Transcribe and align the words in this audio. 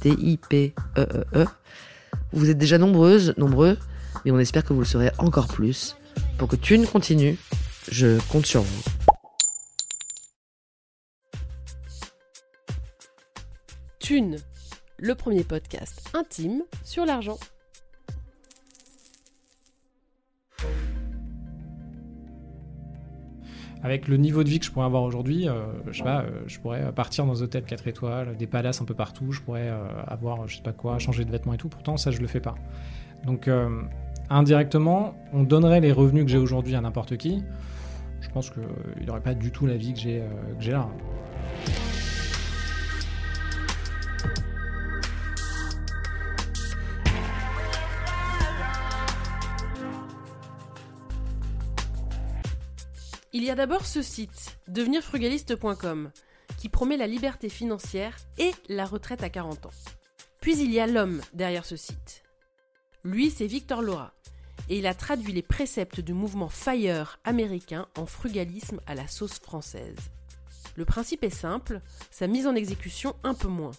T-I-P-E-E-E. 0.00 1.46
Vous 2.32 2.50
êtes 2.50 2.58
déjà 2.58 2.78
nombreuses, 2.78 3.34
nombreux, 3.36 3.78
mais 4.24 4.30
on 4.30 4.38
espère 4.38 4.64
que 4.64 4.72
vous 4.72 4.80
le 4.80 4.86
serez 4.86 5.10
encore 5.18 5.48
plus. 5.48 5.96
Pour 6.38 6.48
que 6.48 6.56
Thune 6.56 6.86
continue, 6.86 7.38
je 7.90 8.18
compte 8.28 8.46
sur 8.46 8.62
vous. 8.62 8.82
Thune, 13.98 14.36
le 14.98 15.14
premier 15.14 15.44
podcast 15.44 16.02
intime 16.14 16.62
sur 16.84 17.04
l'argent. 17.04 17.38
Avec 23.82 24.08
le 24.08 24.16
niveau 24.18 24.44
de 24.44 24.48
vie 24.48 24.58
que 24.58 24.66
je 24.66 24.70
pourrais 24.70 24.86
avoir 24.86 25.02
aujourd'hui, 25.04 25.48
euh, 25.48 25.64
je 25.90 25.98
sais 25.98 26.04
pas, 26.04 26.20
euh, 26.20 26.42
je 26.46 26.58
pourrais 26.60 26.92
partir 26.92 27.24
dans 27.24 27.32
des 27.32 27.42
hôtels 27.42 27.64
4 27.64 27.88
étoiles, 27.88 28.36
des 28.36 28.46
palaces 28.46 28.82
un 28.82 28.84
peu 28.84 28.94
partout, 28.94 29.32
je 29.32 29.40
pourrais 29.40 29.68
euh, 29.68 29.86
avoir, 30.06 30.46
je 30.46 30.56
sais 30.56 30.62
pas 30.62 30.72
quoi, 30.72 30.98
changer 30.98 31.24
de 31.24 31.30
vêtements 31.30 31.54
et 31.54 31.58
tout. 31.58 31.68
Pourtant, 31.70 31.96
ça, 31.96 32.10
je 32.10 32.20
le 32.20 32.26
fais 32.26 32.40
pas. 32.40 32.56
Donc, 33.24 33.48
euh, 33.48 33.82
indirectement, 34.28 35.14
on 35.32 35.42
donnerait 35.42 35.80
les 35.80 35.92
revenus 35.92 36.24
que 36.24 36.30
j'ai 36.30 36.38
aujourd'hui 36.38 36.74
à 36.74 36.80
n'importe 36.80 37.16
qui. 37.16 37.42
Je 38.20 38.28
pense 38.28 38.50
qu'il 38.50 39.06
n'aurait 39.06 39.20
pas 39.20 39.34
du 39.34 39.50
tout 39.50 39.66
la 39.66 39.76
vie 39.76 39.94
euh, 40.06 40.28
que 40.58 40.62
j'ai 40.62 40.72
là. 40.72 40.88
Y 53.50 53.52
a 53.52 53.56
d'abord 53.56 53.84
ce 53.84 54.00
site, 54.00 54.60
devenirfrugaliste.com, 54.68 56.12
qui 56.56 56.68
promet 56.68 56.96
la 56.96 57.08
liberté 57.08 57.48
financière 57.48 58.16
et 58.38 58.52
la 58.68 58.84
retraite 58.84 59.24
à 59.24 59.28
40 59.28 59.66
ans. 59.66 59.72
Puis 60.40 60.56
il 60.56 60.70
y 60.70 60.78
a 60.78 60.86
l'homme 60.86 61.20
derrière 61.34 61.64
ce 61.64 61.74
site. 61.74 62.22
Lui, 63.02 63.28
c'est 63.28 63.48
Victor 63.48 63.82
Laura, 63.82 64.14
et 64.68 64.78
il 64.78 64.86
a 64.86 64.94
traduit 64.94 65.32
les 65.32 65.42
préceptes 65.42 65.98
du 65.98 66.14
mouvement 66.14 66.48
FIRE 66.48 67.18
américain 67.24 67.88
en 67.98 68.06
frugalisme 68.06 68.78
à 68.86 68.94
la 68.94 69.08
sauce 69.08 69.40
française. 69.40 69.98
Le 70.76 70.84
principe 70.84 71.24
est 71.24 71.30
simple, 71.30 71.80
sa 72.12 72.28
mise 72.28 72.46
en 72.46 72.54
exécution 72.54 73.16
un 73.24 73.34
peu 73.34 73.48
moins. 73.48 73.72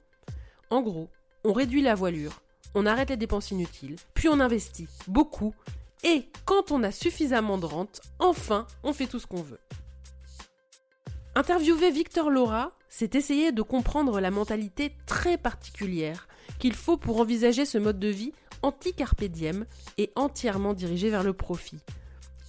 En 0.70 0.82
gros, 0.82 1.08
on 1.46 1.54
réduit 1.54 1.82
la 1.82 1.96
voilure, 1.96 2.42
on 2.76 2.86
arrête 2.86 3.10
les 3.10 3.16
dépenses 3.16 3.52
inutiles, 3.52 3.96
puis 4.16 4.28
on 4.28 4.42
investit 4.42 4.90
beaucoup, 5.08 5.56
et 6.04 6.28
quand 6.46 6.72
on 6.72 6.84
a 6.84 6.92
suffisamment 6.92 7.58
de 7.58 7.66
rente, 7.66 8.02
enfin, 8.20 8.68
on 8.84 8.94
fait 8.94 9.08
tout 9.08 9.20
ce 9.20 9.28
qu'on 9.28 9.44
veut. 9.44 9.60
Interviewer 11.36 11.92
Victor 11.92 12.30
Laura, 12.30 12.74
c'est 12.90 13.16
essayer 13.16 13.52
de 13.52 13.62
comprendre 13.62 14.20
la 14.20 14.32
mentalité 14.32 14.94
très 15.06 15.38
particulière 15.38 16.28
qu'il 16.60 16.74
faut 16.74 16.98
pour 16.98 17.20
envisager 17.20 17.66
ce 17.66 17.78
mode 17.78 18.00
de 18.00 18.10
vie 18.10 18.34
anti-carpe 18.62 19.24
et 19.98 20.12
entièrement 20.16 20.74
dirigé 20.74 21.10
vers 21.10 21.24
le 21.24 21.34
profit. 21.34 21.80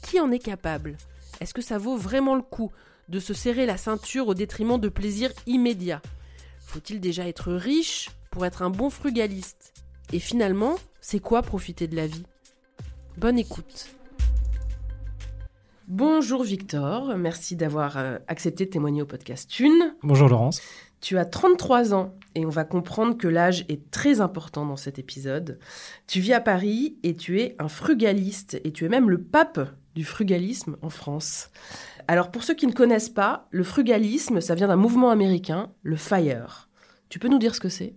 Qui 0.03 0.21
en 0.21 0.31
est 0.31 0.39
capable? 0.39 0.97
Est-ce 1.41 1.55
que 1.55 1.63
ça 1.63 1.79
vaut 1.79 1.97
vraiment 1.97 2.34
le 2.34 2.43
coup 2.43 2.73
de 3.09 3.21
se 3.21 3.34
serrer 3.34 3.67
la 3.67 3.77
ceinture 3.77 4.29
au 4.29 4.34
détriment 4.34 4.79
de 4.79 4.89
plaisirs 4.89 5.33
immédiats? 5.47 6.03
Faut-il 6.67 7.01
déjà 7.01 7.29
être 7.29 7.53
riche 7.53 8.11
pour 8.31 8.47
être 8.47 8.63
un 8.63 8.71
bon 8.71 8.91
frugaliste? 8.91 9.73
Et 10.13 10.19
finalement, 10.19 10.77
c'est 11.01 11.21
quoi 11.21 11.43
profiter 11.43 11.87
de 11.87 11.97
la 11.97 12.07
vie? 12.07 12.25
Bonne 13.19 13.39
écoute. 13.39 13.95
Bonjour 15.87 16.43
Victor, 16.43 17.15
merci 17.19 17.56
d'avoir 17.56 17.99
euh, 17.99 18.19
accepté 18.27 18.65
de 18.65 18.71
témoigner 18.71 19.03
au 19.03 19.06
podcast 19.06 19.50
Thune. 19.50 19.95
Bonjour 20.03 20.28
Laurence. 20.28 20.62
Tu 21.03 21.19
as 21.19 21.27
33 21.27 21.93
ans 21.93 22.15
et 22.34 22.47
on 22.47 22.49
va 22.49 22.65
comprendre 22.65 23.19
que 23.19 23.28
l'âge 23.28 23.67
est 23.69 23.91
très 23.91 24.22
important 24.22 24.65
dans 24.65 24.77
cet 24.77 24.99
épisode. 24.99 25.59
Tu 26.06 26.21
vis 26.21 26.33
à 26.33 26.41
Paris 26.41 26.97
et 27.03 27.15
tu 27.15 27.41
es 27.41 27.55
un 27.59 27.69
frugaliste 27.69 28.59
et 28.65 28.72
tu 28.72 28.87
es 28.87 28.89
même 28.89 29.11
le 29.11 29.21
pape 29.21 29.61
du 29.95 30.05
frugalisme 30.05 30.77
en 30.81 30.89
France. 30.89 31.51
Alors 32.09 32.31
pour 32.31 32.45
ceux 32.45 32.55
qui 32.55 32.67
ne 32.67 32.72
connaissent 32.72 33.11
pas, 33.11 33.47
le 33.51 33.62
frugalisme, 33.62 34.41
ça 34.41 34.55
vient 34.55 34.69
d'un 34.69 34.77
mouvement 34.77 35.11
américain, 35.11 35.71
le 35.83 35.97
FIRE. 35.97 36.71
Tu 37.11 37.19
peux 37.19 37.28
nous 37.28 37.39
dire 37.39 37.55
ce 37.55 37.61
que 37.61 37.69
c'est? 37.69 37.93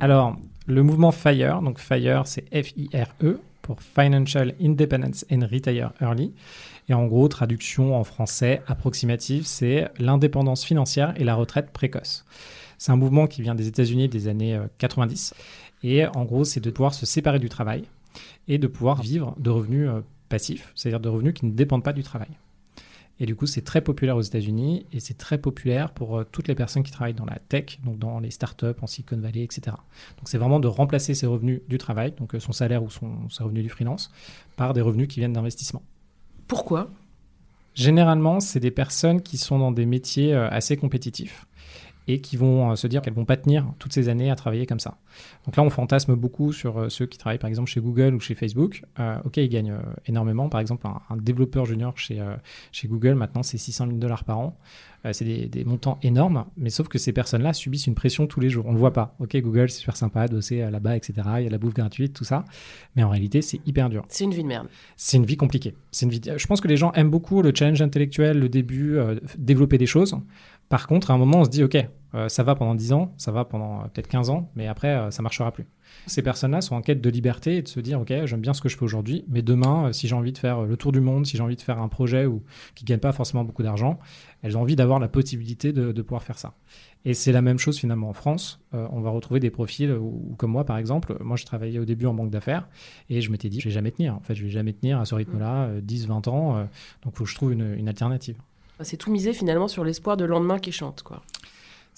Alors, 0.00 0.36
le 0.66 0.82
mouvement 0.82 1.12
FIRE, 1.12 1.62
donc 1.62 1.78
FIRE, 1.78 2.26
c'est 2.26 2.44
F-I-R-E, 2.52 3.38
pour 3.68 3.82
Financial 3.82 4.54
Independence 4.62 5.26
and 5.30 5.40
Retire 5.52 5.92
Early. 6.00 6.32
Et 6.88 6.94
en 6.94 7.06
gros, 7.06 7.28
traduction 7.28 7.94
en 7.94 8.02
français 8.02 8.62
approximative, 8.66 9.44
c'est 9.44 9.90
l'indépendance 9.98 10.64
financière 10.64 11.12
et 11.18 11.24
la 11.24 11.34
retraite 11.34 11.70
précoce. 11.70 12.24
C'est 12.78 12.92
un 12.92 12.96
mouvement 12.96 13.26
qui 13.26 13.42
vient 13.42 13.54
des 13.54 13.68
États-Unis 13.68 14.08
des 14.08 14.26
années 14.26 14.56
euh, 14.56 14.68
90. 14.78 15.34
Et 15.82 16.06
en 16.06 16.24
gros, 16.24 16.44
c'est 16.44 16.60
de 16.60 16.70
pouvoir 16.70 16.94
se 16.94 17.04
séparer 17.04 17.38
du 17.38 17.50
travail 17.50 17.84
et 18.48 18.56
de 18.56 18.66
pouvoir 18.66 19.02
vivre 19.02 19.36
de 19.38 19.50
revenus 19.50 19.90
euh, 19.90 20.00
passifs, 20.30 20.72
c'est-à-dire 20.74 21.00
de 21.00 21.10
revenus 21.10 21.34
qui 21.34 21.44
ne 21.44 21.50
dépendent 21.50 21.84
pas 21.84 21.92
du 21.92 22.02
travail. 22.02 22.30
Et 23.20 23.26
du 23.26 23.34
coup, 23.34 23.46
c'est 23.46 23.62
très 23.62 23.80
populaire 23.80 24.16
aux 24.16 24.22
États-Unis 24.22 24.86
et 24.92 25.00
c'est 25.00 25.18
très 25.18 25.38
populaire 25.38 25.90
pour 25.90 26.18
euh, 26.18 26.24
toutes 26.30 26.46
les 26.46 26.54
personnes 26.54 26.84
qui 26.84 26.92
travaillent 26.92 27.14
dans 27.14 27.24
la 27.24 27.38
tech, 27.38 27.80
donc 27.84 27.98
dans 27.98 28.20
les 28.20 28.30
startups, 28.30 28.66
en 28.80 28.86
Silicon 28.86 29.16
Valley, 29.16 29.42
etc. 29.42 29.62
Donc, 30.18 30.26
c'est 30.26 30.38
vraiment 30.38 30.60
de 30.60 30.68
remplacer 30.68 31.14
ses 31.14 31.26
revenus 31.26 31.60
du 31.68 31.78
travail, 31.78 32.12
donc 32.12 32.34
euh, 32.34 32.40
son 32.40 32.52
salaire 32.52 32.82
ou 32.82 32.90
son, 32.90 33.28
ses 33.28 33.42
revenus 33.42 33.64
du 33.64 33.70
freelance, 33.70 34.12
par 34.56 34.72
des 34.72 34.80
revenus 34.80 35.08
qui 35.08 35.18
viennent 35.18 35.32
d'investissement. 35.32 35.82
Pourquoi? 36.46 36.90
Généralement, 37.74 38.40
c'est 38.40 38.60
des 38.60 38.70
personnes 38.70 39.20
qui 39.20 39.36
sont 39.36 39.58
dans 39.58 39.72
des 39.72 39.86
métiers 39.86 40.34
euh, 40.34 40.48
assez 40.48 40.76
compétitifs 40.76 41.47
et 42.08 42.20
qui 42.20 42.36
vont 42.36 42.72
euh, 42.72 42.74
se 42.74 42.86
dire 42.86 43.02
qu'elles 43.02 43.14
vont 43.14 43.26
pas 43.26 43.36
tenir 43.36 43.66
toutes 43.78 43.92
ces 43.92 44.08
années 44.08 44.30
à 44.30 44.34
travailler 44.34 44.66
comme 44.66 44.80
ça. 44.80 44.96
Donc 45.44 45.56
là, 45.56 45.62
on 45.62 45.70
fantasme 45.70 46.14
beaucoup 46.16 46.52
sur 46.52 46.78
euh, 46.78 46.88
ceux 46.88 47.06
qui 47.06 47.18
travaillent 47.18 47.38
par 47.38 47.48
exemple 47.48 47.70
chez 47.70 47.80
Google 47.80 48.14
ou 48.14 48.20
chez 48.20 48.34
Facebook. 48.34 48.82
Euh, 48.98 49.18
ok, 49.24 49.36
ils 49.36 49.48
gagnent 49.48 49.76
énormément. 50.06 50.48
Par 50.48 50.60
exemple, 50.60 50.86
un, 50.86 51.00
un 51.10 51.16
développeur 51.16 51.66
junior 51.66 51.96
chez, 51.96 52.20
euh, 52.20 52.34
chez 52.72 52.88
Google, 52.88 53.14
maintenant, 53.14 53.42
c'est 53.42 53.58
600 53.58 53.86
000 53.86 53.98
dollars 53.98 54.24
par 54.24 54.38
an. 54.38 54.58
Euh, 55.06 55.12
c'est 55.12 55.24
des, 55.24 55.46
des 55.46 55.64
montants 55.64 55.98
énormes, 56.02 56.46
mais 56.56 56.70
sauf 56.70 56.88
que 56.88 56.98
ces 56.98 57.12
personnes-là 57.12 57.52
subissent 57.52 57.86
une 57.86 57.94
pression 57.94 58.26
tous 58.26 58.40
les 58.40 58.50
jours. 58.50 58.66
On 58.66 58.72
le 58.72 58.78
voit 58.78 58.92
pas. 58.92 59.14
Ok, 59.20 59.36
Google, 59.36 59.70
c'est 59.70 59.78
super 59.78 59.96
sympa, 59.96 60.26
doser 60.26 60.62
euh, 60.62 60.70
là-bas, 60.70 60.96
etc. 60.96 61.14
Il 61.38 61.44
y 61.44 61.46
a 61.46 61.50
la 61.50 61.58
bouffe 61.58 61.74
gratuite, 61.74 62.14
tout 62.14 62.24
ça. 62.24 62.44
Mais 62.96 63.04
en 63.04 63.10
réalité, 63.10 63.40
c'est 63.42 63.60
hyper 63.64 63.90
dur. 63.90 64.04
C'est 64.08 64.24
une 64.24 64.34
vie 64.34 64.42
de 64.42 64.48
merde. 64.48 64.66
C'est 64.96 65.16
une 65.16 65.26
vie 65.26 65.36
compliquée. 65.36 65.74
C'est 65.92 66.06
une 66.06 66.10
vie. 66.10 66.20
Je 66.36 66.46
pense 66.46 66.60
que 66.60 66.68
les 66.68 66.76
gens 66.76 66.92
aiment 66.92 67.10
beaucoup 67.10 67.42
le 67.42 67.52
challenge 67.54 67.80
intellectuel, 67.80 68.40
le 68.40 68.48
début, 68.48 68.98
développer 69.38 69.78
des 69.78 69.86
choses. 69.86 70.16
Par 70.68 70.86
contre, 70.86 71.10
à 71.10 71.14
un 71.14 71.18
moment, 71.18 71.40
on 71.40 71.44
se 71.44 71.50
dit, 71.50 71.64
OK, 71.64 71.76
euh, 72.14 72.28
ça 72.28 72.42
va 72.42 72.54
pendant 72.54 72.74
10 72.74 72.92
ans, 72.92 73.14
ça 73.18 73.32
va 73.32 73.44
pendant 73.44 73.80
euh, 73.80 73.84
peut-être 73.84 74.08
15 74.08 74.30
ans, 74.30 74.50
mais 74.54 74.66
après, 74.66 74.88
euh, 74.88 75.10
ça 75.10 75.22
marchera 75.22 75.52
plus. 75.52 75.66
Ces 76.06 76.22
personnes-là 76.22 76.60
sont 76.60 76.74
en 76.74 76.82
quête 76.82 77.00
de 77.00 77.10
liberté 77.10 77.56
et 77.56 77.62
de 77.62 77.68
se 77.68 77.80
dire, 77.80 78.00
OK, 78.00 78.12
j'aime 78.24 78.40
bien 78.40 78.54
ce 78.54 78.60
que 78.60 78.68
je 78.68 78.76
fais 78.76 78.84
aujourd'hui, 78.84 79.24
mais 79.28 79.42
demain, 79.42 79.92
si 79.92 80.08
j'ai 80.08 80.14
envie 80.14 80.32
de 80.32 80.38
faire 80.38 80.62
le 80.62 80.76
tour 80.76 80.92
du 80.92 81.00
monde, 81.00 81.26
si 81.26 81.36
j'ai 81.36 81.42
envie 81.42 81.56
de 81.56 81.62
faire 81.62 81.80
un 81.80 81.88
projet 81.88 82.26
qui 82.74 82.84
ne 82.84 82.88
gagne 82.88 82.98
pas 82.98 83.12
forcément 83.12 83.44
beaucoup 83.44 83.62
d'argent, 83.62 83.98
elles 84.42 84.56
ont 84.56 84.62
envie 84.62 84.76
d'avoir 84.76 85.00
la 85.00 85.08
possibilité 85.08 85.72
de, 85.72 86.02
pouvoir 86.02 86.22
faire 86.22 86.38
ça. 86.38 86.54
Et 87.04 87.14
c'est 87.14 87.32
la 87.32 87.40
même 87.40 87.58
chose 87.58 87.78
finalement 87.78 88.10
en 88.10 88.12
France. 88.12 88.60
on 88.72 89.00
va 89.00 89.10
retrouver 89.10 89.40
des 89.40 89.50
profils 89.50 89.98
comme 90.36 90.50
moi, 90.50 90.64
par 90.64 90.76
exemple, 90.76 91.16
moi, 91.20 91.36
je 91.36 91.46
travaillais 91.46 91.78
au 91.78 91.86
début 91.86 92.06
en 92.06 92.14
banque 92.14 92.30
d'affaires 92.30 92.68
et 93.08 93.22
je 93.22 93.30
m'étais 93.30 93.48
dit, 93.48 93.60
je 93.60 93.68
vais 93.68 93.74
jamais 93.74 93.90
tenir. 93.90 94.14
En 94.14 94.20
fait, 94.20 94.34
je 94.34 94.44
vais 94.44 94.50
jamais 94.50 94.74
tenir 94.74 95.00
à 95.00 95.06
ce 95.06 95.14
rythme-là, 95.14 95.80
10, 95.80 96.06
20 96.06 96.28
ans. 96.28 96.54
donc, 97.02 97.14
il 97.14 97.16
faut 97.16 97.24
que 97.24 97.30
je 97.30 97.34
trouve 97.34 97.52
une 97.52 97.88
alternative. 97.88 98.36
C'est 98.80 98.96
tout 98.96 99.10
misé 99.10 99.32
finalement 99.32 99.68
sur 99.68 99.84
l'espoir 99.84 100.16
de 100.16 100.24
lendemain 100.24 100.58
qui 100.58 100.72
chante, 100.72 101.02
quoi. 101.02 101.22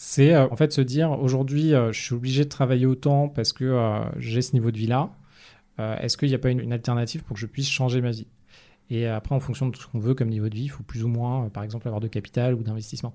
C'est 0.02 0.32
euh, 0.32 0.48
en 0.50 0.56
fait 0.56 0.72
se 0.72 0.80
dire 0.80 1.10
aujourd'hui, 1.20 1.74
euh, 1.74 1.92
je 1.92 2.00
suis 2.00 2.14
obligé 2.14 2.44
de 2.44 2.48
travailler 2.48 2.86
autant 2.86 3.28
parce 3.28 3.52
que 3.52 3.64
euh, 3.64 4.00
j'ai 4.16 4.40
ce 4.40 4.54
niveau 4.54 4.70
de 4.70 4.78
vie-là. 4.78 5.10
Est-ce 5.78 6.18
qu'il 6.18 6.28
n'y 6.28 6.34
a 6.34 6.38
pas 6.38 6.50
une, 6.50 6.74
alternative 6.74 7.22
pour 7.22 7.34
que 7.34 7.40
je 7.40 7.46
puisse 7.46 7.68
changer 7.68 8.02
ma 8.02 8.10
vie? 8.10 8.26
Et 8.90 9.06
après, 9.06 9.34
en 9.34 9.40
fonction 9.40 9.66
de 9.66 9.76
ce 9.76 9.86
qu'on 9.86 9.98
veut 9.98 10.12
comme 10.12 10.28
niveau 10.28 10.50
de 10.50 10.54
vie, 10.54 10.64
il 10.64 10.68
faut 10.68 10.82
plus 10.82 11.04
ou 11.04 11.08
moins, 11.08 11.48
par 11.48 11.62
exemple, 11.62 11.88
avoir 11.88 12.02
de 12.02 12.08
capital 12.08 12.52
ou 12.52 12.62
d'investissement. 12.62 13.14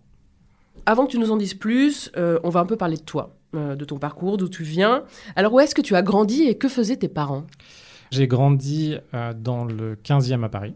Avant 0.88 1.06
que 1.06 1.12
tu 1.12 1.20
nous 1.20 1.30
en 1.30 1.38
dises 1.38 1.54
plus, 1.54 2.12
on 2.16 2.50
va 2.50 2.62
un 2.62 2.66
peu 2.66 2.76
parler 2.76 2.98
de 2.98 3.04
toi, 3.04 3.36
de 3.54 3.86
ton 3.86 4.00
parcours, 4.00 4.38
d'où 4.38 4.50
tu 4.50 4.64
viens. 4.64 5.04
Alors, 5.36 5.54
où 5.54 5.60
est-ce 5.60 5.76
que 5.76 5.82
tu 5.84 5.94
as 5.94 6.02
grandi 6.02 6.42
et 6.42 6.58
que 6.58 6.68
faisaient 6.68 6.98
tes 6.98 7.08
parents? 7.08 7.46
J'ai 8.10 8.28
grandi 8.28 8.98
dans 9.38 9.64
le 9.66 9.96
15e 9.96 10.44
à 10.44 10.50
Paris. 10.50 10.74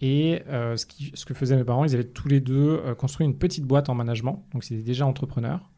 Et 0.00 0.42
euh, 0.48 0.76
ce, 0.76 0.86
ce, 1.14 1.24
que 1.24 1.34
faisaient 1.34 1.56
mes 1.56 1.64
parents, 1.64 1.84
ils 1.84 1.94
avaient 1.94 2.04
tous 2.04 2.28
les 2.28 2.40
deux 2.40 2.80
euh, 2.84 2.94
construit 2.94 3.26
une 3.26 3.36
petite 3.36 3.64
boîte 3.64 3.88
en 3.88 3.94
management. 3.94 4.44
Donc, 4.52 4.68
ils 4.70 4.74
étaient 4.74 4.86
déjà 4.86 5.06
entrepreneurs. 5.06 5.70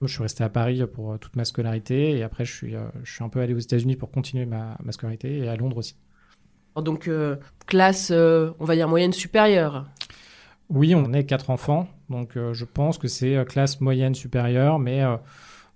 Moi, 0.00 0.08
je 0.08 0.14
suis 0.14 0.22
resté 0.22 0.42
à 0.42 0.48
Paris 0.48 0.82
pour 0.92 1.12
euh, 1.12 1.18
toute 1.18 1.36
ma 1.36 1.44
scolarité. 1.44 2.10
Et 2.18 2.22
après, 2.24 2.44
je 2.44 2.52
suis, 2.52 2.74
je 3.04 3.12
suis 3.12 3.22
un 3.22 3.28
peu 3.28 3.40
allé 3.40 3.54
aux 3.54 3.58
États-Unis 3.58 3.96
pour 3.96 4.10
continuer 4.10 4.46
ma, 4.46 4.76
ma, 4.82 4.90
scolarité 4.90 5.38
et 5.38 5.48
à 5.48 5.56
Londres 5.56 5.76
aussi. 5.76 5.94
Donc, 6.74 7.10
classe, 7.66 8.10
on 8.10 8.64
va 8.64 8.74
dire 8.74 8.88
moyenne 8.88 9.12
supérieure 9.12 9.84
Oui, 10.70 10.94
on 10.94 11.12
est 11.12 11.24
quatre 11.24 11.50
enfants. 11.50 11.86
Donc, 12.08 12.30
je 12.34 12.64
pense 12.64 12.96
que 12.96 13.08
c'est 13.08 13.44
classe 13.46 13.82
moyenne 13.82 14.14
supérieure. 14.14 14.78
Mais 14.78 15.02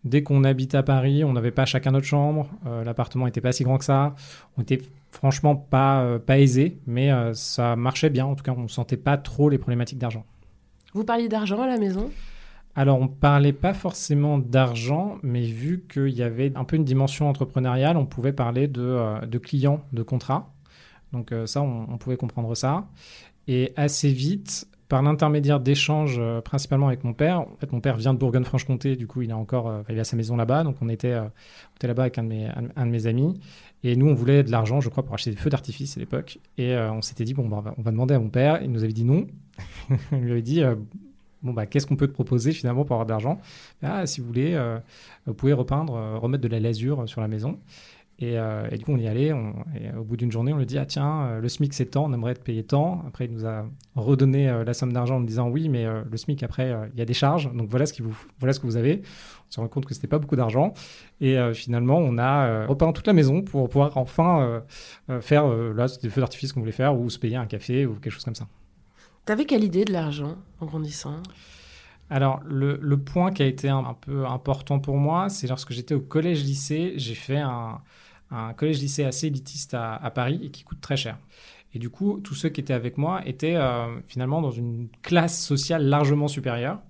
dès 0.05 0.23
qu'on 0.23 0.43
habite 0.43 0.75
à 0.75 0.83
Paris, 0.83 1.23
on 1.23 1.35
n'avait 1.35 1.51
pas 1.51 1.67
chacun 1.67 1.91
notre 1.91 2.07
chambre. 2.07 2.49
L'appartement 2.65 3.27
n'était 3.27 3.43
pas 3.43 3.53
si 3.53 3.63
grand 3.63 3.77
que 3.77 3.85
ça. 3.85 4.15
On 4.57 4.63
était 4.63 4.81
franchement 5.17 5.57
pas, 5.57 6.03
euh, 6.03 6.19
pas 6.19 6.39
aisé, 6.39 6.79
mais 6.87 7.11
euh, 7.11 7.33
ça 7.33 7.75
marchait 7.75 8.11
bien. 8.11 8.27
En 8.27 8.35
tout 8.35 8.45
cas, 8.45 8.53
on 8.57 8.63
ne 8.63 8.69
sentait 8.69 8.99
pas 8.99 9.17
trop 9.17 9.49
les 9.49 9.59
problématiques 9.59 9.99
d'argent. 9.99 10.25
Vous 10.93 11.05
parliez 11.05 11.29
d'argent 11.29 11.63
à 11.63 11.67
la 11.67 11.79
maison? 11.79 12.11
Alors, 12.75 13.01
on 13.01 13.09
parlait 13.09 13.55
pas 13.55 13.73
forcément 13.73 14.37
d'argent, 14.37 15.17
mais 15.23 15.47
vu 15.47 15.85
qu'il 15.91 16.11
y 16.11 16.23
avait 16.23 16.53
un 16.55 16.65
peu 16.65 16.77
une 16.77 16.85
dimension 16.85 17.29
entrepreneuriale, 17.31 17.97
on 17.97 18.05
pouvait 18.05 18.35
parler 18.35 18.69
de, 18.69 18.83
euh, 18.83 19.21
de 19.21 19.39
clients, 19.39 19.81
de 19.93 20.03
contrats. 20.03 20.53
Donc 21.13 21.33
ça, 21.47 21.63
on, 21.63 21.97
pouvait 21.97 22.17
comprendre 22.17 22.55
ça. 22.55 22.89
Et 23.49 23.73
assez 23.77 24.11
vite, 24.11 24.69
par 24.89 25.03
l'intermédiaire 25.03 25.61
d'échanges 25.61 26.21
principalement 26.45 26.89
avec 26.89 27.05
mon 27.05 27.13
père. 27.13 27.41
En 27.41 27.57
fait, 27.59 27.73
mon 27.73 27.81
père 27.81 27.97
vient 27.97 28.15
de 28.15 28.19
Bourgogne-Franche-Comté, 28.19 28.97
du 28.97 29.07
coup, 29.07 29.23
il 29.23 29.33
a 29.33 29.37
encore, 29.37 29.83
il 29.89 29.99
a 29.99 30.05
sa 30.05 30.17
maison 30.17 30.37
là-bas, 30.37 30.63
donc 30.65 30.77
on 30.81 30.89
était, 30.89 31.17
était 31.77 31.89
là-bas 31.89 32.03
avec 32.03 32.19
un 32.19 32.23
de, 32.23 32.91
mes, 32.91 33.07
amis. 33.07 33.35
Et 33.83 33.95
nous, 33.95 34.09
on 34.09 34.15
voulait 34.15 34.43
de 34.43 34.51
l'argent, 34.51 34.81
je 34.81 34.89
crois, 34.89 35.05
pour 35.05 35.15
acheter 35.15 35.31
des 35.31 35.37
feux 35.37 35.51
d'artifice 35.51 35.97
à 35.97 36.01
l'époque. 36.01 36.39
Et 36.59 36.73
euh, 36.73 36.93
on 36.93 37.03
s'était 37.03 37.25
dit, 37.25 37.35
bon, 37.35 37.49
bah, 37.49 37.75
on 37.77 37.83
va 37.83 37.91
demander 37.91 38.15
à 38.15 38.19
mon 38.19 38.31
père. 38.31 38.61
Il 38.63 38.73
nous 38.73 38.83
avait 38.83 38.93
dit 38.93 39.05
non. 39.05 39.27
il 40.13 40.19
lui 40.19 40.33
avait 40.33 40.43
dit, 40.43 40.63
euh, 40.63 40.75
bon, 41.43 41.53
bah, 41.53 41.67
qu'est-ce 41.67 41.87
qu'on 41.87 41.97
peut 41.97 42.09
te 42.09 42.13
proposer 42.13 42.53
finalement 42.53 42.85
pour 42.85 42.95
avoir 42.95 43.07
de 43.07 43.11
l'argent? 43.11 43.41
Ah, 43.83 44.07
si 44.07 44.21
vous 44.21 44.27
voulez, 44.27 44.55
euh, 44.55 44.79
vous 45.27 45.35
pouvez 45.35 45.53
repeindre, 45.53 46.19
remettre 46.19 46.43
de 46.43 46.49
la 46.49 46.59
lasure 46.59 47.09
sur 47.09 47.21
la 47.21 47.29
maison. 47.29 47.59
Euh, 48.23 48.69
et, 48.71 48.79
du 48.79 48.85
coup, 48.85 48.93
on 48.93 48.99
y 48.99 49.07
allait. 49.07 49.29
et 49.29 49.97
au 49.97 50.03
bout 50.03 50.17
d'une 50.17 50.33
journée, 50.33 50.53
on 50.53 50.57
lui 50.57 50.67
dit 50.67 50.79
Ah, 50.79 50.87
tiens, 50.87 51.27
euh, 51.27 51.41
le 51.41 51.49
SMIC, 51.49 51.75
c'est 51.75 51.87
tant, 51.87 52.07
on 52.07 52.13
aimerait 52.13 52.35
te 52.35 52.41
payer 52.41 52.65
tant. 52.65 53.03
Après, 53.07 53.27
il 53.27 53.33
nous 53.33 53.47
a 53.47 53.67
redonné 53.95 54.49
euh, 54.49 54.65
la 54.65 54.73
somme 54.73 54.93
d'argent 54.93 55.17
en 55.17 55.21
nous 55.21 55.27
disant 55.27 55.49
Oui, 55.49 55.69
mais 55.69 55.85
le 55.85 56.17
SMIC, 56.17 56.43
après, 56.43 56.75
il 56.93 56.99
y 56.99 57.03
a 57.03 57.05
des 57.05 57.15
charges. 57.15 57.53
Donc 57.53 57.69
voilà 57.69 57.85
ce, 57.87 57.93
qui 57.93 58.03
vous, 58.03 58.17
voilà 58.39 58.53
ce 58.53 58.61
que 58.61 58.67
vous 58.67 58.77
avez. 58.77 59.03
On 59.49 59.53
se 59.53 59.61
rend 59.61 59.69
compte 59.69 59.87
que 59.87 59.95
c'était 59.95 60.09
pas 60.09 60.19
beaucoup 60.19 60.37
d'argent. 60.37 60.73
Et 61.21 61.37
finalement, 61.55 61.99
on 61.99 62.19
a 62.19 62.67
repeint 62.67 62.93
toute 62.93 63.07
la 63.07 63.13
maison 63.13 63.43
pour 63.43 63.69
pouvoir 63.69 63.97
enfin 63.97 64.63
faire 65.21 65.47
là, 65.47 65.87
des 66.03 66.11
feux 66.11 66.21
d'artifice 66.21 66.53
qu'on 66.53 66.61
voulait 66.61 66.73
faire 66.73 66.99
ou 66.99 67.09
se 67.11 67.19
payer 67.19 67.37
un 67.37 67.47
café 67.47 67.87
ou 67.87 67.95
quelque 67.95 68.13
chose 68.13 68.25
comme 68.25 68.35
ça. 68.35 68.47
T'avais 69.25 69.45
quelle 69.45 69.65
idée 69.65 69.85
de 69.85 69.93
l'argent 69.93 70.37
en 70.61 70.67
grandissant? 70.67 71.23
Alors, 72.09 72.41
le, 72.45 72.79
le, 72.81 72.97
point 72.97 73.33
qui 73.33 73.43
a 73.43 73.47
été 73.47 73.69
un, 73.69 73.79
un 73.79 73.95
peu 73.95 74.27
important 74.27 74.79
pour 74.79 74.97
moi, 74.97 75.29
c'est 75.29 75.49
lorsque 75.49 75.73
j'étais 75.73 75.95
au 75.95 76.01
collège-lycée, 76.01 76.93
j'ai 76.97 77.17
fait 77.17 77.39
un, 77.39 77.81
un 78.31 78.53
collège-lycée 78.53 79.05
assez 79.05 79.29
élitiste 79.29 79.75
à, 79.75 80.11
Paris 80.15 80.41
et 80.43 80.51
qui 80.51 80.65
coûte 80.65 80.81
très 80.81 80.97
cher. 80.97 81.19
Et 81.75 81.79
du 81.79 81.91
coup, 81.91 82.21
tous 82.23 82.35
ceux 82.35 82.49
qui 82.49 82.61
étaient 82.61 82.75
avec 82.75 82.97
moi 82.97 83.21
étaient 83.27 83.57
euh, 83.57 84.01
finalement 84.07 84.41
dans 84.41 84.51
une 84.51 84.89
classe 85.03 85.41
sociale 85.41 85.85
largement 85.87 86.29
supérieure. 86.29 86.81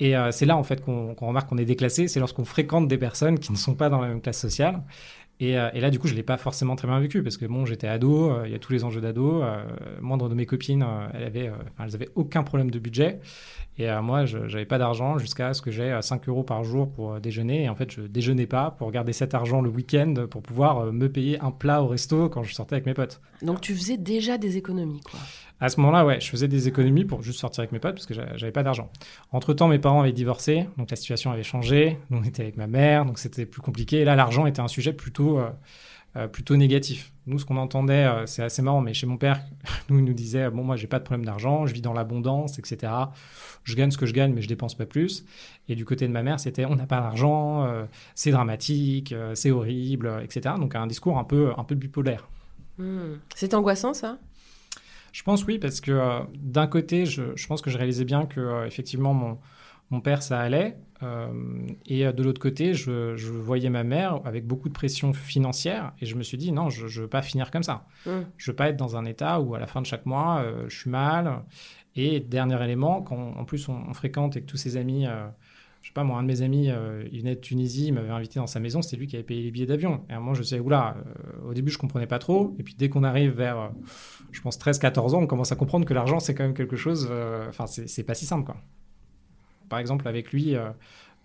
Et 0.00 0.16
euh, 0.16 0.30
c'est 0.30 0.46
là, 0.46 0.56
en 0.56 0.62
fait, 0.62 0.84
qu'on 0.84 1.14
remarque 1.14 1.48
qu'on 1.48 1.58
est 1.58 1.64
déclassé, 1.64 2.08
c'est 2.08 2.20
lorsqu'on 2.20 2.44
fréquente 2.44 2.86
des 2.88 2.98
personnes 2.98 3.38
qui 3.38 3.50
ne 3.52 3.56
sont 3.56 3.74
pas 3.74 3.88
dans 3.88 4.00
la 4.00 4.08
même 4.08 4.20
classe 4.20 4.40
sociale. 4.40 4.82
Euh, 5.40 5.70
et, 5.72 5.80
là, 5.80 5.90
du 5.90 5.98
coup, 5.98 6.08
je 6.08 6.14
l'ai 6.14 6.22
pas 6.22 6.36
forcément 6.36 6.76
très 6.76 6.88
bien 6.88 6.98
vécu 6.98 7.22
parce 7.22 7.36
que 7.36 7.46
bon, 7.46 7.64
j'étais 7.64 7.86
ado, 7.88 8.44
il 8.44 8.50
y 8.50 8.54
a 8.54 8.58
tous 8.58 8.72
les 8.72 8.84
enjeux 8.84 9.00
d'ado. 9.00 9.42
moindre 10.00 10.28
de 10.28 10.34
mes 10.34 10.46
copines, 10.46 10.84
elles, 11.14 11.24
avaient, 11.24 11.52
elles 11.78 11.94
avaient 11.94 12.10
aucun 12.14 12.42
problème 12.42 12.70
de 12.70 12.78
budget. 12.78 13.20
Et 13.78 13.88
euh, 13.88 14.02
moi, 14.02 14.24
je 14.26 14.38
n'avais 14.38 14.64
pas 14.64 14.78
d'argent 14.78 15.18
jusqu'à 15.18 15.54
ce 15.54 15.62
que 15.62 15.70
j'ai 15.70 15.96
5 16.00 16.26
euh, 16.26 16.30
euros 16.32 16.42
par 16.42 16.64
jour 16.64 16.90
pour 16.90 17.14
euh, 17.14 17.20
déjeuner. 17.20 17.64
Et 17.64 17.68
en 17.68 17.76
fait, 17.76 17.92
je 17.92 18.02
déjeunais 18.02 18.46
pas 18.46 18.72
pour 18.72 18.90
garder 18.90 19.12
cet 19.12 19.34
argent 19.34 19.60
le 19.60 19.70
week-end 19.70 20.26
pour 20.28 20.42
pouvoir 20.42 20.92
me 20.92 21.08
payer 21.08 21.40
un 21.40 21.52
plat 21.52 21.82
au 21.82 21.86
resto 21.86 22.28
quand 22.28 22.42
je 22.42 22.54
sortais 22.54 22.74
avec 22.74 22.86
mes 22.86 22.94
potes. 22.94 23.20
Donc 23.40 23.60
tu 23.60 23.74
faisais 23.74 23.96
déjà 23.96 24.36
des 24.36 24.56
économies, 24.56 25.00
quoi. 25.02 25.20
À 25.60 25.68
ce 25.68 25.80
moment-là, 25.80 26.06
ouais, 26.06 26.20
je 26.20 26.28
faisais 26.28 26.46
des 26.46 26.68
économies 26.68 27.04
pour 27.04 27.22
juste 27.22 27.40
sortir 27.40 27.62
avec 27.62 27.72
mes 27.72 27.80
potes 27.80 27.94
parce 27.94 28.06
que 28.06 28.14
j'avais 28.14 28.52
pas 28.52 28.62
d'argent. 28.62 28.90
Entre-temps, 29.32 29.68
mes 29.68 29.78
parents 29.78 30.02
avaient 30.02 30.12
divorcé, 30.12 30.66
donc 30.76 30.90
la 30.90 30.96
situation 30.96 31.32
avait 31.32 31.42
changé. 31.42 31.98
on 32.10 32.22
était 32.22 32.42
avec 32.42 32.56
ma 32.56 32.66
mère, 32.66 33.04
donc 33.04 33.18
c'était 33.18 33.46
plus 33.46 33.60
compliqué. 33.60 33.98
Et 33.98 34.04
là, 34.04 34.14
l'argent 34.14 34.46
était 34.46 34.60
un 34.60 34.68
sujet 34.68 34.92
plutôt 34.92 35.40
euh, 36.16 36.26
plutôt 36.26 36.56
négatif. 36.56 37.12
Nous, 37.26 37.38
ce 37.38 37.44
qu'on 37.44 37.58
entendait, 37.58 38.06
euh, 38.06 38.24
c'est 38.24 38.42
assez 38.42 38.62
marrant, 38.62 38.80
mais 38.80 38.94
chez 38.94 39.06
mon 39.06 39.18
père, 39.18 39.40
nous, 39.90 39.98
il 39.98 40.04
nous 40.04 40.14
disait 40.14 40.48
Bon, 40.50 40.64
moi, 40.64 40.74
j'ai 40.74 40.86
pas 40.86 40.98
de 40.98 41.04
problème 41.04 41.26
d'argent, 41.26 41.66
je 41.66 41.74
vis 41.74 41.82
dans 41.82 41.92
l'abondance, 41.92 42.58
etc. 42.58 42.92
Je 43.62 43.76
gagne 43.76 43.90
ce 43.90 43.98
que 43.98 44.06
je 44.06 44.14
gagne, 44.14 44.32
mais 44.32 44.40
je 44.40 44.48
dépense 44.48 44.74
pas 44.74 44.86
plus. 44.86 45.26
Et 45.68 45.74
du 45.74 45.84
côté 45.84 46.08
de 46.08 46.12
ma 46.12 46.22
mère, 46.22 46.40
c'était 46.40 46.64
On 46.64 46.76
n'a 46.76 46.86
pas 46.86 47.00
d'argent, 47.00 47.64
euh, 47.64 47.84
c'est 48.14 48.30
dramatique, 48.30 49.14
c'est 49.34 49.50
horrible, 49.50 50.20
etc. 50.22 50.54
Donc, 50.58 50.74
un 50.74 50.86
discours 50.86 51.18
un 51.18 51.24
peu, 51.24 51.52
un 51.56 51.64
peu 51.64 51.74
bipolaire. 51.74 52.26
Hmm. 52.78 53.16
C'est 53.34 53.52
angoissant, 53.52 53.92
ça? 53.92 54.18
Je 55.18 55.24
pense 55.24 55.44
oui, 55.46 55.58
parce 55.58 55.80
que 55.80 56.22
d'un 56.38 56.68
côté, 56.68 57.04
je, 57.04 57.34
je, 57.34 57.46
pense 57.48 57.60
que 57.60 57.70
je 57.70 57.76
réalisais 57.76 58.04
bien 58.04 58.24
que, 58.24 58.64
effectivement, 58.66 59.14
mon 59.14 59.38
mon 59.90 60.00
père, 60.00 60.22
ça 60.22 60.40
allait. 60.40 60.76
Euh, 61.02 61.28
et 61.86 62.04
de 62.12 62.22
l'autre 62.22 62.40
côté, 62.40 62.74
je, 62.74 63.14
voyais 63.30 63.70
ma 63.70 63.84
mère 63.84 64.20
avec 64.24 64.46
beaucoup 64.46 64.68
de 64.68 64.74
pression 64.74 65.12
financière. 65.12 65.92
Et 66.00 66.06
je 66.06 66.16
me 66.16 66.22
suis 66.22 66.36
dit, 66.36 66.52
non, 66.52 66.68
je 66.68 66.84
ne 66.84 67.02
veux 67.02 67.08
pas 67.08 67.22
finir 67.22 67.50
comme 67.50 67.62
ça. 67.62 67.86
Mmh. 68.04 68.10
Je 68.36 68.50
veux 68.50 68.56
pas 68.56 68.68
être 68.68 68.76
dans 68.76 68.96
un 68.96 69.04
état 69.04 69.40
où 69.40 69.54
à 69.54 69.58
la 69.58 69.66
fin 69.66 69.80
de 69.80 69.86
chaque 69.86 70.06
mois, 70.06 70.40
euh, 70.40 70.68
je 70.68 70.78
suis 70.78 70.90
mal. 70.90 71.42
Et 71.96 72.20
dernier 72.20 72.62
élément, 72.62 73.02
quand 73.02 73.34
en 73.36 73.44
plus 73.44 73.68
on, 73.68 73.92
fréquente 73.94 74.36
et 74.36 74.42
que 74.42 74.46
tous 74.46 74.56
ses 74.56 74.76
amis, 74.76 75.06
euh, 75.06 75.26
je 75.88 75.92
sais 75.94 75.94
pas, 75.94 76.04
moi, 76.04 76.18
un 76.18 76.22
de 76.22 76.26
mes 76.26 76.42
amis, 76.42 76.68
il 77.10 77.20
venait 77.20 77.34
de 77.34 77.40
Tunisie, 77.40 77.86
il 77.86 77.94
m'avait 77.94 78.10
invité 78.10 78.38
dans 78.38 78.46
sa 78.46 78.60
maison, 78.60 78.82
c'était 78.82 78.98
lui 78.98 79.06
qui 79.06 79.16
avait 79.16 79.22
payé 79.22 79.42
les 79.42 79.50
billets 79.50 79.64
d'avion. 79.64 80.04
Et 80.10 80.18
moi, 80.18 80.34
je 80.34 80.42
sais, 80.42 80.60
oula, 80.60 80.98
au 81.46 81.54
début, 81.54 81.70
je 81.70 81.78
comprenais 81.78 82.06
pas 82.06 82.18
trop. 82.18 82.54
Et 82.58 82.62
puis 82.62 82.74
dès 82.76 82.90
qu'on 82.90 83.04
arrive 83.04 83.30
vers, 83.30 83.70
je 84.30 84.40
pense, 84.42 84.58
13-14 84.58 85.14
ans, 85.14 85.22
on 85.22 85.26
commence 85.26 85.50
à 85.50 85.56
comprendre 85.56 85.86
que 85.86 85.94
l'argent, 85.94 86.20
c'est 86.20 86.34
quand 86.34 86.44
même 86.44 86.52
quelque 86.52 86.76
chose, 86.76 87.10
enfin, 87.48 87.66
c'est 87.66 88.02
pas 88.04 88.12
si 88.12 88.26
simple, 88.26 88.44
quoi 88.44 88.56
par 89.68 89.78
exemple, 89.78 90.08
avec 90.08 90.32
lui, 90.32 90.56
euh, 90.56 90.70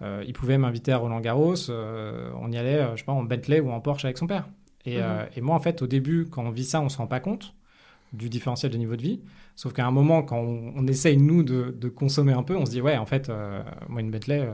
euh, 0.01 0.24
il 0.27 0.34
pouvait 0.34 0.58
m'inviter 0.58 0.91
à 0.91 0.98
Roland 0.98 1.20
Garros. 1.20 1.70
Euh, 1.70 2.32
on 2.39 2.51
y 2.51 2.58
allait, 2.58 2.86
je 2.93 3.00
sais 3.00 3.05
pas, 3.05 3.13
en 3.13 3.24
Bentley 3.24 3.60
ou 3.60 3.72
en 3.72 3.79
Porsche 3.79 4.05
avec 4.05 4.17
son 4.17 4.27
père. 4.27 4.48
Et, 4.86 4.98
et, 5.38 5.41
moi, 5.41 5.55
en 5.55 5.60
fait, 5.60 5.82
au 5.82 5.88
début, 5.88 6.27
quand 6.29 6.43
on 6.43 6.50
vit 6.50 6.65
ça, 6.65 6.82
on 6.82 6.89
se 6.89 6.98
rend 6.98 7.08
pas 7.08 7.22
compte 7.22 7.55
du 8.13 8.29
différentiel 8.29 8.72
de 8.72 8.77
niveau 8.77 8.96
de 8.96 9.01
vie. 9.01 9.20
Sauf 9.55 9.74
qu'à 9.74 9.86
un 9.86 9.91
moment, 9.91 10.24
quand 10.24 10.38
on, 10.38 10.88
essaye, 10.88 11.17
nous, 11.17 11.43
de, 11.43 11.89
consommer 11.89 12.34
un 12.34 12.43
peu, 12.43 12.55
on 12.55 12.65
se 12.65 12.72
dit, 12.72 12.82
ouais, 12.82 12.98
en 12.98 13.05
fait, 13.05 13.32
moi, 13.89 14.01
une 14.01 14.10
Bentley, 14.10 14.48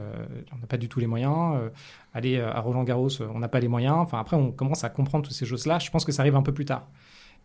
on 0.53 0.57
n'a 0.57 0.67
pas 0.67 0.77
du 0.77 0.89
tout 0.89 0.99
les 0.99 1.07
moyens. 1.07 1.55
aller 2.13 2.39
à 2.39 2.59
Roland 2.59 2.83
Garros, 2.83 3.09
on 3.21 3.39
n'a 3.39 3.47
pas 3.47 3.59
les 3.59 3.67
moyens. 3.67 3.95
Enfin, 3.97 4.19
après, 4.19 4.35
on 4.35 4.51
commence 4.51 4.83
à 4.83 4.89
comprendre 4.89 5.25
toutes 5.25 5.35
ces 5.35 5.45
choses-là. 5.45 5.79
Je 5.79 5.89
pense 5.89 6.03
que 6.03 6.11
ça 6.11 6.21
arrive 6.21 6.35
un 6.35 6.41
peu 6.41 6.53
plus 6.53 6.65
tard. 6.65 6.87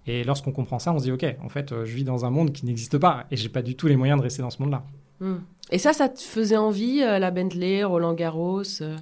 Et 0.07 0.25
lorsqu'on 0.25 0.53
comprend 0.53 0.81
ça, 0.81 0.93
on 0.93 0.99
se 0.99 1.05
dit, 1.05 1.13
OK, 1.13 1.25
en 1.43 1.49
fait, 1.49 1.85
je 1.85 1.95
vis 1.95 2.05
dans 2.05 2.25
un 2.25 2.31
monde 2.31 2.53
qui 2.53 2.67
n'existe 2.67 2.99
pas 2.99 3.27
et 3.31 3.37
j'ai 3.37 3.49
pas 3.49 3.63
du 3.63 3.77
tout 3.77 3.87
les 3.87 3.97
moyens 3.97 4.19
de 4.19 4.25
rester 4.25 4.43
dans 4.43 4.51
ce 4.51 4.61
monde-là. 4.63 4.85
Hmm. 5.21 5.39
Et 5.71 5.79
ça, 5.79 5.93
ça 5.93 6.09
te 6.09 6.21
faisait 6.21 6.57
envie, 6.57 7.03
euh, 7.03 7.19
la 7.19 7.31
Bentley, 7.31 7.85
Roland 7.85 8.15
Garros 8.15 8.63
euh? 8.81 8.97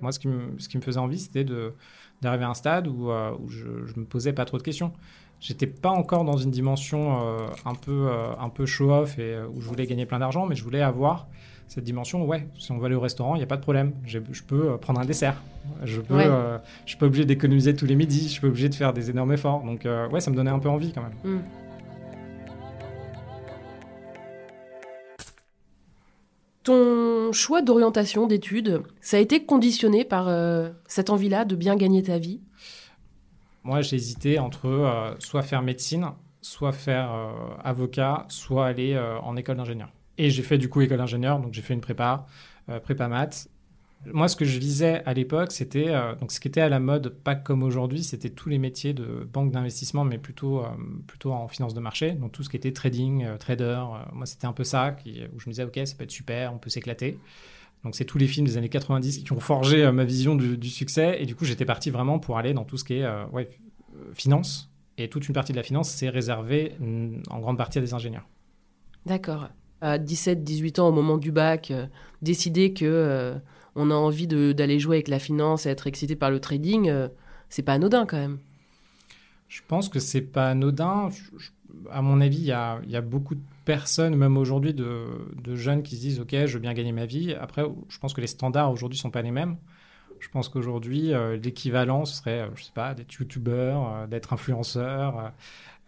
Moi, 0.00 0.12
ce 0.12 0.18
qui, 0.18 0.28
me, 0.28 0.58
ce 0.58 0.68
qui 0.68 0.76
me 0.76 0.82
faisait 0.82 1.00
envie, 1.00 1.18
c'était 1.18 1.44
d'arriver 2.20 2.44
à 2.44 2.50
un 2.50 2.54
stade 2.54 2.86
où, 2.86 3.10
euh, 3.10 3.32
où 3.40 3.48
je, 3.48 3.66
ne 3.66 4.00
me 4.00 4.04
posais 4.04 4.34
pas 4.34 4.44
trop 4.44 4.58
de 4.58 4.62
questions. 4.62 4.92
J'étais 5.40 5.66
pas 5.66 5.90
encore 5.90 6.24
dans 6.24 6.36
une 6.36 6.50
dimension 6.50 7.20
euh, 7.20 7.46
un 7.64 7.74
peu, 7.74 8.08
euh, 8.08 8.32
un 8.40 8.48
peu 8.48 8.66
show-off 8.66 9.18
et 9.18 9.36
où 9.54 9.60
je 9.60 9.68
voulais 9.68 9.86
gagner 9.86 10.06
plein 10.06 10.18
d'argent, 10.18 10.46
mais 10.46 10.54
je 10.54 10.64
voulais 10.64 10.82
avoir 10.82 11.28
cette 11.68 11.84
dimension, 11.84 12.24
ouais, 12.24 12.46
si 12.58 12.70
on 12.72 12.78
va 12.78 12.86
aller 12.86 12.94
au 12.94 13.00
restaurant, 13.00 13.34
il 13.34 13.38
n'y 13.38 13.44
a 13.44 13.48
pas 13.48 13.56
de 13.56 13.62
problème. 13.62 13.92
Je 14.04 14.18
peux 14.18 14.76
prendre 14.78 15.00
un 15.00 15.04
dessert. 15.04 15.42
Je 15.84 16.00
peux, 16.00 16.20
je 16.20 16.60
suis 16.90 16.96
pas 16.96 17.06
obligé 17.06 17.24
d'économiser 17.24 17.74
tous 17.74 17.86
les 17.86 17.96
midis. 17.96 18.22
Je 18.22 18.28
suis 18.28 18.40
pas 18.40 18.46
obligé 18.46 18.68
de 18.68 18.74
faire 18.74 18.92
des 18.92 19.10
énormes 19.10 19.32
efforts. 19.32 19.64
Donc, 19.64 19.86
ouais, 20.12 20.20
ça 20.20 20.30
me 20.30 20.36
donnait 20.36 20.50
un 20.50 20.60
peu 20.60 20.68
envie 20.68 20.92
quand 20.92 21.02
même. 21.02 21.38
Mm. 21.38 21.42
Ton 26.66 27.30
choix 27.30 27.62
d'orientation 27.62 28.26
d'études, 28.26 28.82
ça 29.00 29.18
a 29.18 29.20
été 29.20 29.44
conditionné 29.44 30.04
par 30.04 30.26
euh, 30.26 30.70
cette 30.88 31.10
envie-là 31.10 31.44
de 31.44 31.54
bien 31.54 31.76
gagner 31.76 32.02
ta 32.02 32.18
vie? 32.18 32.40
Moi, 33.66 33.82
j'ai 33.82 33.96
hésité 33.96 34.38
entre 34.38 34.66
euh, 34.66 35.14
soit 35.18 35.42
faire 35.42 35.62
médecine, 35.62 36.06
soit 36.40 36.72
faire 36.72 37.12
euh, 37.12 37.32
avocat, 37.64 38.24
soit 38.28 38.66
aller 38.66 38.98
en 39.22 39.36
école 39.36 39.56
d'ingénieur. 39.56 39.90
Et 40.18 40.30
j'ai 40.30 40.42
fait 40.42 40.58
du 40.58 40.68
coup 40.68 40.80
école 40.80 40.98
d'ingénieur, 40.98 41.40
donc 41.40 41.52
j'ai 41.52 41.62
fait 41.62 41.74
une 41.74 41.80
prépa, 41.80 42.26
prépa 42.82 43.06
maths, 43.06 43.48
moi, 44.12 44.28
ce 44.28 44.36
que 44.36 44.44
je 44.44 44.58
visais 44.58 45.02
à 45.04 45.14
l'époque, 45.14 45.52
c'était 45.52 45.88
euh, 45.88 46.14
donc 46.14 46.30
ce 46.30 46.38
qui 46.38 46.48
était 46.48 46.60
à 46.60 46.68
la 46.68 46.78
mode, 46.78 47.08
pas 47.08 47.34
comme 47.34 47.62
aujourd'hui, 47.62 48.04
c'était 48.04 48.30
tous 48.30 48.48
les 48.48 48.58
métiers 48.58 48.92
de 48.92 49.28
banque 49.32 49.50
d'investissement, 49.50 50.04
mais 50.04 50.18
plutôt 50.18 50.60
euh, 50.60 50.68
plutôt 51.06 51.32
en 51.32 51.48
finance 51.48 51.74
de 51.74 51.80
marché, 51.80 52.12
donc 52.12 52.32
tout 52.32 52.42
ce 52.42 52.48
qui 52.48 52.56
était 52.56 52.72
trading, 52.72 53.24
euh, 53.24 53.36
trader. 53.36 53.82
moi, 54.12 54.26
c'était 54.26 54.46
un 54.46 54.52
peu 54.52 54.64
ça 54.64 54.96
où 55.06 55.40
je 55.40 55.48
me 55.48 55.52
disais, 55.52 55.64
ok, 55.64 55.80
ça 55.84 55.94
peut 55.96 56.04
être 56.04 56.10
super, 56.10 56.54
on 56.54 56.58
peut 56.58 56.70
s'éclater. 56.70 57.18
Donc, 57.86 57.94
c'est 57.94 58.04
tous 58.04 58.18
les 58.18 58.26
films 58.26 58.46
des 58.46 58.56
années 58.56 58.68
90 58.68 59.18
qui 59.18 59.32
ont 59.32 59.40
forgé 59.40 59.90
ma 59.92 60.04
vision 60.04 60.34
du, 60.34 60.68
succès. 60.68 61.16
Et 61.20 61.26
du 61.26 61.34
coup, 61.34 61.44
j'étais 61.44 61.64
parti 61.64 61.90
vraiment 61.90 62.18
pour 62.18 62.36
aller 62.36 62.52
dans 62.52 62.64
tout 62.64 62.76
ce 62.76 62.84
qui 62.84 62.94
est 62.94 63.06
ouais, 63.32 63.48
finance. 64.12 64.70
Et 64.98 65.08
toute 65.08 65.28
une 65.28 65.34
partie 65.34 65.52
de 65.52 65.56
la 65.56 65.62
finance, 65.62 65.90
c'est 65.90 66.08
réservé 66.08 66.72
mm, 66.80 67.22
en 67.30 67.38
grande 67.38 67.58
partie 67.58 67.78
à 67.78 67.80
des 67.80 67.94
ingénieurs. 67.94 68.26
D'accord. 69.04 69.48
À 69.80 69.98
17-18 69.98 70.80
ans, 70.80 70.88
au 70.88 70.92
moment 70.92 71.16
du 71.16 71.32
bac, 71.32 71.72
décider 72.22 72.72
que 72.72 73.38
on 73.76 73.90
a 73.90 73.94
envie 73.94 74.26
d'aller 74.26 74.80
jouer 74.80 74.96
avec 74.96 75.08
la 75.08 75.18
finance 75.18 75.66
et 75.66 75.68
être 75.68 75.86
excité 75.86 76.16
par 76.16 76.30
le 76.30 76.40
trading, 76.40 76.88
euh, 76.88 77.08
c'est 77.50 77.62
pas 77.62 77.74
anodin 77.74 78.06
quand 78.06 78.16
même. 78.16 78.38
Je 79.48 79.60
pense 79.68 79.88
que 79.88 80.00
c'est 80.00 80.22
pas 80.22 80.48
anodin. 80.48 81.10
à 81.92 82.02
mon 82.02 82.20
avis, 82.20 82.38
il 82.38 82.46
y 82.46 82.52
a, 82.52 82.80
beaucoup 83.02 83.34
de 83.34 83.42
personnes, 83.66 84.16
même 84.16 84.38
aujourd'hui, 84.38 84.72
de, 84.72 85.54
jeunes 85.54 85.82
qui 85.82 85.96
se 85.96 86.00
disent 86.00 86.20
Ok, 86.20 86.30
je 86.32 86.54
veux 86.54 86.60
bien 86.60 86.72
gagner 86.72 86.92
ma 86.92 87.04
vie. 87.04 87.34
Après, 87.34 87.62
je 87.90 87.98
pense 87.98 88.14
que 88.14 88.22
les 88.22 88.26
standards 88.26 88.72
aujourd'hui 88.72 88.98
sont 88.98 89.10
pas 89.10 89.20
les 89.20 89.30
mêmes. 89.30 89.58
Je 90.20 90.30
pense 90.30 90.48
qu'aujourd'hui, 90.48 91.12
euh, 91.12 91.36
l'équivalent, 91.36 92.06
ce 92.06 92.16
serait, 92.16 92.40
euh, 92.40 92.48
je 92.54 92.64
sais 92.64 92.72
pas, 92.74 92.94
d'être 92.94 93.12
youtubeur, 93.12 94.08
d'être 94.08 94.32
influenceur, 94.32 95.32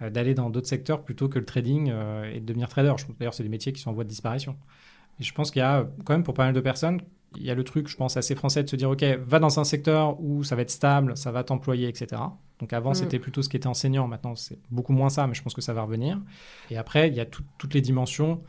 d'aller 0.02 0.35
dans 0.35 0.50
d'autres 0.50 0.68
secteurs 0.68 1.02
plutôt 1.02 1.30
que 1.30 1.38
le 1.38 1.47
trading 1.47 1.90
et 2.32 2.40
de 2.40 2.44
devenir 2.44 2.68
trader. 2.68 2.92
D'ailleurs, 3.18 3.35
c'est 3.35 3.42
des 3.42 3.49
métiers 3.49 3.73
qui 3.73 3.80
sont 3.80 3.90
en 3.90 3.94
voie 3.94 4.04
de 4.04 4.11
disparition. 4.11 4.56
Et 5.18 5.25
je 5.25 5.32
pense 5.32 5.50
qu'il 5.50 5.61
y 5.61 5.64
a 5.64 5.88
quand 6.04 6.12
même 6.12 6.23
pour 6.23 6.35
pas 6.35 6.44
mal 6.44 6.54
de 6.54 6.61
personnes 6.61 7.00
il 7.37 7.44
y 7.44 7.50
a 7.50 7.54
le 7.54 7.64
truc, 7.64 7.88
je 7.88 7.97
pense, 7.97 8.16
assez 8.16 8.35
français 8.35 8.62
de 8.62 8.68
se 8.68 8.76
dire, 8.76 8.90
OK, 8.90 9.04
va 9.26 9.38
dans 9.38 9.61
un 9.61 9.64
secteur 9.64 10.20
où 10.20 10.44
ça 10.44 10.56
va 10.56 10.62
être 10.62 10.70
stable, 10.70 11.16
ça 11.16 11.32
va 11.32 11.44
t'employer, 11.44 11.88
etc. 11.88 12.23
Donc 12.60 12.72
avant, 12.72 12.90
mm. 12.90 12.94
c'était 12.94 13.18
plutôt 13.18 13.42
ce 13.42 13.48
qui 13.48 13.56
était 13.56 13.66
enseignant. 13.66 14.06
Maintenant, 14.08 14.34
c'est 14.34 14.58
beaucoup 14.70 14.92
moins 14.92 15.08
ça, 15.08 15.26
mais 15.26 15.34
je 15.34 15.42
pense 15.42 15.54
que 15.54 15.60
ça 15.60 15.72
va 15.72 15.82
revenir. 15.82 16.20
Et 16.70 16.76
après, 16.76 17.08
il 17.08 17.14
y 17.14 17.20
a 17.20 17.26
toutes 17.26 17.74
les 17.74 17.80
dimensions 17.80 18.42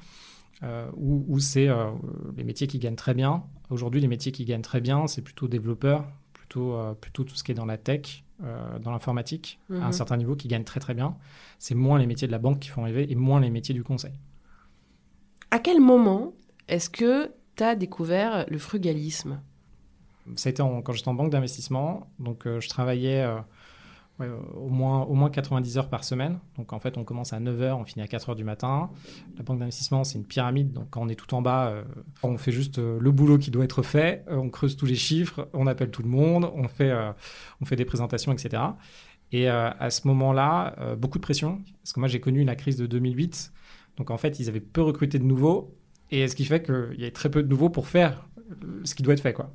euh, 0.63 0.89
où, 0.95 1.39
c'est 1.39 1.67
euh, 1.67 1.91
les 2.35 2.43
métiers 2.43 2.67
qui 2.67 2.79
gagnent 2.79 2.95
très 2.95 3.13
bien. 3.13 3.43
Aujourd'hui, 3.69 4.01
les 4.01 4.07
métiers 4.07 4.31
qui 4.31 4.45
gagnent 4.45 4.61
très 4.61 4.81
bien, 4.81 5.07
c'est 5.07 5.21
plutôt 5.21 5.47
développeurs, 5.47 6.05
plutôt, 6.33 6.73
euh, 6.73 6.93
plutôt 6.93 7.23
tout 7.23 7.35
ce 7.35 7.43
qui 7.43 7.51
est 7.51 7.55
dans 7.55 7.65
la 7.65 7.77
tech, 7.77 8.23
dans 8.81 8.91
l'informatique, 8.91 9.59
à 9.69 9.73
un 9.73 9.89
mm-hmm. 9.89 9.91
certain 9.91 10.15
niveau, 10.15 10.33
qui 10.33 10.47
gagnent 10.47 10.63
très 10.63 10.79
très 10.79 10.93
bien. 10.93 11.17
C'est 11.57 11.75
moins 11.75 11.99
les 11.99 12.07
métiers 12.07 12.25
de 12.25 12.31
la 12.31 12.39
banque 12.39 12.59
qui 12.59 12.69
font 12.69 12.83
rêver 12.83 13.11
et 13.11 13.15
moins 13.15 13.41
les 13.41 13.49
métiers 13.49 13.75
du 13.75 13.83
conseil. 13.83 14.13
À 15.51 15.59
quel 15.59 15.81
moment 15.81 16.31
est-ce 16.69 16.89
que 16.89 17.29
découvert 17.75 18.45
le 18.49 18.57
frugalisme? 18.57 19.41
Ça 20.35 20.49
a 20.49 20.51
été 20.51 20.63
quand 20.83 20.93
j'étais 20.93 21.07
en 21.07 21.13
banque 21.13 21.31
d'investissement. 21.31 22.07
Donc, 22.19 22.45
euh, 22.45 22.59
je 22.59 22.69
travaillais 22.69 23.21
euh, 23.21 23.39
au, 24.19 24.69
moins, 24.69 25.03
au 25.03 25.13
moins 25.13 25.29
90 25.29 25.77
heures 25.77 25.89
par 25.89 26.03
semaine. 26.03 26.39
Donc, 26.57 26.73
en 26.73 26.79
fait, 26.79 26.97
on 26.97 27.03
commence 27.03 27.33
à 27.33 27.39
9 27.39 27.61
heures, 27.61 27.79
on 27.79 27.85
finit 27.85 28.03
à 28.03 28.07
4 28.07 28.29
heures 28.29 28.35
du 28.35 28.43
matin. 28.43 28.89
La 29.37 29.43
banque 29.43 29.59
d'investissement, 29.59 30.03
c'est 30.03 30.17
une 30.17 30.25
pyramide. 30.25 30.73
Donc, 30.73 30.89
quand 30.89 31.01
on 31.01 31.09
est 31.09 31.15
tout 31.15 31.33
en 31.33 31.41
bas, 31.41 31.69
euh, 31.69 31.83
on 32.23 32.37
fait 32.37 32.51
juste 32.51 32.79
le 32.79 33.11
boulot 33.11 33.37
qui 33.37 33.51
doit 33.51 33.63
être 33.63 33.81
fait. 33.83 34.23
on 34.27 34.49
creuse 34.49 34.75
tous 34.75 34.85
les 34.85 34.95
chiffres, 34.95 35.47
on 35.53 35.67
appelle 35.67 35.91
tout 35.91 36.03
le 36.03 36.09
monde, 36.09 36.51
on 36.55 36.67
fait, 36.67 36.93
on 37.61 37.65
fait 37.65 37.75
des 37.75 37.85
présentations, 37.85 38.31
etc. 38.31 38.63
Et 39.31 39.47
à 39.47 39.89
ce 39.89 40.07
moment-là, 40.07 40.75
beaucoup 40.97 41.17
de 41.17 41.23
pression. 41.23 41.61
Parce 41.81 41.93
que 41.93 41.99
moi, 41.99 42.09
j'ai 42.09 42.19
connu 42.19 42.43
la 42.43 42.55
crise 42.55 42.77
de 42.77 42.87
2008. 42.87 43.51
Donc, 43.97 44.11
en 44.11 44.17
fait, 44.17 44.39
ils 44.39 44.49
avaient 44.49 44.59
peu 44.59 44.81
recruté 44.81 45.19
de 45.19 45.23
nouveaux 45.23 45.75
et 46.11 46.27
ce 46.27 46.35
qui 46.35 46.45
fait 46.45 46.63
qu'il 46.63 46.99
y 46.99 47.05
a 47.05 47.11
très 47.11 47.29
peu 47.29 47.43
de 47.43 47.47
nouveaux 47.47 47.69
pour 47.69 47.87
faire 47.87 48.25
ce 48.83 48.95
qui 48.95 49.03
doit 49.03 49.13
être 49.13 49.21
fait. 49.21 49.33
Quoi. 49.33 49.53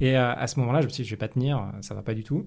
Et 0.00 0.16
euh, 0.16 0.34
à 0.34 0.46
ce 0.46 0.58
moment-là, 0.60 0.80
je 0.80 0.86
me 0.86 0.90
suis 0.90 1.02
dit, 1.02 1.08
je 1.08 1.14
vais 1.14 1.18
pas 1.18 1.28
tenir, 1.28 1.72
ça 1.80 1.94
va 1.94 2.02
pas 2.02 2.14
du 2.14 2.24
tout. 2.24 2.46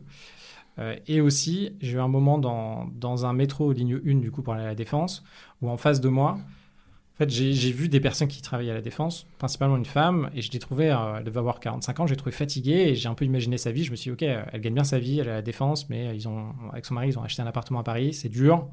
Euh, 0.79 0.95
et 1.07 1.21
aussi, 1.21 1.73
j'ai 1.81 1.97
eu 1.97 1.99
un 1.99 2.07
moment 2.07 2.37
dans, 2.37 2.87
dans, 2.95 3.25
un 3.25 3.33
métro 3.33 3.71
ligne 3.71 3.99
1, 4.05 4.15
du 4.15 4.31
coup, 4.31 4.41
pour 4.41 4.53
aller 4.53 4.63
à 4.63 4.67
la 4.67 4.75
Défense, 4.75 5.23
où 5.61 5.69
en 5.69 5.77
face 5.77 5.99
de 5.99 6.09
moi, 6.09 6.31
en 6.31 7.17
fait, 7.17 7.29
j'ai 7.29 7.71
vu 7.71 7.89
des 7.89 7.99
personnes 7.99 8.29
qui 8.29 8.41
travaillaient 8.41 8.71
à 8.71 8.75
la 8.75 8.81
Défense, 8.81 9.27
principalement 9.39 9.75
une 9.75 9.85
femme, 9.85 10.29
et 10.33 10.41
je 10.41 10.51
l'ai 10.51 10.59
trouvée, 10.59 10.89
euh, 10.89 11.17
elle 11.17 11.25
devait 11.25 11.39
avoir 11.39 11.59
45 11.59 11.99
ans, 11.99 12.07
je 12.07 12.13
l'ai 12.13 12.17
trouvée 12.17 12.35
fatiguée, 12.35 12.89
et 12.89 12.95
j'ai 12.95 13.09
un 13.09 13.13
peu 13.13 13.25
imaginé 13.25 13.57
sa 13.57 13.71
vie. 13.71 13.83
Je 13.83 13.91
me 13.91 13.97
suis 13.97 14.09
dit, 14.09 14.13
OK, 14.13 14.21
elle 14.21 14.61
gagne 14.61 14.73
bien 14.73 14.85
sa 14.85 14.99
vie, 14.99 15.19
elle 15.19 15.27
est 15.27 15.31
à 15.31 15.35
la 15.35 15.41
Défense, 15.41 15.89
mais 15.89 16.15
ils 16.15 16.27
ont, 16.29 16.53
avec 16.71 16.85
son 16.85 16.93
mari, 16.93 17.09
ils 17.09 17.19
ont 17.19 17.23
acheté 17.23 17.41
un 17.41 17.47
appartement 17.47 17.79
à 17.79 17.83
Paris, 17.83 18.13
c'est 18.13 18.29
dur. 18.29 18.67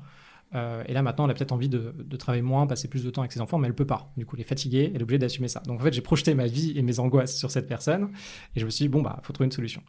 Euh, 0.55 0.85
et 0.87 0.93
là, 0.93 1.03
maintenant, 1.03 1.25
elle 1.25 1.33
a 1.33 1.35
peut-être 1.35 1.53
envie 1.53 1.69
de, 1.69 1.93
travailler 2.17 2.43
moins, 2.43 2.67
passer 2.67 2.89
plus 2.89 3.05
de 3.05 3.11
temps 3.11 3.23
avec 3.23 3.33
ses 3.33 3.41
enfants, 3.41 3.59
mais 3.59 3.67
elle 3.67 3.75
peut 3.75 3.87
pas. 3.87 4.13
Du 4.17 4.25
coup, 4.25 4.37
elle 4.37 4.43
est 4.43 4.45
fatiguée, 4.45 4.91
elle 4.95 5.01
est 5.01 5.03
obligée 5.03 5.19
d'assumer 5.19 5.49
ça. 5.49 5.61
Donc, 5.67 5.81
en 5.81 5.85
fait, 5.85 5.93
j'ai 5.93 6.01
projeté 6.01 6.35
ma 6.35 6.47
vie 6.47 6.73
et 6.77 6.83
mes 6.83 6.99
angoisses 7.01 7.37
sur 7.37 7.51
cette 7.51 7.67
personne, 7.67 8.11
et 8.55 8.61
je 8.61 8.65
me 8.65 8.71
suis 8.71 8.85
dit, 8.85 8.89
bon, 8.89 9.03
bah, 9.03 9.21
faut 9.23 9.33
trouver 9.33 9.47
une 9.47 9.53
solution. 9.53 9.83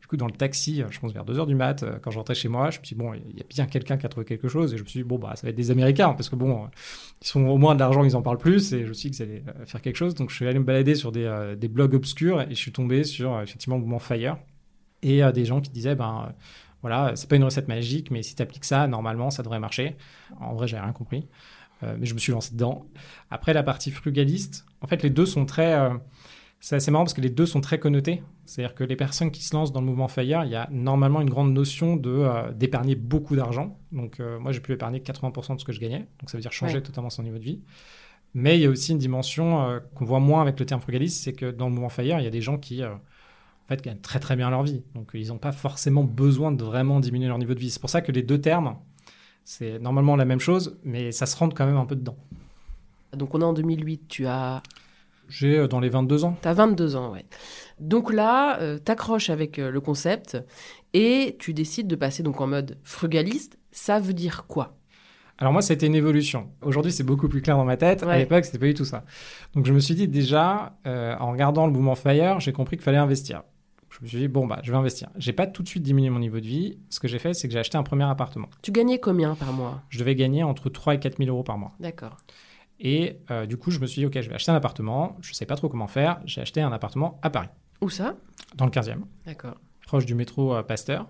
Du 0.00 0.06
coup, 0.06 0.16
dans 0.16 0.26
le 0.26 0.32
taxi, 0.32 0.82
euh, 0.82 0.86
je 0.90 1.00
pense 1.00 1.12
vers 1.12 1.24
2h 1.24 1.46
du 1.46 1.54
mat, 1.54 1.82
euh, 1.82 1.98
quand 2.00 2.10
je 2.10 2.18
rentrais 2.18 2.34
chez 2.34 2.48
moi, 2.48 2.70
je 2.70 2.78
me 2.78 2.84
suis 2.84 2.94
dit, 2.94 3.02
bon, 3.02 3.12
il 3.14 3.36
y 3.36 3.40
a 3.40 3.44
bien 3.48 3.66
quelqu'un 3.66 3.96
qui 3.96 4.06
a 4.06 4.08
trouvé 4.08 4.24
quelque 4.24 4.48
chose, 4.48 4.72
et 4.72 4.78
je 4.78 4.82
me 4.82 4.88
suis 4.88 5.00
dit, 5.00 5.04
bon, 5.04 5.18
bah, 5.18 5.32
ça 5.34 5.42
va 5.46 5.50
être 5.50 5.56
des 5.56 5.70
Américains, 5.70 6.12
parce 6.14 6.28
que 6.28 6.36
bon, 6.36 6.68
ils 7.20 7.26
sont 7.26 7.44
au 7.46 7.58
moins 7.58 7.74
de 7.74 7.80
l'argent, 7.80 8.04
ils 8.04 8.16
en 8.16 8.22
parlent 8.22 8.38
plus, 8.38 8.72
et 8.72 8.84
je 8.84 8.88
me 8.88 8.94
suis 8.94 9.10
dit 9.10 9.16
qu'ils 9.16 9.26
allaient 9.26 9.44
faire 9.66 9.82
quelque 9.82 9.96
chose. 9.96 10.14
Donc, 10.14 10.30
je 10.30 10.36
suis 10.36 10.46
allé 10.46 10.58
me 10.58 10.64
balader 10.64 10.94
sur 10.94 11.12
des, 11.12 11.54
des 11.58 11.68
blogs 11.68 11.94
obscurs, 11.94 12.40
et 12.40 12.50
je 12.50 12.54
suis 12.54 12.72
tombé 12.72 13.04
sur, 13.04 13.40
effectivement, 13.40 13.76
le 13.76 13.82
mouvement 13.82 13.98
Fire, 13.98 14.38
et 15.02 15.20
des 15.32 15.44
gens 15.44 15.60
qui 15.60 15.70
disaient, 15.70 15.94
ben, 15.94 16.32
voilà, 16.84 17.16
c'est 17.16 17.30
pas 17.30 17.36
une 17.36 17.44
recette 17.44 17.66
magique, 17.66 18.10
mais 18.10 18.22
si 18.22 18.34
tu 18.34 18.42
appliques 18.42 18.66
ça, 18.66 18.86
normalement, 18.86 19.30
ça 19.30 19.42
devrait 19.42 19.58
marcher. 19.58 19.96
En 20.38 20.52
vrai, 20.52 20.68
j'ai 20.68 20.78
rien 20.78 20.92
compris, 20.92 21.26
euh, 21.82 21.96
mais 21.98 22.04
je 22.04 22.12
me 22.12 22.18
suis 22.18 22.30
lancé 22.30 22.52
dedans. 22.52 22.84
Après, 23.30 23.54
la 23.54 23.62
partie 23.62 23.90
frugaliste, 23.90 24.66
en 24.82 24.86
fait, 24.86 25.02
les 25.02 25.08
deux 25.08 25.24
sont 25.24 25.46
très. 25.46 25.72
Euh, 25.72 25.94
c'est 26.60 26.76
assez 26.76 26.90
marrant 26.90 27.04
parce 27.04 27.14
que 27.14 27.22
les 27.22 27.30
deux 27.30 27.46
sont 27.46 27.62
très 27.62 27.78
connotés. 27.78 28.22
C'est-à-dire 28.44 28.74
que 28.74 28.84
les 28.84 28.96
personnes 28.96 29.30
qui 29.30 29.42
se 29.42 29.56
lancent 29.56 29.72
dans 29.72 29.80
le 29.80 29.86
mouvement 29.86 30.08
Fire, 30.08 30.44
il 30.44 30.50
y 30.50 30.56
a 30.56 30.68
normalement 30.70 31.22
une 31.22 31.30
grande 31.30 31.54
notion 31.54 31.96
de 31.96 32.10
euh, 32.10 32.52
d'épargner 32.52 32.96
beaucoup 32.96 33.34
d'argent. 33.34 33.78
Donc, 33.90 34.20
moi, 34.40 34.52
j'ai 34.52 34.60
pu 34.60 34.74
épargner 34.74 34.98
80% 34.98 35.54
de 35.54 35.60
ce 35.60 35.64
que 35.64 35.72
je 35.72 35.80
gagnais. 35.80 36.00
Donc, 36.20 36.28
ça 36.28 36.36
veut 36.36 36.42
dire 36.42 36.52
changer 36.52 36.82
totalement 36.82 37.08
son 37.08 37.22
niveau 37.22 37.38
de 37.38 37.44
vie. 37.44 37.62
Mais 38.34 38.58
il 38.58 38.60
y 38.60 38.66
a 38.66 38.68
aussi 38.68 38.92
une 38.92 38.98
dimension 38.98 39.80
qu'on 39.94 40.04
voit 40.04 40.20
moins 40.20 40.42
avec 40.42 40.60
le 40.60 40.66
terme 40.66 40.82
frugaliste, 40.82 41.24
c'est 41.24 41.32
que 41.32 41.50
dans 41.50 41.68
le 41.68 41.72
mouvement 41.72 41.88
Fire, 41.88 42.20
il 42.20 42.24
y 42.24 42.26
a 42.26 42.30
des 42.30 42.42
gens 42.42 42.58
qui 42.58 42.82
en 43.64 43.68
fait, 43.68 43.82
gagnent 43.82 44.00
très 44.00 44.20
très 44.20 44.36
bien 44.36 44.50
leur 44.50 44.62
vie. 44.62 44.82
Donc 44.94 45.10
ils 45.14 45.28
n'ont 45.28 45.38
pas 45.38 45.52
forcément 45.52 46.04
besoin 46.04 46.52
de 46.52 46.62
vraiment 46.62 47.00
diminuer 47.00 47.28
leur 47.28 47.38
niveau 47.38 47.54
de 47.54 47.60
vie. 47.60 47.70
C'est 47.70 47.80
pour 47.80 47.90
ça 47.90 48.02
que 48.02 48.12
les 48.12 48.22
deux 48.22 48.40
termes, 48.40 48.76
c'est 49.44 49.78
normalement 49.78 50.16
la 50.16 50.26
même 50.26 50.40
chose, 50.40 50.78
mais 50.84 51.12
ça 51.12 51.24
se 51.24 51.36
rentre 51.36 51.56
quand 51.56 51.66
même 51.66 51.76
un 51.76 51.86
peu 51.86 51.96
dedans. 51.96 52.16
Donc 53.14 53.34
on 53.34 53.40
est 53.40 53.44
en 53.44 53.52
2008, 53.52 54.08
tu 54.08 54.26
as... 54.26 54.62
J'ai 55.28 55.58
euh, 55.58 55.68
dans 55.68 55.80
les 55.80 55.88
22 55.88 56.24
ans. 56.24 56.36
Tu 56.42 56.48
as 56.48 56.52
22 56.52 56.96
ans, 56.96 57.12
ouais. 57.12 57.24
Donc 57.80 58.12
là, 58.12 58.60
euh, 58.60 58.78
tu 58.84 58.92
accroches 58.92 59.30
avec 59.30 59.58
euh, 59.58 59.70
le 59.70 59.80
concept 59.80 60.36
et 60.92 61.36
tu 61.38 61.54
décides 61.54 61.86
de 61.86 61.96
passer 61.96 62.22
donc 62.22 62.42
en 62.42 62.46
mode 62.46 62.76
frugaliste. 62.82 63.58
Ça 63.72 63.98
veut 63.98 64.12
dire 64.12 64.44
quoi? 64.46 64.76
Alors 65.38 65.54
moi, 65.54 65.62
c'était 65.62 65.86
une 65.86 65.94
évolution. 65.94 66.50
Aujourd'hui, 66.60 66.92
c'est 66.92 67.02
beaucoup 67.02 67.28
plus 67.28 67.40
clair 67.40 67.56
dans 67.56 67.64
ma 67.64 67.78
tête. 67.78 68.02
À 68.02 68.18
l'époque, 68.18 68.44
c'était 68.44 68.58
pas 68.58 68.66
du 68.66 68.74
tout 68.74 68.84
ça. 68.84 69.04
Donc 69.54 69.66
je 69.66 69.72
me 69.72 69.80
suis 69.80 69.94
dit 69.94 70.06
déjà, 70.06 70.76
en 70.84 71.32
regardant 71.32 71.66
le 71.66 71.72
mouvement 71.72 71.96
Fire, 71.96 72.38
j'ai 72.38 72.52
compris 72.52 72.76
qu'il 72.76 72.84
fallait 72.84 72.98
investir 72.98 73.42
je 73.94 74.02
me 74.02 74.08
suis 74.08 74.18
dit, 74.18 74.28
bon, 74.28 74.46
bah, 74.46 74.58
je 74.64 74.72
vais 74.72 74.76
investir. 74.76 75.08
J'ai 75.16 75.32
pas 75.32 75.46
tout 75.46 75.62
de 75.62 75.68
suite 75.68 75.84
diminué 75.84 76.10
mon 76.10 76.18
niveau 76.18 76.40
de 76.40 76.46
vie. 76.46 76.78
Ce 76.90 76.98
que 76.98 77.06
j'ai 77.06 77.20
fait, 77.20 77.32
c'est 77.32 77.46
que 77.46 77.52
j'ai 77.52 77.60
acheté 77.60 77.78
un 77.78 77.84
premier 77.84 78.04
appartement. 78.04 78.48
Tu 78.60 78.72
gagnais 78.72 78.98
combien 78.98 79.36
par 79.36 79.52
mois? 79.52 79.82
Je 79.88 80.00
devais 80.00 80.16
gagner 80.16 80.42
entre 80.42 80.68
3 80.68 80.94
et 80.94 80.98
4 80.98 81.18
000 81.18 81.30
euros 81.30 81.44
par 81.44 81.58
mois. 81.58 81.72
D'accord. 81.78 82.16
Et 82.80 83.20
euh, 83.30 83.46
du 83.46 83.56
coup, 83.56 83.70
je 83.70 83.78
me 83.78 83.86
suis 83.86 84.00
dit, 84.00 84.06
OK, 84.06 84.20
je 84.20 84.28
vais 84.28 84.34
acheter 84.34 84.50
un 84.50 84.56
appartement. 84.56 85.16
Je 85.20 85.32
sais 85.32 85.46
pas 85.46 85.54
trop 85.54 85.68
comment 85.68 85.86
faire. 85.86 86.20
J'ai 86.24 86.40
acheté 86.40 86.60
un 86.60 86.72
appartement 86.72 87.20
à 87.22 87.30
Paris. 87.30 87.48
Où 87.80 87.88
ça? 87.88 88.16
Dans 88.56 88.64
le 88.64 88.72
15e. 88.72 89.02
D'accord. 89.26 89.54
Proche 89.86 90.06
du 90.06 90.16
métro 90.16 90.56
euh, 90.56 90.64
Pasteur. 90.64 91.06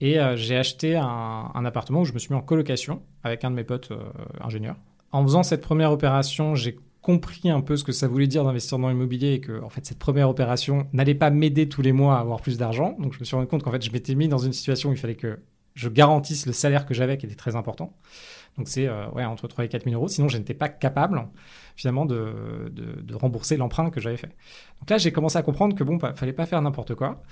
Et 0.00 0.18
euh, 0.18 0.34
j'ai 0.34 0.56
acheté 0.56 0.96
un, 0.96 1.50
un, 1.54 1.64
appartement 1.66 2.00
où 2.00 2.04
je 2.06 2.14
me 2.14 2.18
suis 2.18 2.32
mis 2.32 2.38
en 2.38 2.42
colocation 2.42 3.02
avec 3.22 3.44
un 3.44 3.50
de 3.50 3.56
mes 3.56 3.64
potes 3.64 3.92
ingénieurs. 4.40 4.76
En 5.12 5.22
faisant 5.22 5.42
cette 5.42 5.60
première 5.60 5.92
opération, 5.92 6.54
j'ai 6.54 6.78
compris 7.04 7.50
un 7.50 7.60
peu 7.60 7.76
ce 7.76 7.84
que 7.84 7.92
ça 7.92 8.08
voulait 8.08 8.26
dire 8.26 8.44
d'investir 8.44 8.78
dans 8.78 8.88
l'immobilier 8.88 9.34
et 9.34 9.40
que 9.40 9.62
en 9.62 9.68
fait 9.68 9.84
cette 9.84 9.98
première 9.98 10.30
opération 10.30 10.88
n'allait 10.94 11.14
pas 11.14 11.28
m'aider 11.28 11.68
tous 11.68 11.82
les 11.82 11.92
mois 11.92 12.16
à 12.16 12.20
avoir 12.20 12.40
plus 12.40 12.56
d'argent. 12.56 12.96
Donc 12.98 13.12
je 13.12 13.20
me 13.20 13.24
suis 13.24 13.36
rendu 13.36 13.46
compte 13.46 13.62
qu'en 13.62 13.70
fait 13.70 13.84
je 13.84 13.92
m'étais 13.92 14.14
mis 14.14 14.26
dans 14.26 14.38
une 14.38 14.54
situation 14.54 14.88
où 14.88 14.92
il 14.92 14.98
fallait 14.98 15.14
que 15.14 15.38
je 15.74 15.88
garantisse 15.90 16.46
le 16.46 16.52
salaire 16.52 16.86
que 16.86 16.94
j'avais 16.94 17.18
qui 17.18 17.26
était 17.26 17.34
très 17.34 17.56
important. 17.56 17.92
Donc 18.56 18.68
c'est 18.68 18.86
euh, 18.86 19.06
entre 19.08 19.48
3 19.48 19.64
et 19.64 19.68
4 19.68 19.84
000 19.84 19.96
euros. 19.96 20.08
Sinon, 20.08 20.28
je 20.28 20.38
n'étais 20.38 20.54
pas 20.54 20.68
capable 20.68 21.26
finalement 21.76 22.06
de, 22.06 22.32
rembourser 23.12 23.56
l'emprunt 23.56 23.90
que 23.90 24.00
j'avais 24.00 24.16
fait. 24.16 24.30
Donc 24.80 24.90
là, 24.90 24.98
j'ai 24.98 25.12
commencé 25.12 25.36
à 25.36 25.42
comprendre 25.42 25.74
que 25.74 25.82
bon, 25.82 25.96
bah, 25.96 26.14
fallait 26.14 26.32
pas 26.32 26.46
faire 26.46 26.62
n'importe 26.62 26.94
quoi. 26.94 27.22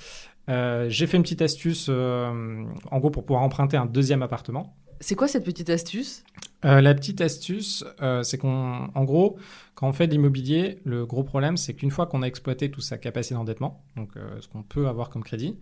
Euh, 0.49 0.89
j'ai 0.89 1.07
fait 1.07 1.17
une 1.17 1.23
petite 1.23 1.43
astuce, 1.43 1.87
euh, 1.89 2.65
en 2.91 2.99
gros, 2.99 3.11
pour 3.11 3.25
pouvoir 3.25 3.45
emprunter 3.45 3.77
un 3.77 3.87
deuxième 3.87 4.23
appartement. 4.23 4.77
C'est 5.03 5.15
quoi 5.15 5.29
cette 5.29 5.45
petite 5.45 5.69
astuce? 5.69 6.25
La 6.63 6.95
petite 6.95 7.21
astuce, 7.21 7.85
c'est 8.23 8.39
qu'en 8.39 8.89
en 8.95 9.05
gros, 9.05 9.37
quand 9.75 9.89
on 9.89 9.93
fait 9.93 10.07
de 10.07 10.13
l'immobilier, 10.13 10.79
le 10.85 11.05
gros 11.05 11.25
problème, 11.25 11.57
c'est 11.57 11.75
qu'une 11.75 11.91
fois 11.91 12.07
qu'on 12.07 12.23
a 12.23 12.27
exploité 12.27 12.71
toute 12.71 12.85
sa 12.85 12.99
capacité 12.99 13.35
d'endettement, 13.35 13.85
donc 13.97 14.13
ce 14.41 14.47
qu'on 14.47 14.63
peut 14.63 14.87
avoir 14.87 15.11
comme 15.11 15.25
crédit, 15.25 15.59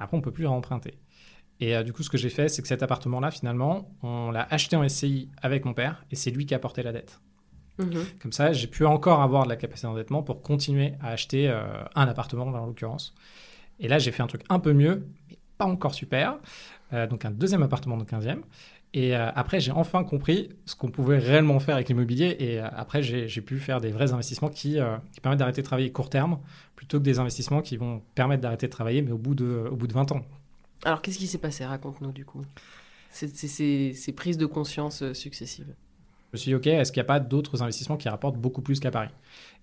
après, 0.00 0.16
on 0.16 0.20
peut 0.20 0.32
plus 0.32 0.46
emprunter. 0.46 0.98
Et 1.60 1.76
euh, 1.76 1.82
du 1.82 1.92
coup, 1.92 2.02
ce 2.02 2.10
que 2.10 2.18
j'ai 2.18 2.30
fait, 2.30 2.48
c'est 2.48 2.62
que 2.62 2.68
cet 2.68 2.82
appartement-là, 2.82 3.30
finalement, 3.30 3.90
on 4.02 4.30
l'a 4.30 4.46
acheté 4.50 4.76
en 4.76 4.88
SCI 4.88 5.28
avec 5.42 5.64
mon 5.66 5.74
père 5.74 6.04
et 6.10 6.16
c'est 6.16 6.30
lui 6.30 6.46
qui 6.46 6.54
a 6.54 6.58
porté 6.58 6.82
la 6.82 6.92
dette. 6.92 7.20
Mhm. 7.78 8.04
Comme 8.20 8.32
ça, 8.32 8.52
j'ai 8.52 8.66
pu 8.66 8.84
encore 8.86 9.20
avoir 9.20 9.44
de 9.44 9.50
la 9.50 9.56
capacité 9.56 9.86
d'endettement 9.86 10.22
pour 10.22 10.42
continuer 10.42 10.94
à 11.00 11.10
acheter 11.10 11.48
euh, 11.48 11.62
un 11.94 12.08
appartement, 12.08 12.46
en 12.46 12.66
l'occurrence. 12.66 13.14
Et 13.78 13.88
là, 13.88 13.98
j'ai 13.98 14.10
fait 14.10 14.22
un 14.22 14.26
truc 14.26 14.42
un 14.48 14.58
peu 14.58 14.72
mieux, 14.72 15.06
mais 15.28 15.38
pas 15.58 15.66
encore 15.66 15.94
super. 15.94 16.38
Euh, 16.92 17.06
donc, 17.06 17.24
un 17.26 17.30
deuxième 17.30 17.62
appartement 17.62 17.96
dans 17.98 18.04
15e. 18.04 18.40
Et 18.92 19.14
après, 19.14 19.60
j'ai 19.60 19.70
enfin 19.70 20.02
compris 20.02 20.48
ce 20.66 20.74
qu'on 20.74 20.90
pouvait 20.90 21.18
réellement 21.18 21.60
faire 21.60 21.76
avec 21.76 21.88
l'immobilier. 21.88 22.36
Et 22.40 22.58
après, 22.58 23.02
j'ai 23.02 23.40
pu 23.40 23.58
faire 23.58 23.80
des 23.80 23.90
vrais 23.90 24.12
investissements 24.12 24.48
qui, 24.48 24.78
qui 25.12 25.20
permettent 25.20 25.38
d'arrêter 25.38 25.62
de 25.62 25.66
travailler 25.66 25.92
court 25.92 26.10
terme 26.10 26.40
plutôt 26.74 26.98
que 26.98 27.04
des 27.04 27.18
investissements 27.20 27.62
qui 27.62 27.76
vont 27.76 28.02
permettre 28.16 28.42
d'arrêter 28.42 28.66
de 28.66 28.72
travailler, 28.72 29.02
mais 29.02 29.12
au 29.12 29.18
bout 29.18 29.34
de, 29.36 29.68
au 29.70 29.76
bout 29.76 29.86
de 29.86 29.92
20 29.92 30.10
ans. 30.12 30.22
Alors, 30.84 31.02
qu'est-ce 31.02 31.18
qui 31.18 31.26
s'est 31.26 31.38
passé? 31.38 31.64
Raconte-nous 31.64 32.10
du 32.10 32.24
coup. 32.24 32.42
Ces 33.10 34.12
prises 34.16 34.38
de 34.38 34.46
conscience 34.46 35.02
euh, 35.02 35.14
successives. 35.14 35.74
Je 36.32 36.36
me 36.36 36.38
suis 36.38 36.48
dit, 36.50 36.54
OK, 36.54 36.66
est-ce 36.68 36.90
qu'il 36.90 37.00
n'y 37.00 37.04
a 37.04 37.12
pas 37.12 37.20
d'autres 37.20 37.62
investissements 37.62 37.96
qui 37.96 38.08
rapportent 38.08 38.38
beaucoup 38.38 38.62
plus 38.62 38.80
qu'à 38.80 38.90
Paris? 38.90 39.10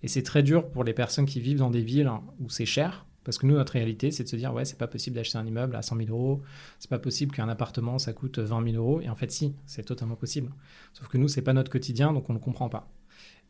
Et 0.04 0.08
c'est 0.08 0.22
très 0.22 0.44
dur 0.44 0.70
pour 0.70 0.84
les 0.84 0.94
personnes 0.94 1.26
qui 1.26 1.40
vivent 1.40 1.58
dans 1.58 1.72
des 1.72 1.82
villes 1.82 2.12
où 2.40 2.50
c'est 2.50 2.66
cher. 2.66 3.07
Parce 3.28 3.38
que 3.38 3.46
nous, 3.46 3.56
notre 3.56 3.74
réalité, 3.74 4.10
c'est 4.10 4.24
de 4.24 4.30
se 4.30 4.38
dire, 4.38 4.54
ouais, 4.54 4.64
c'est 4.64 4.78
pas 4.78 4.88
possible 4.88 5.18
d'acheter 5.18 5.38
un 5.38 5.46
immeuble 5.46 5.76
à 5.76 5.82
100 5.82 5.98
000 5.98 6.10
euros. 6.12 6.42
C'est 6.80 6.90
pas 6.90 6.98
possible 6.98 7.36
qu'un 7.36 7.50
appartement, 7.50 8.00
ça 8.00 8.14
coûte 8.14 8.40
20 8.40 8.72
000 8.72 8.82
euros. 8.82 9.02
Et 9.02 9.10
en 9.10 9.16
fait, 9.16 9.30
si, 9.30 9.54
c'est 9.66 9.84
totalement 9.84 10.16
possible. 10.16 10.50
Sauf 10.94 11.10
que 11.10 11.18
nous, 11.18 11.28
c'est 11.28 11.42
pas 11.42 11.52
notre 11.52 11.70
quotidien, 11.70 12.14
donc 12.14 12.30
on 12.30 12.34
ne 12.34 12.40
comprend 12.40 12.70
pas. 12.70 12.90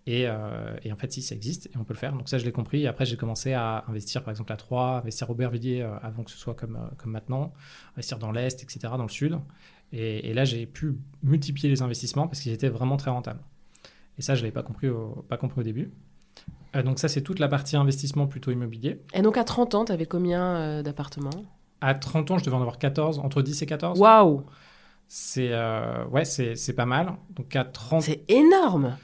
Euh, 0.07 0.75
et, 0.81 0.91
en 0.91 0.95
fait, 0.95 1.11
si, 1.11 1.21
ça 1.21 1.35
existe 1.35 1.67
et 1.67 1.77
on 1.77 1.83
peut 1.83 1.93
le 1.93 1.99
faire. 1.99 2.13
Donc 2.13 2.27
ça, 2.27 2.39
je 2.39 2.45
l'ai 2.45 2.51
compris. 2.51 2.81
Et 2.81 2.87
après, 2.87 3.05
j'ai 3.05 3.17
commencé 3.17 3.53
à 3.53 3.85
investir, 3.87 4.23
par 4.23 4.31
exemple, 4.31 4.51
à 4.51 4.57
Troyes, 4.57 4.97
investir 4.97 5.29
au 5.29 5.33
Aubervilliers 5.33 5.83
euh, 5.83 5.95
avant 6.01 6.23
que 6.23 6.31
ce 6.31 6.39
soit 6.39 6.55
comme, 6.55 6.75
euh, 6.75 6.95
comme 6.97 7.11
maintenant, 7.11 7.53
investir 7.93 8.17
dans 8.17 8.31
l'Est, 8.31 8.63
etc., 8.63 8.79
dans 8.97 9.03
le 9.03 9.09
Sud. 9.09 9.37
Et, 9.93 10.33
là, 10.33 10.43
j'ai 10.43 10.65
pu 10.65 10.97
multiplier 11.21 11.69
les 11.69 11.83
investissements 11.83 12.27
parce 12.27 12.41
qu'ils 12.41 12.51
étaient 12.51 12.69
vraiment 12.69 12.97
très 12.97 13.11
rentables. 13.11 13.41
Et 14.17 14.23
ça, 14.23 14.33
je 14.33 14.39
ne 14.39 14.45
l'avais 14.45 14.53
pas 14.53 14.63
compris 14.63 14.89
au, 14.89 15.25
pas 15.29 15.37
compris 15.37 15.61
au 15.61 15.63
début. 15.63 15.91
Donc 16.83 16.99
ça, 16.99 17.07
c'est 17.07 17.21
toute 17.21 17.39
la 17.39 17.47
partie 17.47 17.75
investissement 17.75 18.27
plutôt 18.27 18.51
immobilier. 18.51 19.01
Et 19.13 19.21
donc 19.21 19.37
à 19.37 19.43
30 19.43 19.75
ans, 19.75 19.85
tu 19.85 19.91
avais 19.91 20.05
combien 20.05 20.81
d'appartements? 20.81 21.29
À 21.81 21.93
30 21.93 22.31
ans, 22.31 22.37
je 22.37 22.43
devais 22.45 22.55
en 22.55 22.61
avoir 22.61 22.79
14, 22.79 23.19
entre 23.19 23.41
10 23.41 23.61
et 23.61 23.65
14. 23.65 23.99
Waouh 23.99 24.43
C'est 25.07 25.53
ouais, 26.11 26.25
c'est 26.25 26.75
pas 26.75 26.85
mal. 26.85 27.13
Donc 27.35 27.55
à 27.55 27.63
30... 27.63 28.01
C'est 28.01 28.23
énorme 28.27 28.95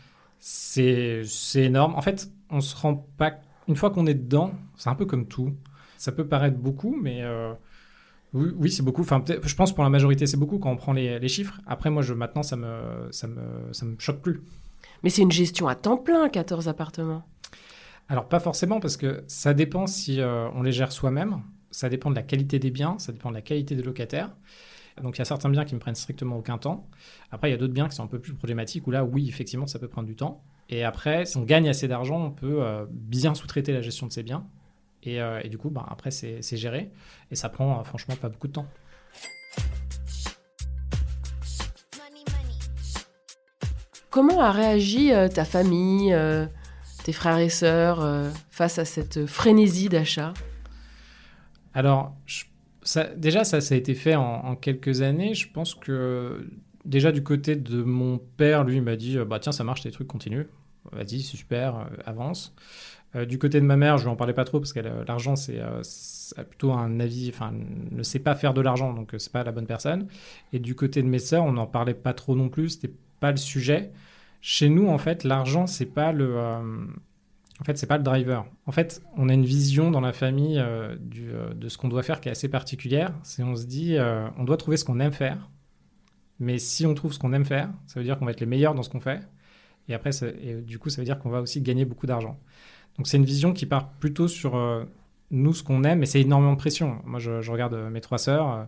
c'est 0.44 1.24
énorme. 1.56 1.96
En 1.96 2.02
fait, 2.02 2.30
on 2.50 2.60
se 2.60 2.76
rend 2.76 3.08
pas. 3.18 3.34
Une 3.68 3.78
fois 3.78 3.92
qu'on 3.92 4.06
est 4.06 4.14
dedans, 4.14 4.52
c'est 4.76 4.90
un 4.90 4.96
peu 4.96 5.06
comme 5.06 5.28
tout. 5.28 5.54
Ça 5.98 6.12
peut 6.12 6.28
paraître 6.28 6.58
beaucoup, 6.58 6.98
mais 7.02 7.24
euh, 7.24 7.54
oui, 8.34 8.70
c'est 8.70 8.84
beaucoup. 8.84 9.02
Enfin, 9.02 9.24
je 9.26 9.56
pense 9.56 9.74
pour 9.74 9.86
la 9.86 9.90
majorité, 9.90 10.28
c'est 10.28 10.38
beaucoup 10.38 10.60
quand 10.60 10.70
on 10.70 10.76
prend 10.76 10.92
les, 10.92 11.28
chiffres. 11.30 11.62
Après, 11.66 11.90
moi, 11.90 12.02
je, 12.02 12.14
maintenant, 12.14 12.44
ça 12.44 12.58
me, 12.58 13.08
ça, 13.12 13.28
me, 13.28 13.72
ça 13.72 13.86
me 13.86 13.96
choque 14.00 14.20
plus. 14.20 14.44
Mais 15.02 15.10
c'est 15.10 15.22
une 15.22 15.32
gestion 15.32 15.68
à 15.70 15.76
temps 15.76 15.98
plein, 15.98 16.28
14 16.28 16.68
appartements. 16.68 17.24
Alors, 18.10 18.28
pas 18.28 18.40
forcément, 18.40 18.80
parce 18.80 18.98
que 18.98 19.24
ça 19.28 19.54
dépend 19.54 19.88
si 19.88 20.20
euh, 20.20 20.50
on 20.54 20.62
les 20.62 20.72
gère 20.72 20.92
soi-même. 20.92 21.42
Ça 21.72 21.90
dépend 21.90 22.12
de 22.12 22.16
la 22.16 22.22
qualité 22.22 22.60
des 22.60 22.70
biens, 22.70 23.00
ça 23.00 23.12
dépend 23.12 23.30
de 23.30 23.36
la 23.36 23.42
qualité 23.42 23.76
des 23.76 23.82
locataires. 23.82 24.36
Donc 25.02 25.16
il 25.18 25.20
y 25.20 25.22
a 25.24 25.26
certains 25.26 25.50
biens 25.50 25.66
qui 25.66 25.74
me 25.74 25.80
prennent 25.80 25.96
strictement 25.96 26.38
aucun 26.38 26.60
temps. 26.60 26.88
Après, 27.32 27.50
il 27.50 27.52
y 27.52 27.56
a 27.56 27.58
d'autres 27.58 27.74
biens 27.74 27.88
qui 27.88 27.96
sont 27.96 28.04
un 28.04 28.08
peu 28.08 28.20
plus 28.20 28.36
problématiques 28.36 28.86
où 28.86 28.92
là, 28.92 29.04
oui, 29.04 29.28
effectivement, 29.28 29.66
ça 29.66 29.80
peut 29.80 29.88
prendre 29.88 30.08
du 30.08 30.16
temps. 30.16 30.44
Et 30.70 30.84
après, 30.84 31.26
si 31.26 31.38
on 31.38 31.44
gagne 31.44 31.68
assez 31.68 31.88
d'argent, 31.88 32.24
on 32.24 32.32
peut 32.32 32.62
euh, 32.62 32.86
bien 32.92 33.34
sous-traiter 33.34 33.74
la 33.74 33.82
gestion 33.82 34.06
de 34.06 34.12
ces 34.12 34.22
biens. 34.22 34.46
Et, 35.02 35.20
euh, 35.20 35.42
du 35.42 35.58
coup, 35.58 35.72
bah, 35.72 35.86
après, 35.90 36.12
c'est 36.12 36.58
géré. 36.58 36.92
Et 37.32 37.36
ça 37.36 37.50
prend 37.50 37.84
franchement 37.84 38.16
pas 38.16 38.30
beaucoup 38.30 38.48
de 38.48 38.54
temps. 38.54 38.68
Comment 44.12 44.42
a 44.42 44.52
réagi 44.52 45.12
ta 45.34 45.44
famille, 45.44 46.16
tes 47.04 47.14
frères 47.14 47.38
et 47.38 47.50
sœurs 47.50 48.32
face 48.50 48.80
à 48.80 48.86
cette 48.86 49.26
frénésie 49.26 49.90
d'achat 49.90 50.34
Alors, 51.74 52.16
déjà, 53.16 53.44
ça, 53.44 53.58
a 53.58 53.76
été 53.76 53.94
fait 53.94 54.16
en, 54.16 54.56
quelques 54.56 55.02
années. 55.02 55.34
Je 55.34 55.52
pense 55.52 55.76
que 55.76 56.48
déjà 56.86 57.12
du 57.12 57.24
côté 57.24 57.56
de 57.56 57.84
mon 57.84 58.18
père, 58.18 58.64
lui, 58.64 58.78
il 58.78 58.82
m'a 58.82 58.96
dit 58.96 59.18
bah 59.28 59.40
tiens, 59.40 59.52
ça 59.52 59.64
marche, 59.64 59.82
tes 59.82 59.92
trucs 59.92 60.08
continuent. 60.08 60.48
Vas-y, 60.92 61.22
super, 61.22 61.78
euh, 61.78 61.86
avance. 62.06 62.54
Euh, 63.16 63.26
du 63.26 63.38
côté 63.38 63.62
de 63.62 63.66
ma 63.66 63.78
mère, 63.78 63.98
je 63.98 64.04
lui 64.04 64.10
en 64.10 64.16
parlais 64.16 64.34
pas 64.34 64.44
trop 64.44 64.60
parce 64.60 64.74
que 64.74 64.80
l'argent, 64.80 65.36
c'est 65.36 65.62
plutôt 66.50 66.74
un 66.74 67.00
avis, 67.00 67.30
enfin, 67.30 67.54
ne 67.92 68.04
sait 68.04 68.20
pas 68.20 68.36
faire 68.36 68.54
de 68.54 68.62
l'argent, 68.62 68.94
donc 68.94 69.14
c'est 69.18 69.32
pas 69.32 69.44
la 69.44 69.52
bonne 69.52 69.68
personne. 69.68 70.08
Et 70.52 70.60
du 70.60 70.76
côté 70.76 71.02
de 71.02 71.08
mes 71.08 71.20
sœurs, 71.20 71.44
on 71.44 71.54
n'en 71.54 71.68
parlait 71.68 71.94
pas 71.94 72.14
trop 72.14 72.36
non 72.36 72.50
plus, 72.50 72.70
c'était 72.70 72.94
pas 73.20 73.32
le 73.32 73.38
sujet. 73.38 73.92
Chez 74.46 74.68
nous, 74.68 74.90
en 74.90 74.98
fait, 74.98 75.24
l'argent, 75.24 75.68
c'est 75.68 75.86
pas 75.86 76.12
le. 76.12 76.36
Euh, 76.36 76.86
en 77.62 77.64
fait, 77.64 77.78
c'est 77.78 77.88
pas 77.88 77.98
le 77.98 78.04
driver. 78.04 78.46
En 78.66 78.74
fait, 78.74 79.02
on 79.16 79.30
a 79.30 79.34
une 79.34 79.46
vision 79.46 79.90
dans 79.90 80.02
la 80.02 80.12
famille 80.12 80.60
euh, 80.60 80.98
euh, 81.18 81.54
de 81.54 81.70
ce 81.70 81.78
qu'on 81.78 81.88
doit 81.88 82.04
faire 82.04 82.20
qui 82.20 82.28
est 82.28 82.32
assez 82.34 82.50
particulière. 82.50 83.14
C'est 83.24 83.42
on 83.42 83.56
se 83.56 83.66
dit, 83.66 83.96
on 84.38 84.44
doit 84.44 84.58
trouver 84.58 84.76
ce 84.76 84.84
qu'on 84.84 85.00
aime 85.00 85.14
faire. 85.14 85.50
Mais 86.42 86.58
si 86.58 86.86
on 86.86 86.94
trouve 86.94 87.14
ce 87.14 87.20
qu'on 87.20 87.32
aime 87.32 87.46
faire, 87.46 87.70
ça 87.88 88.02
veut 88.02 88.04
dire 88.04 88.20
qu'on 88.20 88.26
va 88.26 88.32
être 88.32 88.42
les 88.42 88.46
meilleurs 88.46 88.76
dans 88.76 88.84
ce 88.84 88.90
qu'on 88.90 89.00
fait. 89.00 89.22
Et 89.88 89.94
après, 89.94 90.10
et 90.42 90.56
du 90.56 90.78
coup, 90.78 90.90
ça 90.90 91.00
veut 91.00 91.06
dire 91.06 91.20
qu'on 91.20 91.30
va 91.30 91.40
aussi 91.40 91.62
gagner 91.62 91.86
beaucoup 91.86 92.06
d'argent. 92.06 92.38
Donc, 92.98 93.08
c'est 93.08 93.16
une 93.16 93.26
vision 93.26 93.54
qui 93.54 93.66
part 93.66 93.92
plutôt 93.94 94.28
sur 94.28 94.60
nous, 95.32 95.54
ce 95.54 95.64
qu'on 95.64 95.86
aime, 95.86 96.04
et 96.04 96.06
c'est 96.06 96.20
énormément 96.20 96.52
de 96.52 96.58
pression. 96.58 97.00
Moi, 97.06 97.20
je, 97.22 97.42
je 97.42 97.50
regarde 97.50 97.76
mes 97.90 98.02
trois 98.02 98.18
sœurs 98.18 98.68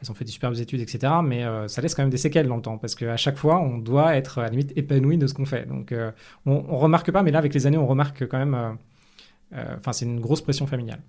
elles 0.00 0.10
ont 0.10 0.14
fait 0.14 0.24
des 0.24 0.30
superbes 0.30 0.56
études, 0.56 0.80
etc. 0.80 1.12
Mais 1.24 1.44
euh, 1.44 1.68
ça 1.68 1.80
laisse 1.80 1.94
quand 1.94 2.02
même 2.02 2.10
des 2.10 2.18
séquelles 2.18 2.48
dans 2.48 2.56
le 2.56 2.62
temps, 2.62 2.78
parce 2.78 2.94
qu'à 2.94 3.16
chaque 3.16 3.36
fois, 3.36 3.58
on 3.60 3.78
doit 3.78 4.14
être 4.16 4.38
à 4.38 4.42
la 4.42 4.48
limite 4.50 4.76
épanoui 4.76 5.16
de 5.16 5.26
ce 5.26 5.34
qu'on 5.34 5.46
fait. 5.46 5.66
Donc, 5.66 5.92
euh, 5.92 6.10
on, 6.44 6.62
ne 6.62 6.76
remarque 6.76 7.10
pas, 7.10 7.22
mais 7.22 7.30
là, 7.30 7.38
avec 7.38 7.54
les 7.54 7.66
années, 7.66 7.78
on 7.78 7.86
remarque 7.86 8.26
quand 8.28 8.38
même. 8.38 8.78
Euh, 9.54 9.74
enfin, 9.78 9.92
c'est 9.92 10.04
une 10.04 10.20
grosse 10.20 10.42
pression 10.42 10.66
familiale. 10.66 11.00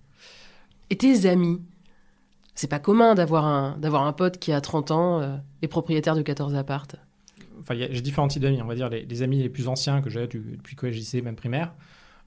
Et 0.89 0.95
tes 0.95 1.27
amis 1.27 1.59
C'est 2.55 2.69
pas 2.69 2.79
commun 2.79 3.13
d'avoir 3.13 3.45
un, 3.45 3.77
d'avoir 3.77 4.03
un 4.03 4.13
pote 4.13 4.37
qui 4.37 4.53
a 4.53 4.61
30 4.61 4.91
ans 4.91 5.41
est 5.61 5.67
propriétaire 5.67 6.15
de 6.15 6.21
14 6.21 6.55
appartes? 6.55 6.95
Enfin, 7.59 7.75
j'ai 7.75 8.01
différents 8.01 8.29
types 8.29 8.41
d'amis. 8.41 8.61
On 8.61 8.67
va 8.67 8.75
dire 8.75 8.89
les, 8.89 9.21
amis 9.21 9.41
les 9.41 9.49
plus 9.49 9.67
anciens 9.67 10.01
que 10.01 10.09
j'ai 10.09 10.27
depuis 10.27 10.77
collège, 10.77 10.95
lycée, 10.95 11.21
même 11.21 11.35
primaire. 11.35 11.73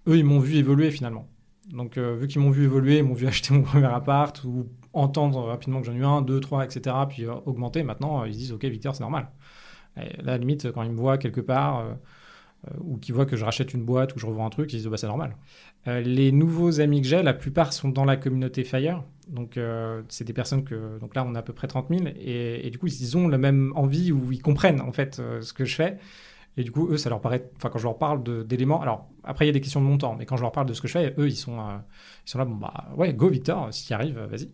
Eux, 0.07 0.19
ils 0.19 0.25
m'ont 0.25 0.41
vu 0.41 0.57
évoluer 0.57 0.91
finalement. 0.91 1.27
Donc, 1.73 1.97
vu 1.97 2.27
qu'ils 2.27 2.43
m'ont 2.43 2.51
vu 2.51 2.65
évoluer, 2.65 2.99
ils 2.99 3.05
m'ont 3.05 3.15
vu 3.15 3.27
acheter 3.29 3.55
mon 3.55 3.63
premier 3.63 3.87
appart 3.87 4.45
ou 4.45 4.67
entendre 4.93 5.43
rapidement 5.45 5.81
que 5.81 5.87
j'en 5.87 5.95
ai 5.95 5.99
eu 5.99 6.05
un, 6.05 6.23
deux, 6.23 6.41
trois, 6.41 6.65
etc., 6.65 6.97
puis 7.09 7.25
euh, 7.25 7.35
augmenter. 7.47 7.83
Maintenant, 7.83 8.23
euh, 8.23 8.29
ils 8.29 8.35
se 8.35 8.39
disent, 8.39 8.53
OK, 8.53 8.65
Victor, 8.65 8.95
c'est 8.95 9.03
normal. 9.03 9.29
là, 9.97 10.03
à 10.19 10.23
la 10.23 10.39
limite, 10.39 10.71
quand 10.73 10.83
ils 10.83 10.91
me 10.91 10.97
voient 10.97 11.19
quelque 11.19 11.41
part, 11.41 11.81
euh, 11.81 11.95
ou 12.81 12.99
qu'ils 12.99 13.15
voient 13.15 13.27
que 13.27 13.37
je 13.37 13.45
rachète 13.45 13.73
une 13.73 13.85
boîte 13.85 14.15
ou 14.15 14.19
je 14.19 14.27
revends 14.27 14.47
un 14.47 14.51
truc, 14.51 14.73
ils 14.73 14.77
se 14.77 14.83
disent, 14.83 14.91
bah, 14.91 14.97
c'est 14.97 15.07
normal. 15.07 15.37
les 15.87 16.33
nouveaux 16.33 16.81
amis 16.81 17.01
que 17.01 17.09
j'ai, 17.09 17.23
la 17.23 17.35
plupart 17.35 17.73
sont 17.73 17.89
dans 17.89 18.05
la 18.05 18.17
communauté 18.17 18.65
Fire. 18.65 19.05
Donc, 19.29 19.59
c'est 20.09 20.25
des 20.25 20.33
personnes 20.33 20.65
que. 20.65 20.99
Donc 20.99 21.15
là, 21.15 21.25
on 21.27 21.35
a 21.35 21.39
à 21.39 21.43
peu 21.43 21.53
près 21.53 21.69
30 21.69 21.89
000. 21.89 22.03
Et, 22.17 22.67
et, 22.67 22.71
du 22.71 22.79
coup, 22.79 22.89
ils 22.89 23.17
ont 23.17 23.29
la 23.29 23.39
même 23.39 23.73
envie 23.77 24.13
ou 24.13 24.33
ils 24.33 24.43
comprennent, 24.43 24.81
en 24.81 24.93
fait, 24.93 25.23
ce 25.41 25.53
que 25.53 25.65
je 25.65 25.75
fais. 25.75 25.99
Et 26.57 26.65
du 26.65 26.73
coup, 26.73 26.89
eux, 26.91 26.97
ça 26.99 27.09
leur 27.09 27.21
paraît. 27.21 27.49
Enfin, 27.57 27.71
quand 27.71 27.79
je 27.79 27.85
leur 27.85 27.97
parle 27.97 28.23
d'éléments. 28.47 28.83
Alors, 28.83 29.09
après, 29.25 29.47
il 29.47 29.49
y 29.49 29.51
a 29.51 29.53
des 29.53 29.61
questions 29.61 29.81
de 29.81 29.87
montant, 29.87 30.17
mais 30.17 30.27
quand 30.27 30.37
je 30.37 30.43
leur 30.43 30.53
parle 30.53 30.67
de 30.67 30.75
ce 30.75 30.83
que 30.83 30.89
je 30.89 30.93
fais, 30.93 31.15
eux, 31.17 31.29
ils 31.29 31.37
sont, 31.37 31.57
ils 32.27 32.31
sont 32.31 32.39
là, 32.39 32.45
bon, 32.45 32.57
bah, 32.57 32.89
ouais, 32.97 33.15
go, 33.15 33.29
Victor, 33.29 33.73
si 33.73 33.87
tu 33.87 33.93
arrives, 33.95 34.19
vas-y. 34.19 34.51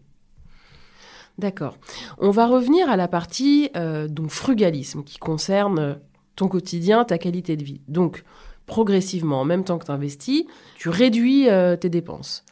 D'accord. 1.38 1.76
On 2.18 2.30
va 2.30 2.46
revenir 2.46 2.88
à 2.88 2.96
la 2.96 3.08
partie 3.08 3.70
euh, 3.76 4.08
donc 4.08 4.30
frugalisme 4.30 5.02
qui 5.04 5.18
concerne 5.18 5.98
ton 6.34 6.48
quotidien, 6.48 7.04
ta 7.04 7.18
qualité 7.18 7.56
de 7.56 7.64
vie. 7.64 7.80
Donc, 7.88 8.24
progressivement, 8.66 9.40
en 9.40 9.44
même 9.44 9.64
temps 9.64 9.78
que 9.78 9.86
tu 9.86 9.90
investis, 9.90 10.44
tu 10.76 10.88
réduis 10.88 11.48
euh, 11.48 11.76
tes 11.76 11.88
dépenses. 11.88 12.44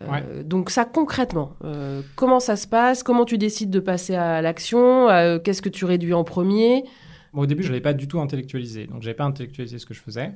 Euh, 0.00 0.42
donc 0.42 0.70
ça 0.70 0.86
concrètement, 0.86 1.54
comment 2.16 2.40
ça 2.40 2.56
se 2.56 2.66
passe? 2.66 3.02
Comment 3.02 3.26
tu 3.26 3.36
décides 3.36 3.70
de 3.70 3.78
passer 3.78 4.14
à 4.14 4.40
l'action? 4.40 5.08
Qu'est-ce 5.44 5.60
que 5.60 5.68
tu 5.68 5.84
réduis 5.84 6.14
en 6.14 6.24
premier? 6.24 6.84
Au 7.34 7.46
début, 7.46 7.62
je 7.62 7.68
n'avais 7.68 7.80
pas 7.80 7.92
du 7.92 8.08
tout 8.08 8.20
intellectualisé. 8.20 8.86
Donc, 8.86 9.02
je 9.02 9.06
n'avais 9.06 9.16
pas 9.16 9.24
intellectualisé 9.24 9.78
ce 9.78 9.86
que 9.86 9.94
je 9.94 10.00
faisais. 10.00 10.32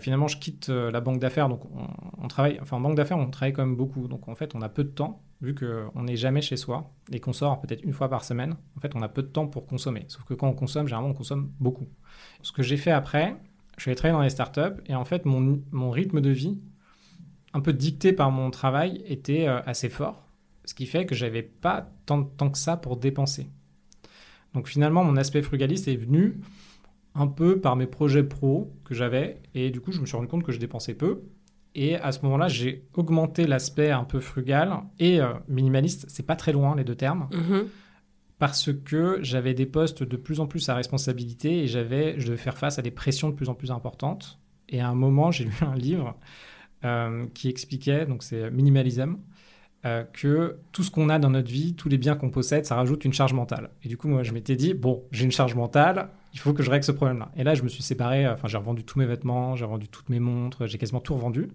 Finalement, 0.00 0.28
je 0.28 0.38
quitte 0.38 0.68
la 0.68 1.00
banque 1.00 1.20
d'affaires. 1.20 1.48
Donc, 1.48 1.62
on, 2.18 2.28
travaille, 2.28 2.58
enfin, 2.60 2.76
en 2.76 2.80
banque 2.80 2.96
d'affaires, 2.96 3.18
on 3.18 3.30
travaille 3.30 3.52
quand 3.52 3.64
même 3.64 3.76
beaucoup. 3.76 4.08
Donc, 4.08 4.28
en 4.28 4.34
fait, 4.34 4.54
on 4.54 4.62
a 4.62 4.68
peu 4.68 4.84
de 4.84 4.90
temps, 4.90 5.22
vu 5.40 5.54
qu'on 5.54 6.02
n'est 6.02 6.16
jamais 6.16 6.42
chez 6.42 6.56
soi 6.56 6.92
et 7.10 7.20
qu'on 7.20 7.32
sort 7.32 7.60
peut-être 7.60 7.82
une 7.82 7.92
fois 7.92 8.08
par 8.08 8.24
semaine. 8.24 8.56
En 8.76 8.80
fait, 8.80 8.94
on 8.94 9.02
a 9.02 9.08
peu 9.08 9.22
de 9.22 9.28
temps 9.28 9.46
pour 9.46 9.66
consommer. 9.66 10.04
Sauf 10.08 10.24
que 10.24 10.34
quand 10.34 10.48
on 10.48 10.52
consomme, 10.52 10.86
généralement, 10.86 11.10
on 11.10 11.14
consomme 11.14 11.50
beaucoup. 11.60 11.88
Ce 12.42 12.52
que 12.52 12.62
j'ai 12.62 12.76
fait 12.76 12.90
après, 12.90 13.36
je 13.76 13.82
suis 13.82 13.90
allé 13.90 13.96
travailler 13.96 14.18
dans 14.18 14.22
les 14.22 14.30
startups 14.30 14.82
et 14.86 14.94
en 14.94 15.04
fait, 15.04 15.24
mon, 15.24 15.62
mon 15.70 15.90
rythme 15.90 16.20
de 16.20 16.30
vie, 16.30 16.58
un 17.54 17.60
peu 17.60 17.72
dicté 17.72 18.12
par 18.12 18.30
mon 18.30 18.50
travail, 18.50 19.02
était 19.06 19.46
assez 19.46 19.88
fort. 19.88 20.26
Ce 20.66 20.74
qui 20.74 20.86
fait 20.86 21.06
que 21.06 21.14
j'avais 21.14 21.42
pas 21.42 21.90
tant 22.06 22.18
de 22.18 22.28
temps 22.28 22.50
que 22.50 22.58
ça 22.58 22.76
pour 22.76 22.96
dépenser. 22.96 23.48
Donc 24.54 24.68
finalement, 24.68 25.04
mon 25.04 25.16
aspect 25.16 25.42
frugaliste 25.42 25.88
est 25.88 25.96
venu 25.96 26.40
un 27.20 27.26
peu 27.26 27.60
par 27.60 27.76
mes 27.76 27.86
projets 27.86 28.22
pro 28.22 28.72
que 28.84 28.94
j'avais. 28.94 29.42
Et 29.54 29.70
du 29.70 29.80
coup, 29.80 29.92
je 29.92 30.00
me 30.00 30.06
suis 30.06 30.16
rendu 30.16 30.28
compte 30.28 30.42
que 30.42 30.52
je 30.52 30.58
dépensais 30.58 30.94
peu. 30.94 31.22
Et 31.74 31.96
à 31.96 32.12
ce 32.12 32.22
moment-là, 32.22 32.48
j'ai 32.48 32.88
augmenté 32.94 33.46
l'aspect 33.46 33.90
un 33.90 34.04
peu 34.04 34.20
frugal 34.20 34.72
et 34.98 35.20
euh, 35.20 35.34
minimaliste. 35.46 36.06
C'est 36.08 36.26
pas 36.26 36.34
très 36.34 36.52
loin 36.52 36.74
les 36.74 36.84
deux 36.84 36.94
termes. 36.94 37.28
Mhm. 37.32 37.66
Parce 38.38 38.72
que 38.72 39.18
j'avais 39.20 39.52
des 39.52 39.66
postes 39.66 40.02
de 40.02 40.16
plus 40.16 40.40
en 40.40 40.46
plus 40.46 40.66
à 40.70 40.74
responsabilité 40.74 41.62
et 41.62 41.66
j'avais, 41.66 42.18
je 42.18 42.26
devais 42.26 42.38
faire 42.38 42.56
face 42.56 42.78
à 42.78 42.82
des 42.82 42.90
pressions 42.90 43.28
de 43.28 43.34
plus 43.34 43.50
en 43.50 43.54
plus 43.54 43.70
importantes. 43.70 44.40
Et 44.70 44.80
à 44.80 44.88
un 44.88 44.94
moment, 44.94 45.30
j'ai 45.30 45.44
lu 45.44 45.52
un 45.60 45.74
livre 45.74 46.16
euh, 46.84 47.26
qui 47.34 47.50
expliquait, 47.50 48.06
donc 48.06 48.22
c'est 48.22 48.50
Minimalism, 48.50 49.16
euh, 49.86 50.04
que 50.12 50.58
tout 50.72 50.82
ce 50.82 50.90
qu'on 50.90 51.08
a 51.08 51.18
dans 51.18 51.30
notre 51.30 51.50
vie, 51.50 51.74
tous 51.74 51.88
les 51.88 51.96
biens 51.96 52.14
qu'on 52.14 52.28
possède, 52.28 52.66
ça 52.66 52.74
rajoute 52.74 53.06
une 53.06 53.14
charge 53.14 53.32
mentale. 53.32 53.70
Et 53.82 53.88
du 53.88 53.96
coup, 53.96 54.08
moi, 54.08 54.22
je 54.22 54.32
m'étais 54.32 54.54
dit, 54.54 54.74
bon, 54.74 55.04
j'ai 55.10 55.24
une 55.24 55.32
charge 55.32 55.54
mentale, 55.54 56.10
il 56.34 56.38
faut 56.38 56.52
que 56.52 56.62
je 56.62 56.70
règle 56.70 56.84
ce 56.84 56.92
problème-là. 56.92 57.30
Et 57.34 57.44
là, 57.44 57.54
je 57.54 57.62
me 57.62 57.68
suis 57.68 57.82
séparé, 57.82 58.26
euh, 58.26 58.34
enfin, 58.34 58.46
j'ai 58.46 58.58
revendu 58.58 58.84
tous 58.84 58.98
mes 58.98 59.06
vêtements, 59.06 59.56
j'ai 59.56 59.64
revendu 59.64 59.88
toutes 59.88 60.10
mes 60.10 60.20
montres, 60.20 60.66
j'ai 60.66 60.76
quasiment 60.76 61.00
tout 61.00 61.14
revendu 61.14 61.48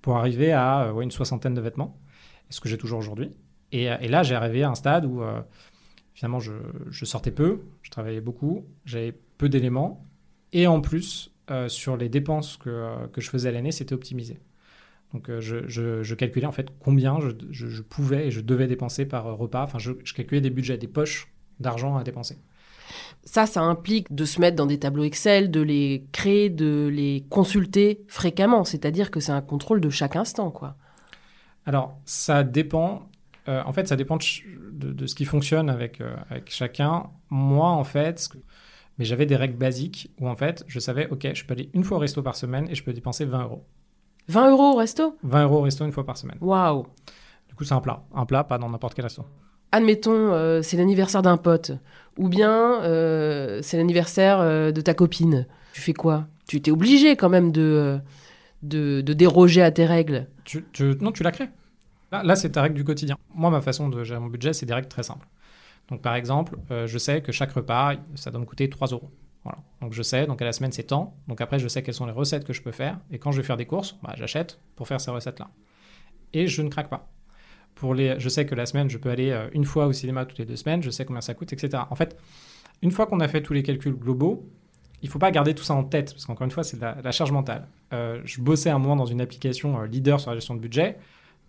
pour 0.00 0.16
arriver 0.16 0.52
à 0.52 0.84
euh, 0.84 1.00
une 1.00 1.10
soixantaine 1.10 1.52
de 1.52 1.60
vêtements, 1.60 1.98
ce 2.48 2.60
que 2.60 2.68
j'ai 2.70 2.78
toujours 2.78 2.98
aujourd'hui. 2.98 3.36
Et, 3.72 4.08
là, 4.08 4.22
j'ai 4.22 4.34
arrivé 4.34 4.62
à 4.62 4.70
un 4.70 4.74
stade 4.74 5.04
où 5.04 5.20
finalement, 6.14 6.38
je, 6.38 6.52
je, 6.88 7.04
sortais 7.04 7.32
peu, 7.32 7.62
je 7.82 7.90
travaillais 7.90 8.22
beaucoup, 8.22 8.64
j'avais 8.86 9.12
peu 9.36 9.48
d'éléments, 9.50 10.06
et 10.52 10.66
en 10.66 10.80
plus, 10.80 11.34
sur 11.66 11.96
les 11.96 12.08
dépenses 12.08 12.56
que, 12.56 13.06
que 13.08 13.20
je 13.20 13.28
faisais 13.28 13.48
à 13.48 13.52
l'année, 13.52 13.72
c'était 13.72 13.92
optimisé. 13.92 14.38
Donc 15.12 15.30
euh, 15.30 15.40
je, 15.40 16.14
calculais 16.14 16.46
en 16.46 16.52
fait 16.52 16.68
combien 16.80 17.18
je, 17.50 17.82
pouvais 17.82 18.26
et 18.26 18.30
je 18.30 18.40
devais 18.40 18.66
dépenser 18.66 19.06
par 19.06 19.24
repas. 19.36 19.62
Enfin, 19.62 19.78
je, 19.78 19.92
calculais 19.92 20.40
des 20.40 20.50
budgets, 20.50 20.78
des 20.78 20.88
poches 20.88 21.32
d'argent 21.60 21.96
à 21.96 22.04
dépenser. 22.04 22.38
Ça, 23.24 23.46
ça 23.46 23.62
implique 23.62 24.14
de 24.14 24.24
se 24.24 24.40
mettre 24.40 24.56
dans 24.56 24.66
des 24.66 24.78
tableaux 24.78 25.04
Excel, 25.04 25.50
de 25.50 25.60
les 25.60 26.06
créer, 26.12 26.50
de 26.50 26.88
les 26.92 27.24
consulter 27.28 28.04
fréquemment. 28.08 28.64
C'est-à-dire 28.64 29.10
que 29.10 29.18
c'est 29.18 29.32
un 29.32 29.40
contrôle 29.40 29.80
de 29.80 29.90
chaque 29.90 30.16
instant, 30.16 30.50
quoi. 30.50 30.76
Alors, 31.64 31.98
ça 32.04 32.44
dépend. 32.44 33.08
Euh, 33.48 33.62
en 33.64 33.72
fait, 33.72 33.88
ça 33.88 33.96
dépend 33.96 34.16
de, 34.16 35.06
ce 35.06 35.14
qui 35.14 35.24
fonctionne 35.24 35.68
avec, 35.68 36.00
euh, 36.00 36.14
avec 36.30 36.50
chacun. 36.50 37.10
Moi, 37.28 37.68
en 37.68 37.82
fait, 37.82 38.28
mais 38.98 39.04
j'avais 39.04 39.26
des 39.26 39.36
règles 39.36 39.56
basiques 39.56 40.10
où 40.20 40.28
en 40.28 40.36
fait, 40.36 40.64
je 40.68 40.78
savais, 40.78 41.08
ok, 41.08 41.28
je 41.34 41.44
peux 41.44 41.52
aller 41.52 41.70
une 41.74 41.84
fois 41.84 41.96
au 41.96 42.00
resto 42.00 42.22
par 42.22 42.36
semaine 42.36 42.68
et 42.70 42.74
je 42.74 42.82
peux 42.82 42.92
dépenser 42.92 43.24
20 43.24 43.42
euros. 43.42 43.66
20 44.28 44.50
euros 44.50 44.72
au 44.72 44.76
resto? 44.76 45.16
20 45.22 45.44
euros 45.44 45.58
au 45.58 45.62
resto 45.62 45.84
une 45.84 45.92
fois 45.92 46.04
par 46.04 46.16
semaine. 46.16 46.38
Waouh 46.40 46.86
Du 47.48 47.54
coup, 47.54 47.64
c'est 47.64 47.74
un 47.74 47.80
plat. 47.80 48.02
Un 48.14 48.26
plat, 48.26 48.44
pas 48.44 48.58
dans 48.58 48.68
n'importe 48.68 48.94
quel 48.94 49.04
resto. 49.04 49.24
Admettons, 49.72 50.32
euh, 50.32 50.62
c'est 50.62 50.76
l'anniversaire 50.76 51.22
d'un 51.22 51.36
pote. 51.36 51.72
Ou 52.16 52.28
bien, 52.28 52.82
euh, 52.82 53.60
c'est 53.62 53.76
l'anniversaire 53.76 54.40
euh, 54.40 54.72
de 54.72 54.80
ta 54.80 54.94
copine. 54.94 55.46
Tu 55.72 55.80
fais 55.80 55.92
quoi? 55.92 56.26
Tu 56.48 56.60
t'es 56.60 56.70
obligé 56.70 57.16
quand 57.16 57.28
même 57.28 57.52
de, 57.52 58.00
de, 58.62 59.00
déroger 59.00 59.62
à 59.62 59.70
tes 59.70 59.84
règles. 59.84 60.28
Tu, 60.44 60.64
non, 61.00 61.12
tu 61.12 61.22
la 61.22 61.32
crées. 61.32 61.50
Là, 62.12 62.22
là 62.22 62.36
c'est 62.36 62.50
ta 62.50 62.62
règle 62.62 62.76
du 62.76 62.84
quotidien. 62.84 63.16
Moi, 63.34 63.50
ma 63.50 63.60
façon 63.60 63.88
de 63.88 64.04
gérer 64.04 64.20
mon 64.20 64.28
budget, 64.28 64.52
c'est 64.52 64.66
des 64.66 64.74
règles 64.74 64.88
très 64.88 65.02
simples. 65.02 65.26
Donc, 65.88 66.02
par 66.02 66.14
exemple, 66.14 66.56
je 66.70 66.98
sais 66.98 67.20
que 67.20 67.30
chaque 67.30 67.52
repas, 67.52 67.94
ça 68.14 68.30
doit 68.30 68.40
me 68.40 68.46
coûter 68.46 68.68
3 68.68 68.88
euros. 68.88 69.10
Donc 69.80 69.92
je 69.92 70.02
sais, 70.02 70.26
donc 70.26 70.40
à 70.42 70.44
la 70.44 70.52
semaine 70.52 70.72
c'est 70.72 70.84
temps. 70.84 71.16
Donc 71.28 71.40
après 71.40 71.58
je 71.58 71.68
sais 71.68 71.82
quelles 71.82 71.94
sont 71.94 72.06
les 72.06 72.12
recettes 72.12 72.44
que 72.44 72.52
je 72.52 72.62
peux 72.62 72.72
faire. 72.72 72.98
Et 73.10 73.18
quand 73.18 73.32
je 73.32 73.40
vais 73.40 73.46
faire 73.46 73.56
des 73.56 73.66
courses, 73.66 73.96
bah, 74.02 74.14
j'achète 74.16 74.58
pour 74.74 74.88
faire 74.88 75.00
ces 75.00 75.10
recettes-là. 75.10 75.50
Et 76.32 76.46
je 76.46 76.62
ne 76.62 76.68
craque 76.68 76.88
pas. 76.88 77.08
Pour 77.74 77.94
les, 77.94 78.18
je 78.18 78.28
sais 78.28 78.46
que 78.46 78.54
la 78.54 78.66
semaine 78.66 78.88
je 78.88 78.98
peux 78.98 79.10
aller 79.10 79.30
euh, 79.30 79.48
une 79.52 79.64
fois 79.64 79.86
au 79.86 79.92
cinéma 79.92 80.24
toutes 80.24 80.38
les 80.38 80.46
deux 80.46 80.56
semaines. 80.56 80.82
Je 80.82 80.90
sais 80.90 81.04
combien 81.04 81.20
ça 81.20 81.34
coûte, 81.34 81.52
etc. 81.52 81.82
En 81.90 81.94
fait, 81.94 82.16
une 82.82 82.90
fois 82.90 83.06
qu'on 83.06 83.20
a 83.20 83.28
fait 83.28 83.42
tous 83.42 83.52
les 83.52 83.62
calculs 83.62 83.96
globaux, 83.96 84.48
il 85.02 85.08
faut 85.08 85.18
pas 85.18 85.30
garder 85.30 85.54
tout 85.54 85.64
ça 85.64 85.74
en 85.74 85.84
tête 85.84 86.12
parce 86.12 86.24
qu'encore 86.24 86.46
une 86.46 86.50
fois 86.50 86.64
c'est 86.64 86.80
la, 86.80 86.96
la, 87.02 87.12
charge 87.12 87.32
mentale. 87.32 87.68
Euh, 87.92 88.20
je 88.24 88.40
bossais 88.40 88.70
un 88.70 88.78
moment 88.78 88.96
dans 88.96 89.06
une 89.06 89.20
application 89.20 89.78
euh, 89.78 89.86
leader 89.86 90.20
sur 90.20 90.30
la 90.30 90.36
gestion 90.36 90.54
de 90.54 90.60
budget. 90.60 90.96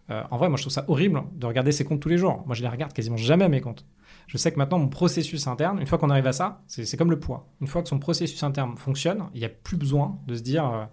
en 0.10 0.38
vrai, 0.38 0.50
moi 0.50 0.58
je 0.58 0.64
trouve 0.64 0.74
ça 0.74 0.86
horrible 0.88 1.24
de 1.34 1.46
regarder 1.46 1.72
ses 1.72 1.86
comptes 1.86 2.02
tous 2.02 2.10
les 2.10 2.18
jours. 2.18 2.44
Moi 2.46 2.56
je 2.56 2.62
les 2.62 2.70
regarde 2.70 2.94
quasiment 2.94 3.18
jamais 3.18 3.48
mes 3.50 3.62
comptes 3.62 3.86
je 4.28 4.38
sais 4.38 4.52
que 4.52 4.58
maintenant, 4.58 4.78
mon 4.78 4.90
processus 4.90 5.48
interne, 5.48 5.80
une 5.80 5.88
fois 5.88 5.98
qu'on 5.98 6.10
arrive 6.10 6.28
à 6.28 6.34
ça, 6.34 6.62
c'est 6.68 6.98
comme 6.98 7.10
le 7.10 7.20
poids. 7.20 7.48
Une 7.62 7.68
fois 7.68 7.82
que 7.82 7.88
son 7.88 7.98
processus 7.98 8.44
interne 8.44 8.76
fonctionne, 8.76 9.30
il 9.34 9.40
n'y 9.40 9.46
a 9.46 9.50
plus 9.50 9.78
besoin 9.78 10.20
de 10.28 10.36
se 10.36 10.42
dire, 10.42 10.70
euh, 10.70 10.86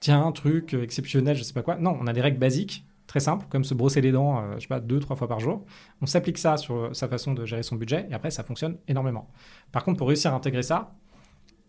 tiens, 0.00 0.26
un 0.26 0.32
truc 0.32 0.74
exceptionnel, 0.74 1.34
je 1.34 1.42
sais 1.42 1.54
pas 1.54 1.62
quoi. 1.62 1.76
Non, 1.76 1.96
on 1.98 2.06
a 2.06 2.12
des 2.12 2.20
règles 2.20 2.38
basiques, 2.38 2.86
très 3.06 3.20
simples, 3.20 3.46
comme 3.48 3.64
se 3.64 3.72
brosser 3.72 4.02
les 4.02 4.12
dents, 4.12 4.40
euh, 4.40 4.54
je 4.56 4.60
sais 4.60 4.68
pas, 4.68 4.78
deux, 4.78 5.00
trois 5.00 5.16
fois 5.16 5.26
par 5.26 5.40
jour. 5.40 5.64
On 6.02 6.06
s'applique 6.06 6.36
ça 6.36 6.58
sur 6.58 6.94
sa 6.94 7.08
façon 7.08 7.32
de 7.32 7.46
gérer 7.46 7.62
son 7.62 7.76
budget, 7.76 8.06
et 8.10 8.14
après, 8.14 8.30
ça 8.30 8.44
fonctionne 8.44 8.76
énormément. 8.88 9.30
Par 9.72 9.84
contre, 9.84 9.96
pour 9.96 10.08
réussir 10.08 10.34
à 10.34 10.36
intégrer 10.36 10.62
ça, 10.62 10.94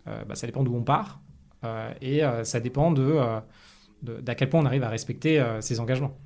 euh, 0.08 0.26
bah, 0.26 0.36
ça 0.36 0.46
dépend 0.46 0.64
d'où 0.64 0.76
on 0.76 0.84
part, 0.84 1.22
et 2.02 2.22
ça 2.44 2.60
dépend 2.60 2.92
de, 2.92 3.18
d'à 4.02 4.36
quel 4.36 4.50
point 4.50 4.60
on 4.60 4.66
arrive 4.66 4.84
à 4.84 4.90
respecter 4.90 5.42
ses 5.62 5.80
engagements. 5.80 6.18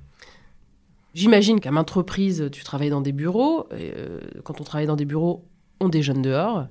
J'imagine 1.14 1.60
qu'à 1.60 1.70
maintes 1.70 1.90
reprises, 1.90 2.48
tu 2.52 2.62
travailles 2.62 2.90
dans 2.90 3.00
des 3.00 3.12
bureaux. 3.12 3.66
Euh, 3.72 4.20
quand 4.44 4.60
on 4.60 4.64
travaille 4.64 4.86
dans 4.86 4.96
des 4.96 5.04
bureaux, 5.04 5.44
on 5.80 5.88
déjeune 5.88 6.22
dehors. 6.22 6.66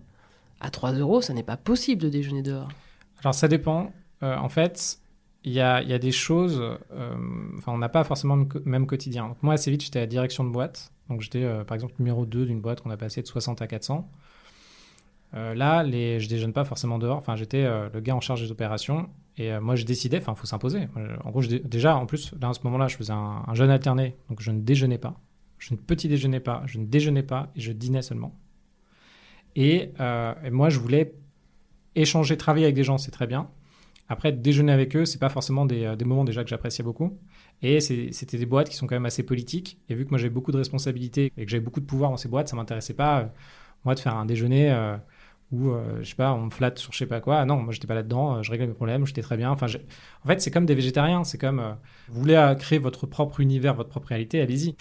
À 0.60 0.70
3 0.70 0.94
euros, 0.94 1.22
ça 1.22 1.34
n'est 1.34 1.44
pas 1.44 1.58
possible 1.58 2.02
de 2.02 2.10
déjeuner 2.10 2.42
dehors. 2.42 2.70
Alors 3.24 3.34
ça 3.34 3.48
dépend. 3.48 3.92
Euh, 4.24 4.36
en 4.38 4.50
fait, 4.50 5.00
il 5.44 5.54
y 5.54 5.62
a, 5.62 5.82
des 6.00 6.12
choses. 6.12 6.62
Euh, 6.92 7.16
on 7.66 7.78
n'a 7.78 7.90
pas 7.90 8.04
forcément 8.04 8.36
le 8.36 8.48
même 8.66 8.86
quotidien. 8.86 9.36
moi, 9.42 9.54
assez 9.56 9.72
vite, 9.72 9.84
j'étais 9.84 10.00
à 10.00 10.04
la 10.04 10.08
direction 10.08 10.44
de 10.44 10.50
boîte. 10.50 10.92
Donc 11.10 11.22
j'étais, 11.22 11.48
par 11.66 11.76
exemple, 11.76 11.94
numéro 12.00 12.26
2 12.26 12.46
d'une 12.46 12.60
boîte 12.60 12.82
qu'on 12.82 12.90
a 12.90 12.98
passé 12.98 13.22
de 13.22 13.28
60 13.28 13.62
à 13.62 13.68
400. 13.68 14.10
là, 15.34 15.84
les, 15.84 16.20
je 16.20 16.28
déjeune 16.28 16.54
pas 16.54 16.66
forcément 16.66 17.00
dehors. 17.00 17.18
Enfin, 17.18 17.36
j'étais 17.36 17.64
le 17.64 18.00
gars 18.02 18.16
en 18.16 18.20
charge 18.20 18.42
des 18.42 18.52
opérations. 18.52 19.10
Et 19.38 19.52
euh, 19.52 19.62
moi, 19.62 19.76
je 19.76 19.86
décidais, 19.86 20.18
enfin, 20.18 20.34
il 20.36 20.40
faut 20.40 20.48
s'imposer. 20.48 20.88
En 21.24 21.30
gros, 21.30 21.44
déjà, 21.44 21.96
en 21.96 22.06
plus, 22.06 22.34
là, 22.42 22.50
à 22.50 22.54
ce 22.54 22.60
moment-là, 22.64 22.88
je 22.88 22.98
faisais 22.98 23.14
un, 23.14 23.44
jeûne 23.54 23.70
alterné, 23.70 24.16
donc 24.30 24.42
je 24.42 24.52
ne 24.52 24.60
déjeunais 24.62 24.98
pas. 24.98 25.20
Je 25.60 25.74
ne 25.74 25.80
petit 25.80 26.08
déjeunais 26.08 26.40
pas, 26.40 26.64
je 26.66 26.80
ne 26.80 26.86
déjeunais 26.86 27.24
pas 27.24 27.52
et 27.56 27.62
je 27.62 27.72
dînais 27.72 28.02
seulement. 28.02 28.36
Et, 29.56 29.92
euh, 30.00 30.34
moi, 30.52 30.70
je 30.70 30.80
voulais 30.80 31.14
échanger, 31.96 32.38
travailler 32.38 32.66
avec 32.66 32.76
des 32.76 32.84
gens, 32.84 32.98
c'est 32.98 33.12
très 33.12 33.28
bien. 33.28 33.50
Après, 34.10 34.32
déjeuner 34.32 34.72
avec 34.72 34.96
eux, 34.96 35.06
c'est 35.06 35.20
pas 35.20 35.30
forcément 35.30 35.66
des, 35.66 35.84
euh, 35.84 35.96
des, 35.96 36.06
moments 36.06 36.24
déjà 36.24 36.44
que 36.44 36.50
j'appréciais 36.50 36.84
beaucoup. 36.84 37.18
Et 37.62 37.80
c'était 37.80 38.38
des 38.38 38.46
boîtes 38.46 38.70
qui 38.70 38.76
sont 38.76 38.88
quand 38.88 38.96
même 38.96 39.06
assez 39.06 39.24
politiques. 39.24 39.80
Et 39.90 39.96
vu 39.96 40.06
que 40.06 40.12
moi 40.12 40.20
j'ai 40.20 40.30
beaucoup 40.30 40.52
de 40.52 40.58
responsabilités 40.58 41.34
et 41.36 41.46
que 41.46 41.50
j'avais 41.50 41.64
beaucoup 41.64 41.80
de 41.80 41.86
pouvoir 41.86 42.12
dans 42.12 42.18
ces 42.18 42.30
boîtes, 42.30 42.48
ça 42.48 42.56
m'intéressait 42.56 42.94
pas, 42.94 43.34
moi, 43.84 43.96
de 43.96 44.00
faire 44.00 44.16
un 44.16 44.28
déjeuner 44.28 44.70
ou 45.52 45.72
euh, 45.72 46.00
je 46.02 46.10
sais 46.10 46.16
pas, 46.16 46.34
on 46.34 46.46
me 46.46 46.50
flatte 46.50 46.78
sur 46.78 46.92
je 46.92 46.98
sais 46.98 47.06
pas 47.06 47.22
quoi. 47.22 47.46
non, 47.46 47.58
moi 47.58 47.74
j'étais 47.74 47.88
pas 47.88 47.96
là-dedans, 47.96 48.38
euh, 48.38 48.42
je 48.44 48.52
réglais 48.52 48.68
mes 48.68 48.74
problèmes, 48.74 49.06
j'étais 49.06 49.22
très 49.22 49.38
bien. 49.38 49.50
Enfin, 49.50 49.68
en 49.68 50.28
fait, 50.28 50.42
c'est 50.42 50.52
comme 50.52 50.66
des 50.66 50.76
végétariens, 50.76 51.24
c'est 51.24 51.38
comme 51.38 51.60
euh, 51.60 51.74
vous 52.10 52.22
voulez 52.22 52.56
créer 52.60 52.80
votre 52.80 53.08
propre 53.08 53.40
univers, 53.40 53.74
votre 53.74 53.90
propre 53.90 54.10
réalité, 54.10 54.42
allez-y. 54.42 54.76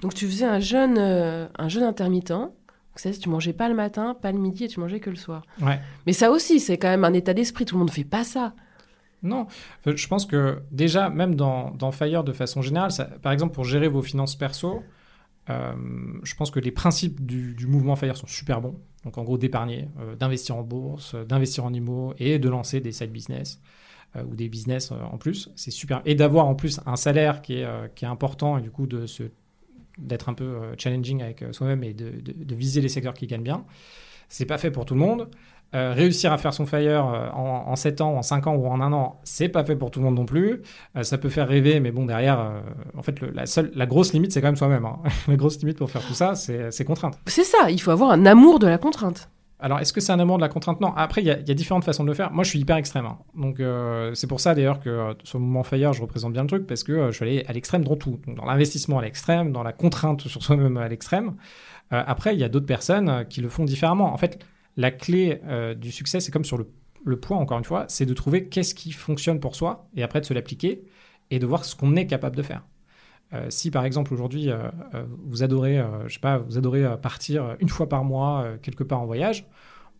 Donc 0.00 0.14
tu 0.14 0.26
faisais 0.26 0.44
un 0.44 0.60
jeûne, 0.60 0.98
un 0.98 1.68
jeûne 1.68 1.82
intermittent. 1.82 2.32
C'est 2.94 3.12
tu 3.12 3.28
mangeais 3.28 3.52
pas 3.52 3.68
le 3.68 3.74
matin, 3.74 4.16
pas 4.20 4.32
le 4.32 4.38
midi 4.38 4.64
et 4.64 4.68
tu 4.68 4.80
mangeais 4.80 5.00
que 5.00 5.10
le 5.10 5.16
soir. 5.16 5.44
Ouais. 5.60 5.78
Mais 6.06 6.12
ça 6.12 6.30
aussi, 6.30 6.58
c'est 6.58 6.78
quand 6.78 6.88
même 6.88 7.04
un 7.04 7.12
état 7.12 7.32
d'esprit. 7.32 7.64
Tout 7.64 7.76
le 7.76 7.80
monde 7.80 7.88
ne 7.88 7.94
fait 7.94 8.04
pas 8.04 8.24
ça. 8.24 8.54
Non, 9.22 9.46
je 9.84 10.06
pense 10.06 10.26
que 10.26 10.62
déjà, 10.70 11.10
même 11.10 11.34
dans, 11.34 11.92
Fire 11.92 12.24
de 12.24 12.32
façon 12.32 12.62
générale, 12.62 12.90
par 13.22 13.32
exemple 13.32 13.54
pour 13.54 13.64
gérer 13.64 13.88
vos 13.88 14.02
finances 14.02 14.36
perso, 14.36 14.82
euh, 15.50 15.72
je 16.22 16.34
pense 16.34 16.50
que 16.50 16.60
les 16.60 16.70
principes 16.70 17.24
du, 17.24 17.66
mouvement 17.66 17.96
Fire 17.96 18.16
sont 18.16 18.26
super 18.26 18.60
bons. 18.60 18.78
Donc 19.04 19.18
en 19.18 19.24
gros 19.24 19.38
d'épargner, 19.38 19.88
euh, 19.98 20.14
d'investir 20.14 20.56
en 20.56 20.62
bourse, 20.62 21.14
d'investir 21.14 21.64
en 21.64 21.72
IMO 21.72 22.14
et 22.18 22.38
de 22.38 22.48
lancer 22.48 22.80
des 22.80 22.92
side 22.92 23.10
business 23.10 23.60
euh, 24.16 24.24
ou 24.24 24.36
des 24.36 24.48
business 24.48 24.92
en 24.92 25.18
plus. 25.18 25.50
C'est 25.56 25.70
super. 25.70 26.02
Et 26.04 26.14
d'avoir 26.14 26.46
en 26.46 26.54
plus 26.54 26.80
un 26.86 26.96
salaire 26.96 27.42
qui 27.42 27.54
est, 27.54 28.04
important 28.04 28.58
et 28.58 28.62
du 28.62 28.70
coup 28.70 28.86
d'être 29.98 30.28
un 30.28 30.34
peu 30.34 30.60
challenging 30.76 31.22
avec 31.22 31.44
soi-même 31.52 31.82
et 31.82 31.94
de, 31.94 32.10
de, 32.20 32.54
viser 32.54 32.80
les 32.80 32.88
secteurs 32.88 33.14
qui 33.14 33.26
gagnent 33.26 33.42
bien. 33.42 33.64
C'est 34.28 34.46
pas 34.46 34.58
fait 34.58 34.70
pour 34.70 34.84
tout 34.84 34.94
le 34.94 35.00
monde. 35.00 35.28
Euh, 35.74 35.92
réussir 35.92 36.32
à 36.32 36.38
faire 36.38 36.54
son 36.54 36.64
fire 36.64 37.06
euh, 37.06 37.28
en, 37.34 37.64
en, 37.66 37.76
7 37.76 38.00
ans, 38.00 38.14
en 38.16 38.22
5 38.22 38.46
ans 38.46 38.54
ou 38.54 38.66
en 38.68 38.80
1 38.80 38.90
an, 38.94 39.20
c'est 39.22 39.50
pas 39.50 39.64
fait 39.64 39.76
pour 39.76 39.90
tout 39.90 40.00
le 40.00 40.06
monde 40.06 40.14
non 40.14 40.24
plus. 40.24 40.62
Euh, 40.96 41.02
ça 41.02 41.18
peut 41.18 41.28
faire 41.28 41.46
rêver, 41.46 41.78
mais 41.78 41.90
bon, 41.90 42.06
derrière, 42.06 42.40
euh, 42.40 42.60
en 42.96 43.02
fait, 43.02 43.20
le, 43.20 43.30
la, 43.30 43.44
seule, 43.44 43.70
la 43.74 43.84
grosse 43.84 44.14
limite, 44.14 44.32
c'est 44.32 44.40
quand 44.40 44.48
même 44.48 44.56
soi-même. 44.56 44.86
Hein. 44.86 44.98
la 45.28 45.36
grosse 45.36 45.58
limite 45.58 45.76
pour 45.76 45.90
faire 45.90 46.00
tout 46.00 46.14
ça, 46.14 46.34
c'est 46.34 46.84
contrainte. 46.86 47.18
C'est 47.26 47.44
ça, 47.44 47.70
il 47.70 47.80
faut 47.80 47.90
avoir 47.90 48.10
un 48.12 48.24
amour 48.24 48.58
de 48.58 48.66
la 48.66 48.78
contrainte. 48.78 49.28
Alors, 49.60 49.80
est-ce 49.80 49.92
que 49.92 50.00
c'est 50.00 50.12
un 50.12 50.20
amour 50.20 50.36
de 50.36 50.42
la 50.42 50.48
contrainte? 50.48 50.80
Non. 50.80 50.92
Après, 50.96 51.20
il 51.20 51.24
y, 51.24 51.28
y, 51.28 51.50
a 51.50 51.54
différentes 51.54 51.84
façons 51.84 52.04
de 52.04 52.08
le 52.08 52.14
faire. 52.14 52.32
Moi, 52.32 52.44
je 52.44 52.50
suis 52.50 52.60
hyper 52.60 52.76
extrême. 52.76 53.06
Hein. 53.06 53.18
Donc, 53.34 53.58
euh, 53.58 54.14
c'est 54.14 54.28
pour 54.28 54.38
ça 54.38 54.54
d'ailleurs 54.54 54.78
que 54.78 54.88
euh, 54.88 55.14
sur 55.24 55.38
le 55.38 55.44
mouvement 55.44 55.64
Fire, 55.64 55.92
je 55.92 56.00
représente 56.00 56.32
bien 56.32 56.42
le 56.42 56.48
truc 56.48 56.66
parce 56.66 56.84
que 56.84 56.92
euh, 56.92 57.10
je 57.10 57.16
suis 57.16 57.24
allé 57.24 57.44
à 57.48 57.52
l'extrême 57.52 57.82
dans 57.82 57.96
tout. 57.96 58.20
Donc, 58.26 58.36
dans 58.36 58.44
l'investissement 58.44 59.00
à 59.00 59.02
l'extrême, 59.02 59.52
dans 59.52 59.64
la 59.64 59.72
contrainte 59.72 60.22
sur 60.28 60.42
soi-même 60.42 60.76
à 60.76 60.88
l'extrême. 60.88 61.34
Après, 61.90 62.34
il 62.34 62.38
y 62.38 62.44
a 62.44 62.50
d'autres 62.50 62.66
personnes 62.66 63.24
qui 63.30 63.40
le 63.40 63.48
font 63.48 63.64
différemment. 63.64 64.12
En 64.12 64.18
fait, 64.18 64.44
la 64.78 64.92
clé 64.92 65.40
euh, 65.44 65.74
du 65.74 65.90
succès, 65.90 66.20
c'est 66.20 66.30
comme 66.30 66.44
sur 66.44 66.56
le, 66.56 67.16
poids, 67.16 67.36
encore 67.36 67.58
une 67.58 67.64
fois, 67.64 67.84
c'est 67.88 68.06
de 68.06 68.14
trouver 68.14 68.48
qu'est-ce 68.48 68.74
qui 68.74 68.92
fonctionne 68.92 69.40
pour 69.40 69.56
soi 69.56 69.88
et 69.96 70.02
après 70.04 70.20
de 70.20 70.24
se 70.24 70.32
l'appliquer 70.32 70.84
et 71.30 71.40
de 71.40 71.46
voir 71.46 71.64
ce 71.64 71.74
qu'on 71.74 71.96
est 71.96 72.06
capable 72.06 72.36
de 72.36 72.42
faire. 72.42 72.62
Euh, 73.34 73.46
si 73.50 73.70
par 73.70 73.84
exemple 73.84 74.14
aujourd'hui 74.14 74.50
euh, 74.50 74.70
vous 75.26 75.42
adorez, 75.42 75.84
je 76.06 76.14
sais 76.14 76.20
pas, 76.20 76.38
vous 76.38 76.56
adorez 76.56 76.86
partir 77.02 77.56
une 77.60 77.68
fois 77.68 77.88
par 77.88 78.04
mois 78.04 78.46
quelque 78.62 78.84
part 78.84 79.00
en 79.00 79.06
voyage, 79.06 79.46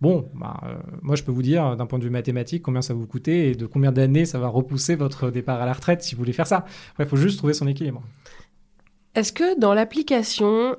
bon, 0.00 0.30
bah, 0.34 0.60
moi 1.02 1.16
je 1.16 1.24
peux 1.24 1.32
vous 1.32 1.42
dire 1.42 1.76
d'un 1.76 1.86
point 1.86 1.98
de 1.98 2.04
vue 2.04 2.10
mathématique 2.10 2.62
combien 2.62 2.80
ça 2.80 2.94
va 2.94 3.00
vous 3.00 3.06
coûter 3.06 3.50
et 3.50 3.54
de 3.54 3.66
combien 3.66 3.90
d'années 3.90 4.26
ça 4.26 4.38
va 4.38 4.48
repousser 4.48 4.94
votre 4.94 5.30
départ 5.30 5.60
à 5.60 5.66
la 5.66 5.72
retraite 5.72 6.02
si 6.02 6.14
vous 6.14 6.20
voulez 6.20 6.32
faire 6.32 6.46
ça. 6.46 6.64
il 6.98 7.04
faut 7.04 7.16
juste 7.16 7.38
trouver 7.38 7.52
son 7.52 7.66
équilibre. 7.66 8.02
Est-ce 9.14 9.32
que 9.32 9.58
dans 9.58 9.74
l'application 9.74 10.76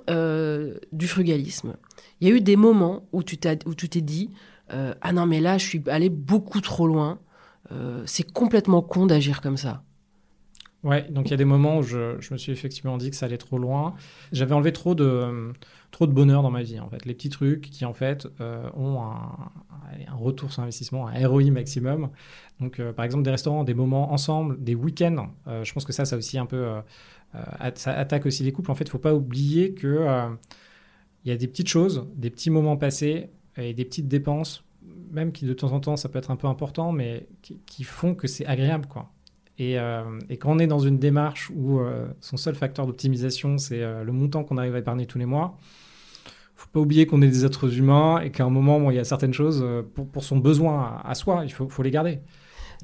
du 0.92 1.08
frugalisme, 1.08 1.76
il 2.22 2.28
y 2.28 2.32
a 2.32 2.36
eu 2.36 2.42
des 2.42 2.56
moments 2.56 3.08
où 3.12 3.24
tu 3.24 3.38
t'es 3.38 4.02
dit 4.02 4.30
ah 4.70 5.14
non 5.14 5.26
mais 5.26 5.42
là 5.42 5.58
je 5.58 5.66
suis 5.66 5.84
allé 5.88 6.10
beaucoup 6.10 6.62
trop 6.62 6.88
loin, 6.88 7.20
c'est 8.06 8.32
complètement 8.32 8.82
con 8.82 9.06
d'agir 9.08 9.42
comme 9.42 9.58
ça. 9.58 9.84
Ouais, 10.84 11.06
donc 11.10 11.28
il 11.28 11.32
y 11.32 11.34
a 11.34 11.38
des 11.38 11.46
moments 11.46 11.80
où 11.80 11.84
je, 11.84 12.16
je, 12.22 12.34
me 12.34 12.38
suis 12.38 12.54
effectivement 12.54 12.98
dit 12.98 13.10
que 13.10 13.16
ça 13.16 13.26
allait 13.26 13.38
trop 13.38 13.58
loin. 13.58 13.96
J'avais 14.32 14.54
enlevé 14.54 14.72
trop 14.72 14.96
de, 14.96 15.52
trop 15.92 16.08
de 16.08 16.14
bonheur 16.14 16.42
dans 16.42 16.52
ma 16.52 16.64
vie, 16.64 16.80
en 16.80 16.90
fait. 16.90 17.06
Les 17.06 17.14
petits 17.14 17.30
trucs 17.30 17.70
qui, 17.70 17.84
en 17.84 17.92
fait, 17.94 18.28
euh, 18.40 18.70
ont 18.76 19.02
un, 19.02 19.52
retour 20.16 20.52
sur 20.52 20.64
investissement, 20.64 21.08
un 21.08 21.28
ROI 21.28 21.52
maximum. 21.52 22.10
Donc, 22.62 22.80
euh, 22.80 22.94
par 22.94 23.04
exemple, 23.04 23.24
des 23.24 23.32
restaurants, 23.32 23.66
des 23.66 23.74
moments 23.74 24.14
ensemble, 24.14 24.64
des 24.64 24.76
week-ends. 24.76 25.30
Euh, 25.48 25.66
je 25.66 25.74
pense 25.74 25.84
que 25.84 25.92
ça, 25.92 26.06
ça 26.06 26.16
aussi 26.16 26.38
un 26.38 26.46
peu. 26.46 26.66
Ça 27.76 27.92
attaque 27.94 28.26
aussi 28.26 28.44
les 28.44 28.52
couples. 28.54 28.72
En 28.72 28.76
fait, 28.76 28.86
il 28.86 28.88
ne 28.88 28.92
faut 28.92 29.00
pas 29.00 29.14
oublier 29.14 29.74
qu'il 29.74 30.08
il 31.26 31.30
y 31.30 31.32
a 31.32 31.38
des 31.38 31.48
petites 31.48 31.68
choses, 31.68 32.08
des 32.16 32.30
petits 32.30 32.50
moments 32.50 32.78
passés 32.78 33.30
et 33.58 33.74
des 33.74 33.86
petites 33.86 34.08
dépenses, 34.08 34.64
même 35.12 35.32
qui 35.34 35.46
de 35.46 35.54
temps 35.54 35.74
en 35.74 35.80
temps, 35.82 35.98
ça 35.98 36.08
peut 36.08 36.18
être 36.18 36.32
un 36.32 36.38
peu 36.38 36.48
important, 36.48 36.92
mais 36.94 37.28
qui, 37.42 37.60
qui 37.66 37.84
font 37.84 38.16
que 38.16 38.28
c'est 38.28 38.46
agréable, 38.46 38.88
quoi. 38.88 39.12
Et, 39.60 39.78
euh, 39.78 40.04
et, 40.30 40.38
quand 40.38 40.52
on 40.52 40.60
est 40.60 40.68
dans 40.68 40.80
une 40.80 40.98
démarche 40.98 41.52
où 41.54 41.80
euh, 41.80 42.08
son 42.22 42.38
seul 42.38 42.56
facteur 42.56 42.88
d'optimisation, 42.88 43.58
c'est 43.58 43.84
euh, 43.84 44.06
le 44.06 44.14
montant 44.14 44.46
qu'on 44.46 44.58
arrive 44.58 44.74
à 44.74 44.80
épargner 44.80 45.06
tous 45.06 45.20
les 45.20 45.26
mois, 45.26 45.58
faut 46.56 46.70
pas 46.72 46.80
oublier 46.80 47.06
qu'on 47.06 47.22
est 47.22 47.28
des 47.28 47.46
êtres 47.46 47.78
humains 47.78 48.22
et 48.22 48.32
qu'à 48.32 48.46
un 48.46 48.50
moment, 48.50 48.80
bon, 48.80 48.90
il 48.90 48.96
y 48.96 49.00
a 49.00 49.04
certaines 49.04 49.34
choses 49.34 49.66
pour, 49.96 50.08
pour 50.08 50.24
son 50.24 50.38
besoin 50.38 51.02
à, 51.04 51.10
à 51.10 51.16
soi, 51.16 51.42
il 51.44 51.52
faut, 51.52 51.68
faut, 51.68 51.84
les 51.84 51.92
garder. 51.92 52.20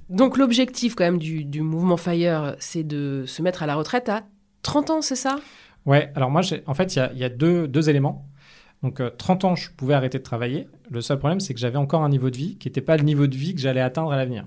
Donc 0.09 0.37
l'objectif 0.37 0.95
quand 0.95 1.05
même 1.05 1.17
du, 1.17 1.45
du 1.45 1.61
mouvement 1.61 1.97
Fire, 1.97 2.55
c'est 2.59 2.83
de 2.83 3.23
se 3.25 3.41
mettre 3.41 3.63
à 3.63 3.65
la 3.65 3.75
retraite 3.75 4.09
à 4.09 4.23
30 4.61 4.89
ans, 4.89 5.01
c'est 5.01 5.15
ça? 5.15 5.37
Ouais, 5.85 6.11
alors 6.15 6.29
moi, 6.29 6.41
en 6.65 6.73
fait, 6.73 6.95
il 6.95 6.99
y 6.99 7.01
a, 7.01 7.13
y 7.13 7.23
a 7.23 7.29
deux, 7.29 7.67
deux, 7.67 7.89
éléments. 7.89 8.27
Donc 8.83 9.01
30 9.17 9.45
ans, 9.45 9.55
je 9.55 9.69
pouvais 9.71 9.93
arrêter 9.93 10.17
de 10.17 10.23
travailler. 10.23 10.67
Le 10.89 11.01
seul 11.01 11.19
problème, 11.19 11.39
c'est 11.39 11.53
que 11.53 11.59
j'avais 11.59 11.77
encore 11.77 12.03
un 12.03 12.09
niveau 12.09 12.29
de 12.29 12.37
vie 12.37 12.57
qui 12.57 12.67
n'était 12.67 12.81
pas 12.81 12.97
le 12.97 13.03
niveau 13.03 13.27
de 13.27 13.35
vie 13.35 13.55
que 13.55 13.61
j'allais 13.61 13.81
atteindre 13.81 14.11
à 14.11 14.17
l'avenir. 14.17 14.45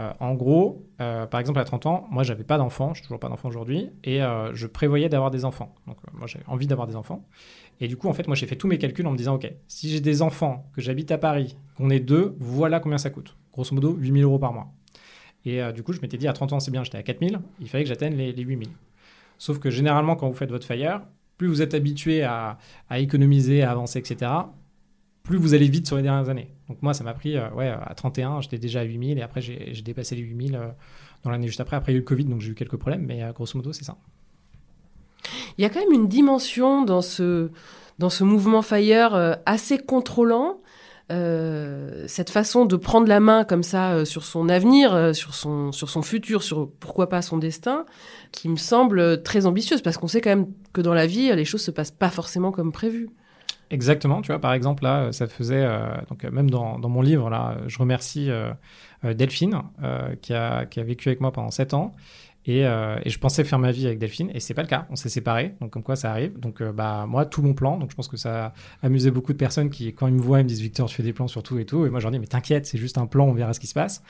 Euh, 0.00 0.12
en 0.18 0.34
gros, 0.34 0.86
euh, 1.00 1.26
par 1.26 1.40
exemple, 1.40 1.58
à 1.58 1.64
30 1.64 1.86
ans, 1.86 2.06
moi, 2.10 2.22
j'avais 2.22 2.44
pas 2.44 2.56
d'enfant, 2.56 2.94
je 2.94 3.02
toujours 3.02 3.20
pas 3.20 3.28
d'enfant 3.28 3.48
aujourd'hui, 3.48 3.90
et 4.02 4.22
euh, 4.22 4.54
je 4.54 4.66
prévoyais 4.66 5.10
d'avoir 5.10 5.30
des 5.30 5.44
enfants. 5.44 5.74
Donc, 5.86 5.98
moi, 6.14 6.26
j'ai 6.26 6.40
envie 6.46 6.66
d'avoir 6.66 6.86
des 6.86 6.96
enfants. 6.96 7.26
Et 7.80 7.88
du 7.88 7.96
coup, 7.96 8.08
en 8.08 8.14
fait, 8.14 8.26
moi, 8.26 8.34
j'ai 8.34 8.46
fait 8.46 8.56
tous 8.56 8.66
mes 8.66 8.78
calculs 8.78 9.06
en 9.06 9.12
me 9.12 9.16
disant, 9.16 9.34
OK, 9.34 9.52
si 9.66 9.90
j'ai 9.90 10.00
des 10.00 10.22
enfants, 10.22 10.64
que 10.74 10.80
j'habite 10.80 11.10
à 11.10 11.18
Paris, 11.18 11.56
qu'on 11.76 11.90
est 11.90 12.00
deux, 12.00 12.34
voilà 12.38 12.80
combien 12.80 12.98
ça 12.98 13.10
coûte. 13.10 13.36
Grosso 13.52 13.74
modo, 13.74 13.94
8000 13.98 14.24
euros 14.24 14.38
par 14.38 14.52
mois. 14.52 14.68
Et 15.44 15.60
du 15.72 15.82
coup, 15.82 15.94
je 15.94 16.00
m'étais 16.00 16.18
dit, 16.18 16.28
à 16.28 16.34
30 16.34 16.52
ans, 16.52 16.60
c'est 16.60 16.70
bien, 16.70 16.84
j'étais 16.84 16.98
à 16.98 17.02
4000, 17.02 17.40
il 17.60 17.68
fallait 17.68 17.84
que 17.84 17.88
j'atteigne 17.88 18.14
les, 18.14 18.32
les 18.32 18.42
8000. 18.42 18.68
Sauf 19.38 19.58
que 19.58 19.70
généralement, 19.70 20.14
quand 20.16 20.28
vous 20.28 20.34
faites 20.34 20.50
votre 20.50 20.66
fire, 20.66 21.00
plus 21.38 21.48
vous 21.48 21.62
êtes 21.62 21.72
habitué 21.72 22.22
à 22.22 22.58
économiser, 22.90 23.62
à 23.62 23.70
avancer, 23.70 23.98
etc., 23.98 24.30
plus 25.22 25.38
vous 25.38 25.54
allez 25.54 25.68
vite 25.68 25.86
sur 25.86 25.96
les 25.96 26.02
dernières 26.02 26.28
années. 26.28 26.48
Donc 26.68 26.82
moi, 26.82 26.94
ça 26.94 27.04
m'a 27.04 27.14
pris, 27.14 27.36
euh, 27.36 27.48
ouais, 27.50 27.68
à 27.68 27.94
31, 27.94 28.40
j'étais 28.40 28.58
déjà 28.58 28.80
à 28.80 28.82
8000 28.84 29.18
et 29.18 29.22
après, 29.22 29.40
j'ai 29.40 29.82
dépassé 29.82 30.16
les 30.16 30.22
8000 30.22 30.54
euh, 30.54 30.68
dans 31.24 31.30
l'année 31.30 31.46
juste 31.46 31.60
après. 31.60 31.76
Après, 31.76 31.92
il 31.92 31.94
y 31.94 31.96
a 31.96 31.98
eu 31.98 32.02
le 32.02 32.06
Covid, 32.06 32.24
donc 32.24 32.40
j'ai 32.40 32.50
eu 32.50 32.54
quelques 32.54 32.76
problèmes, 32.76 33.04
mais 33.06 33.22
euh, 33.22 33.32
grosso 33.32 33.56
modo, 33.56 33.72
c'est 33.72 33.84
ça. 33.84 33.96
Il 35.58 35.62
y 35.62 35.64
a 35.64 35.68
quand 35.68 35.80
même 35.80 35.92
une 35.92 36.08
dimension 36.08 36.82
dans 36.82 37.02
ce, 37.02 37.50
dans 37.98 38.10
ce 38.10 38.24
mouvement 38.24 38.62
Fire 38.62 39.14
euh, 39.14 39.34
assez 39.46 39.78
contrôlant. 39.78 40.60
Cette 42.06 42.30
façon 42.30 42.66
de 42.66 42.76
prendre 42.76 43.08
la 43.08 43.18
main 43.18 43.42
comme 43.42 43.64
ça 43.64 44.04
sur 44.04 44.22
son 44.22 44.48
avenir, 44.48 45.12
sur, 45.12 45.34
son, 45.34 45.72
sur 45.72 45.90
son 45.90 46.02
futur, 46.02 46.44
sur 46.44 46.70
pourquoi 46.78 47.08
pas 47.08 47.20
son 47.20 47.36
destin, 47.36 47.84
qui 48.30 48.48
me 48.48 48.54
semble 48.54 49.20
très 49.24 49.44
ambitieuse, 49.44 49.82
parce 49.82 49.96
qu'on 49.96 50.06
sait 50.06 50.20
quand 50.20 50.30
même 50.30 50.46
que 50.72 50.80
dans 50.80 50.94
la 50.94 51.08
vie, 51.08 51.34
les 51.34 51.44
choses 51.44 51.62
se 51.62 51.72
passent 51.72 51.90
pas 51.90 52.10
forcément 52.10 52.52
comme 52.52 52.70
prévu. 52.70 53.10
Exactement, 53.70 54.20
tu 54.20 54.32
vois, 54.32 54.40
par 54.40 54.52
exemple, 54.52 54.82
là, 54.82 55.12
ça 55.12 55.28
faisait, 55.28 55.64
euh, 55.64 55.94
donc 56.08 56.24
même 56.24 56.50
dans, 56.50 56.80
dans, 56.80 56.88
mon 56.88 57.02
livre, 57.02 57.30
là, 57.30 57.56
je 57.68 57.78
remercie 57.78 58.28
euh, 58.28 58.52
Delphine, 59.04 59.62
euh, 59.84 60.16
qui, 60.16 60.34
a, 60.34 60.66
qui 60.66 60.80
a 60.80 60.82
vécu 60.82 61.08
avec 61.08 61.20
moi 61.20 61.30
pendant 61.30 61.52
7 61.52 61.74
ans. 61.74 61.94
Et, 62.46 62.60
et, 62.62 63.10
je 63.10 63.18
pensais 63.18 63.44
faire 63.44 63.58
ma 63.58 63.70
vie 63.70 63.86
avec 63.86 63.98
Delphine, 63.98 64.30
et 64.34 64.40
c'est 64.40 64.54
pas 64.54 64.62
le 64.62 64.68
cas. 64.68 64.86
On 64.90 64.96
s'est 64.96 65.10
séparés, 65.10 65.54
donc 65.60 65.70
comme 65.70 65.82
quoi 65.82 65.94
ça 65.94 66.10
arrive. 66.10 66.40
Donc, 66.40 66.62
bah, 66.62 67.04
moi, 67.06 67.26
tout 67.26 67.42
mon 67.42 67.52
plan, 67.52 67.76
donc 67.76 67.90
je 67.90 67.94
pense 67.94 68.08
que 68.08 68.16
ça 68.16 68.46
a 68.46 68.52
amusé 68.82 69.10
beaucoup 69.10 69.32
de 69.32 69.38
personnes 69.38 69.68
qui, 69.68 69.92
quand 69.94 70.06
ils 70.08 70.14
me 70.14 70.20
voient, 70.22 70.40
ils 70.40 70.44
me 70.44 70.48
disent 70.48 70.62
Victor, 70.62 70.88
tu 70.88 70.96
fais 70.96 71.02
des 71.02 71.12
plans 71.12 71.28
sur 71.28 71.42
tout 71.42 71.58
et 71.58 71.66
tout. 71.66 71.84
Et 71.84 71.90
moi, 71.90 72.00
je 72.00 72.04
leur 72.04 72.12
dis, 72.12 72.18
mais 72.18 72.26
t'inquiète, 72.26 72.66
c'est 72.66 72.78
juste 72.78 72.96
un 72.96 73.06
plan, 73.06 73.26
on 73.26 73.34
verra 73.34 73.52
ce 73.52 73.60
qui 73.60 73.66
se 73.66 73.74
passe. 73.74 74.02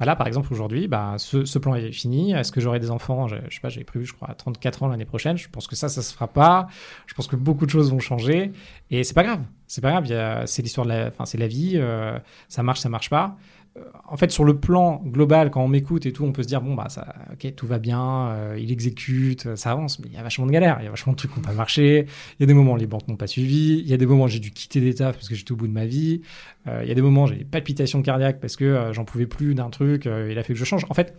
Bah 0.00 0.06
là, 0.06 0.16
par 0.16 0.26
exemple, 0.26 0.50
aujourd'hui, 0.50 0.88
bah, 0.88 1.16
ce, 1.18 1.58
plan 1.58 1.74
est 1.74 1.92
fini. 1.92 2.32
Est-ce 2.32 2.52
que 2.52 2.60
j'aurai 2.62 2.80
des 2.80 2.90
enfants? 2.90 3.28
Je, 3.28 3.36
je 3.50 3.54
sais 3.54 3.60
pas, 3.60 3.68
j'ai 3.68 3.84
prévu, 3.84 4.06
je 4.06 4.14
crois, 4.14 4.30
à 4.30 4.34
34 4.34 4.82
ans 4.82 4.88
l'année 4.88 5.04
prochaine. 5.04 5.36
Je 5.36 5.50
pense 5.50 5.66
que 5.66 5.76
ça, 5.76 5.90
ça 5.90 6.00
se 6.00 6.14
fera 6.14 6.26
pas. 6.26 6.68
Je 7.06 7.12
pense 7.12 7.26
que 7.26 7.36
beaucoup 7.36 7.66
de 7.66 7.70
choses 7.70 7.90
vont 7.90 7.98
changer. 7.98 8.50
Et 8.90 9.04
c'est 9.04 9.12
pas 9.12 9.24
grave. 9.24 9.42
C'est 9.66 9.82
pas 9.82 10.00
grave. 10.00 10.46
C'est 10.46 10.62
l'histoire 10.62 10.86
de 10.86 10.92
la, 10.92 11.08
enfin, 11.08 11.26
c'est 11.26 11.36
la 11.36 11.46
vie. 11.46 11.74
Euh, 11.74 12.18
ça 12.48 12.62
marche, 12.62 12.80
ça 12.80 12.88
marche 12.88 13.10
pas. 13.10 13.36
Euh, 13.80 13.84
en 14.08 14.16
fait, 14.16 14.30
sur 14.30 14.44
le 14.44 14.58
plan 14.58 15.02
global, 15.04 15.50
quand 15.50 15.62
on 15.62 15.68
m'écoute 15.68 16.06
et 16.06 16.12
tout, 16.12 16.24
on 16.24 16.32
peut 16.32 16.42
se 16.42 16.48
dire 16.48 16.60
bon 16.60 16.74
bah 16.74 16.88
ça, 16.88 17.14
ok, 17.32 17.54
tout 17.54 17.66
va 17.66 17.78
bien, 17.78 18.28
euh, 18.28 18.58
il 18.58 18.72
exécute, 18.72 19.54
ça 19.56 19.72
avance, 19.72 19.98
mais 20.00 20.08
il 20.08 20.14
y 20.14 20.16
a 20.16 20.22
vachement 20.22 20.46
de 20.46 20.50
galères, 20.50 20.78
il 20.80 20.84
y 20.84 20.88
a 20.88 20.90
vachement 20.90 21.12
de 21.12 21.18
trucs 21.18 21.32
qui 21.32 21.38
n'ont 21.38 21.44
pas 21.44 21.52
marché. 21.52 22.06
Il 22.38 22.42
y 22.42 22.44
a 22.44 22.46
des 22.46 22.54
moments 22.54 22.72
où 22.72 22.76
les 22.76 22.86
banques 22.86 23.06
n'ont 23.08 23.16
pas 23.16 23.26
suivi, 23.26 23.78
il 23.78 23.88
y 23.88 23.94
a 23.94 23.96
des 23.96 24.06
moments 24.06 24.24
où 24.24 24.28
j'ai 24.28 24.40
dû 24.40 24.50
quitter 24.50 24.80
des 24.80 24.94
tafs 24.94 25.16
parce 25.16 25.28
que 25.28 25.34
j'étais 25.34 25.52
au 25.52 25.56
bout 25.56 25.68
de 25.68 25.72
ma 25.72 25.86
vie. 25.86 26.22
Euh, 26.66 26.80
il 26.82 26.88
y 26.88 26.92
a 26.92 26.94
des 26.94 27.02
moments 27.02 27.24
où 27.24 27.26
j'ai 27.28 27.36
des 27.36 27.44
palpitations 27.44 28.02
cardiaques 28.02 28.40
parce 28.40 28.56
que 28.56 28.64
euh, 28.64 28.92
j'en 28.92 29.04
pouvais 29.04 29.26
plus 29.26 29.54
d'un 29.54 29.70
truc, 29.70 30.06
euh, 30.06 30.28
il 30.30 30.38
a 30.38 30.42
fait 30.42 30.52
que 30.52 30.58
je 30.58 30.64
change. 30.64 30.84
En 30.90 30.94
fait, 30.94 31.16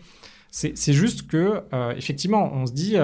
c'est 0.49 0.93
juste 0.93 1.27
que 1.27 1.63
effectivement, 1.95 2.51
on 2.53 2.65
se 2.65 2.73
dit 2.73 2.97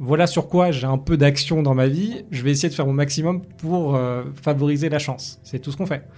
voilà 0.00 0.26
sur 0.26 0.48
quoi 0.48 0.72
j'ai 0.72 0.88
un 0.88 0.98
peu 0.98 1.16
d'action 1.16 1.62
dans 1.62 1.74
ma 1.74 1.86
vie, 1.86 2.24
je 2.32 2.42
vais 2.42 2.50
essayer 2.50 2.68
de 2.68 2.74
faire 2.74 2.86
mon 2.86 2.92
maximum 2.92 3.42
pour 3.58 3.96
favoriser 4.42 4.88
la 4.88 4.98
chance. 4.98 5.38
C'est 5.44 5.60
tout 5.60 5.70
ce 5.70 5.76
qu'on 5.76 5.86
fait. 5.86 6.08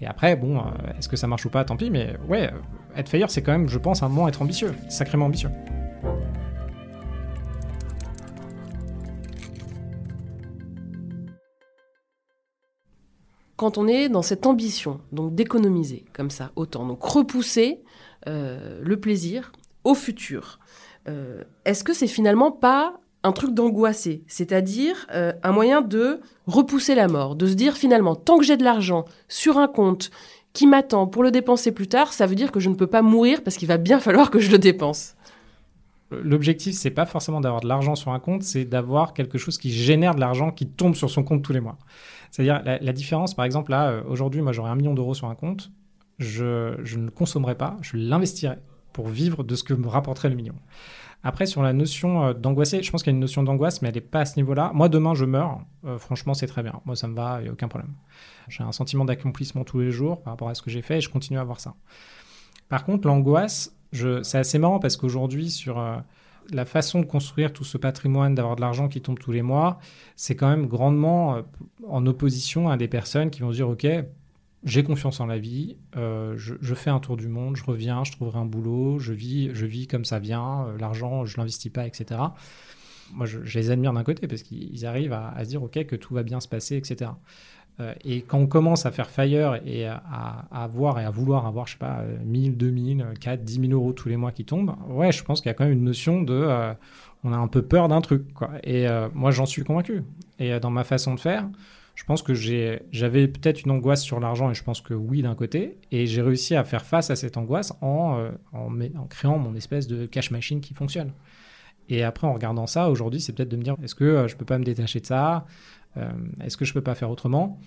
Et 0.00 0.06
après, 0.06 0.36
bon, 0.36 0.58
euh, 0.58 0.62
est-ce 0.98 1.08
que 1.08 1.16
ça 1.16 1.26
marche 1.26 1.46
ou 1.46 1.50
pas, 1.50 1.64
tant 1.64 1.76
pis, 1.76 1.90
mais 1.90 2.16
ouais, 2.28 2.50
être 2.96 3.08
fire, 3.08 3.30
c'est 3.30 3.42
quand 3.42 3.52
même, 3.52 3.68
je 3.68 3.78
pense, 3.78 4.02
un 4.02 4.08
moment 4.08 4.28
être 4.28 4.42
ambitieux, 4.42 4.74
sacrément 4.88 5.26
ambitieux. 5.26 5.50
Quand 13.56 13.78
on 13.78 13.88
est 13.88 14.10
dans 14.10 14.20
cette 14.20 14.44
ambition, 14.44 15.00
donc 15.12 15.34
d'économiser 15.34 16.04
comme 16.12 16.28
ça, 16.28 16.52
autant, 16.56 16.86
donc 16.86 17.02
repousser 17.02 17.82
euh, 18.28 18.82
le 18.82 19.00
plaisir 19.00 19.50
au 19.84 19.94
futur, 19.94 20.60
euh, 21.08 21.42
est-ce 21.64 21.82
que 21.82 21.94
c'est 21.94 22.06
finalement 22.06 22.52
pas 22.52 23.00
un 23.26 23.32
truc 23.32 23.52
d'angoissé, 23.52 24.22
c'est-à-dire 24.28 25.06
euh, 25.12 25.32
un 25.42 25.52
moyen 25.52 25.82
de 25.82 26.20
repousser 26.46 26.94
la 26.94 27.08
mort, 27.08 27.34
de 27.34 27.46
se 27.46 27.54
dire 27.54 27.76
finalement, 27.76 28.14
tant 28.14 28.38
que 28.38 28.44
j'ai 28.44 28.56
de 28.56 28.64
l'argent 28.64 29.04
sur 29.28 29.58
un 29.58 29.66
compte 29.66 30.10
qui 30.52 30.66
m'attend 30.66 31.06
pour 31.06 31.22
le 31.22 31.30
dépenser 31.30 31.72
plus 31.72 31.88
tard, 31.88 32.12
ça 32.12 32.26
veut 32.26 32.36
dire 32.36 32.52
que 32.52 32.60
je 32.60 32.70
ne 32.70 32.74
peux 32.74 32.86
pas 32.86 33.02
mourir 33.02 33.42
parce 33.42 33.56
qu'il 33.56 33.68
va 33.68 33.78
bien 33.78 33.98
falloir 33.98 34.30
que 34.30 34.38
je 34.38 34.50
le 34.50 34.58
dépense. 34.58 35.14
L'objectif, 36.12 36.76
c'est 36.76 36.90
pas 36.90 37.04
forcément 37.04 37.40
d'avoir 37.40 37.60
de 37.60 37.66
l'argent 37.66 37.96
sur 37.96 38.12
un 38.12 38.20
compte, 38.20 38.44
c'est 38.44 38.64
d'avoir 38.64 39.12
quelque 39.12 39.38
chose 39.38 39.58
qui 39.58 39.72
génère 39.72 40.14
de 40.14 40.20
l'argent 40.20 40.52
qui 40.52 40.68
tombe 40.68 40.94
sur 40.94 41.10
son 41.10 41.24
compte 41.24 41.42
tous 41.42 41.52
les 41.52 41.60
mois. 41.60 41.78
C'est-à-dire 42.30 42.62
la, 42.64 42.92
différence, 42.92 43.34
par 43.34 43.44
exemple, 43.44 43.72
là, 43.72 43.88
euh, 43.88 44.02
aujourd'hui, 44.08 44.40
moi 44.40 44.52
j'aurais 44.52 44.70
un 44.70 44.76
million 44.76 44.94
d'euros 44.94 45.14
sur 45.14 45.28
un 45.28 45.34
compte, 45.34 45.72
je, 46.18 46.76
je 46.84 46.96
ne 46.96 47.10
consommerai 47.10 47.56
pas, 47.56 47.76
je 47.82 47.96
l'investirai 47.96 48.56
pour 48.92 49.08
vivre 49.08 49.42
de 49.42 49.56
ce 49.56 49.64
que 49.64 49.74
me 49.74 49.88
rapporterait 49.88 50.28
le 50.28 50.36
million. 50.36 50.54
Après, 51.26 51.46
sur 51.46 51.62
la 51.62 51.72
notion 51.72 52.32
d'angoisser, 52.34 52.82
je 52.82 52.90
pense 52.90 53.02
qu'il 53.02 53.10
y 53.10 53.14
a 53.14 53.16
une 53.16 53.20
notion 53.20 53.42
d'angoisse, 53.42 53.82
mais 53.82 53.88
elle 53.88 53.96
n'est 53.96 54.00
pas 54.00 54.20
à 54.20 54.24
ce 54.24 54.36
niveau-là. 54.36 54.70
Moi, 54.74 54.88
demain, 54.88 55.14
je 55.14 55.24
meurs. 55.24 55.60
franchement, 55.98 56.34
c'est 56.34 56.46
très 56.46 56.62
bien. 56.62 56.80
Moi, 56.84 56.94
ça 56.94 57.08
me 57.08 57.14
va, 57.14 57.38
il 57.40 57.44
n'y 57.44 57.48
a 57.48 57.52
aucun 57.52 57.68
problème. 57.68 57.94
J'ai 58.48 58.62
un 58.62 58.70
sentiment 58.70 59.04
d'accomplissement 59.04 59.64
tous 59.64 59.80
les 59.80 59.90
jours 59.90 60.22
par 60.22 60.32
rapport 60.32 60.48
à 60.48 60.54
ce 60.54 60.62
que 60.62 60.70
j'ai 60.70 60.82
fait 60.82 60.98
et 60.98 61.00
je 61.00 61.10
continue 61.10 61.38
à 61.38 61.42
avoir 61.42 61.58
ça. 61.58 61.74
Par 62.68 62.84
contre, 62.84 63.08
l'angoisse, 63.08 63.76
c'est 63.92 64.38
assez 64.38 64.58
marrant 64.58 64.78
parce 64.78 64.96
qu'aujourd'hui, 64.96 65.50
sur 65.50 65.80
la 66.50 66.64
façon 66.64 67.00
de 67.00 67.06
construire 67.06 67.52
tout 67.52 67.64
ce 67.64 67.78
patrimoine, 67.78 68.34
d'avoir 68.34 68.56
de 68.56 68.60
l'argent 68.60 68.88
qui 68.88 69.00
tombe 69.00 69.18
tous 69.18 69.32
les 69.32 69.42
mois, 69.42 69.78
c'est 70.14 70.36
quand 70.36 70.48
même 70.48 70.66
grandement 70.66 71.36
euh, 71.36 71.42
en 71.88 72.06
opposition 72.06 72.68
à 72.68 72.76
des 72.76 72.88
personnes 72.88 73.30
qui 73.30 73.40
vont 73.40 73.50
dire, 73.50 73.68
OK, 73.68 73.86
j'ai 74.64 74.82
confiance 74.82 75.20
en 75.20 75.26
la 75.26 75.38
vie, 75.38 75.76
euh, 75.96 76.34
je, 76.36 76.74
fais 76.74 76.90
un 76.90 76.98
tour 76.98 77.16
du 77.16 77.28
monde, 77.28 77.56
je 77.56 77.64
reviens, 77.64 78.04
je 78.04 78.12
trouverai 78.12 78.38
un 78.38 78.44
boulot, 78.44 78.98
je 78.98 79.12
vis, 79.12 79.50
je 79.54 79.66
vis 79.66 79.86
comme 79.86 80.04
ça 80.04 80.18
vient, 80.18 80.66
euh, 80.66 80.78
l'argent, 80.78 81.24
je 81.24 81.36
l'investis 81.36 81.70
pas, 81.70 81.86
etc. 81.86 82.20
Moi, 83.12 83.26
je, 83.26 83.38
les 83.38 83.70
admire 83.70 83.92
d'un 83.92 84.02
côté 84.02 84.26
parce 84.26 84.42
qu'ils 84.42 84.84
arrivent 84.86 85.12
à, 85.12 85.28
à, 85.28 85.44
se 85.44 85.50
dire, 85.50 85.62
OK, 85.62 85.84
que 85.84 85.96
tout 85.96 86.14
va 86.14 86.22
bien 86.22 86.40
se 86.40 86.48
passer, 86.48 86.76
etc. 86.76 87.10
Euh, 87.78 87.94
et 88.04 88.22
quand 88.22 88.38
on 88.38 88.46
commence 88.46 88.86
à 88.86 88.90
faire 88.90 89.10
Fire 89.10 89.60
et 89.66 89.86
à, 89.86 90.00
avoir 90.50 90.98
et 90.98 91.04
à 91.04 91.10
vouloir 91.10 91.46
avoir, 91.46 91.66
je 91.66 91.72
sais 91.72 91.78
pas, 91.78 92.02
1000, 92.24 92.56
2000, 92.56 93.06
4, 93.20 93.44
10 93.44 93.60
000 93.60 93.72
euros 93.72 93.92
tous 93.92 94.08
les 94.08 94.16
mois 94.16 94.32
qui 94.32 94.44
tombent, 94.44 94.74
ouais, 94.88 95.12
je 95.12 95.22
pense 95.22 95.40
qu'il 95.40 95.50
y 95.50 95.52
a 95.52 95.54
quand 95.54 95.64
même 95.64 95.74
une 95.74 95.84
notion 95.84 96.22
de. 96.22 96.74
On 97.24 97.32
a 97.32 97.36
un 97.36 97.48
peu 97.48 97.62
peur 97.62 97.88
d'un 97.88 98.00
truc. 98.00 98.24
Et 98.64 98.86
moi, 99.12 99.30
j'en 99.30 99.46
suis 99.46 99.62
convaincu. 99.62 100.04
Et 100.38 100.58
dans 100.60 100.70
ma 100.70 100.84
façon 100.84 101.14
de 101.14 101.20
faire, 101.20 101.46
je 101.96 102.04
pense 102.04 102.22
que 102.22 102.34
j'avais 102.34 103.26
peut-être 103.26 103.62
une 103.62 103.72
angoisse 103.72 104.02
sur 104.02 104.20
l'argent, 104.20 104.50
et 104.50 104.54
je 104.54 104.62
pense 104.62 104.80
que 104.80 104.94
oui, 104.94 105.22
d'un 105.22 105.34
côté. 105.34 105.78
Et 105.90 106.06
j'ai 106.06 106.22
réussi 106.22 106.54
à 106.54 106.62
faire 106.62 106.84
face 106.84 107.10
à 107.10 107.16
cette 107.16 107.36
angoisse 107.36 107.72
en, 107.80 108.28
en, 108.52 109.06
créant 109.08 109.38
mon 109.38 109.56
espèce 109.56 109.88
de 109.88 110.06
cash 110.06 110.30
machine 110.30 110.60
qui 110.60 110.74
fonctionne. 110.74 111.12
Et 111.88 112.02
après, 112.02 112.26
en 112.26 112.34
regardant 112.34 112.66
ça, 112.66 112.90
aujourd'hui, 112.90 113.20
c'est 113.20 113.32
peut-être 113.32 113.48
de 113.48 113.56
me 113.56 113.62
dire 113.62 113.76
est-ce 113.82 113.94
que 113.94 114.28
je 114.28 114.36
peux 114.36 114.44
pas 114.44 114.58
me 114.58 114.64
détacher 114.64 115.00
de 115.00 115.06
ça? 115.06 115.46
Euh, 115.96 116.10
est-ce 116.44 116.56
que 116.56 116.64
je 116.64 116.74
peux 116.74 116.82
pas 116.82 116.94
faire 116.94 117.10
autrement? 117.10 117.58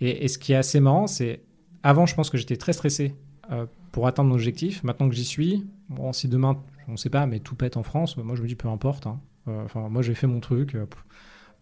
Et, 0.00 0.28
ce 0.28 0.38
qui 0.38 0.52
est 0.52 0.56
assez 0.56 0.80
marrant, 0.80 1.06
c'est 1.06 1.42
avant, 1.82 2.06
je 2.06 2.14
pense 2.14 2.30
que 2.30 2.38
j'étais 2.38 2.56
très 2.56 2.72
stressé 2.72 3.14
euh, 3.52 3.66
pour 3.92 4.06
atteindre 4.06 4.30
mon 4.30 4.34
objectif. 4.34 4.82
Maintenant 4.84 5.08
que 5.08 5.14
j'y 5.14 5.24
suis, 5.24 5.66
bon, 5.88 6.12
si 6.12 6.28
demain, 6.28 6.62
on 6.88 6.92
ne 6.92 6.96
sait 6.96 7.10
pas, 7.10 7.26
mais 7.26 7.40
tout 7.40 7.54
pète 7.54 7.76
en 7.76 7.82
France, 7.82 8.16
moi 8.16 8.34
je 8.34 8.42
me 8.42 8.48
dis 8.48 8.54
peu 8.54 8.68
importe. 8.68 9.06
Hein. 9.06 9.20
Euh, 9.48 9.64
enfin, 9.64 9.88
moi 9.88 10.02
j'ai 10.02 10.14
fait 10.14 10.26
mon 10.26 10.40
truc. 10.40 10.76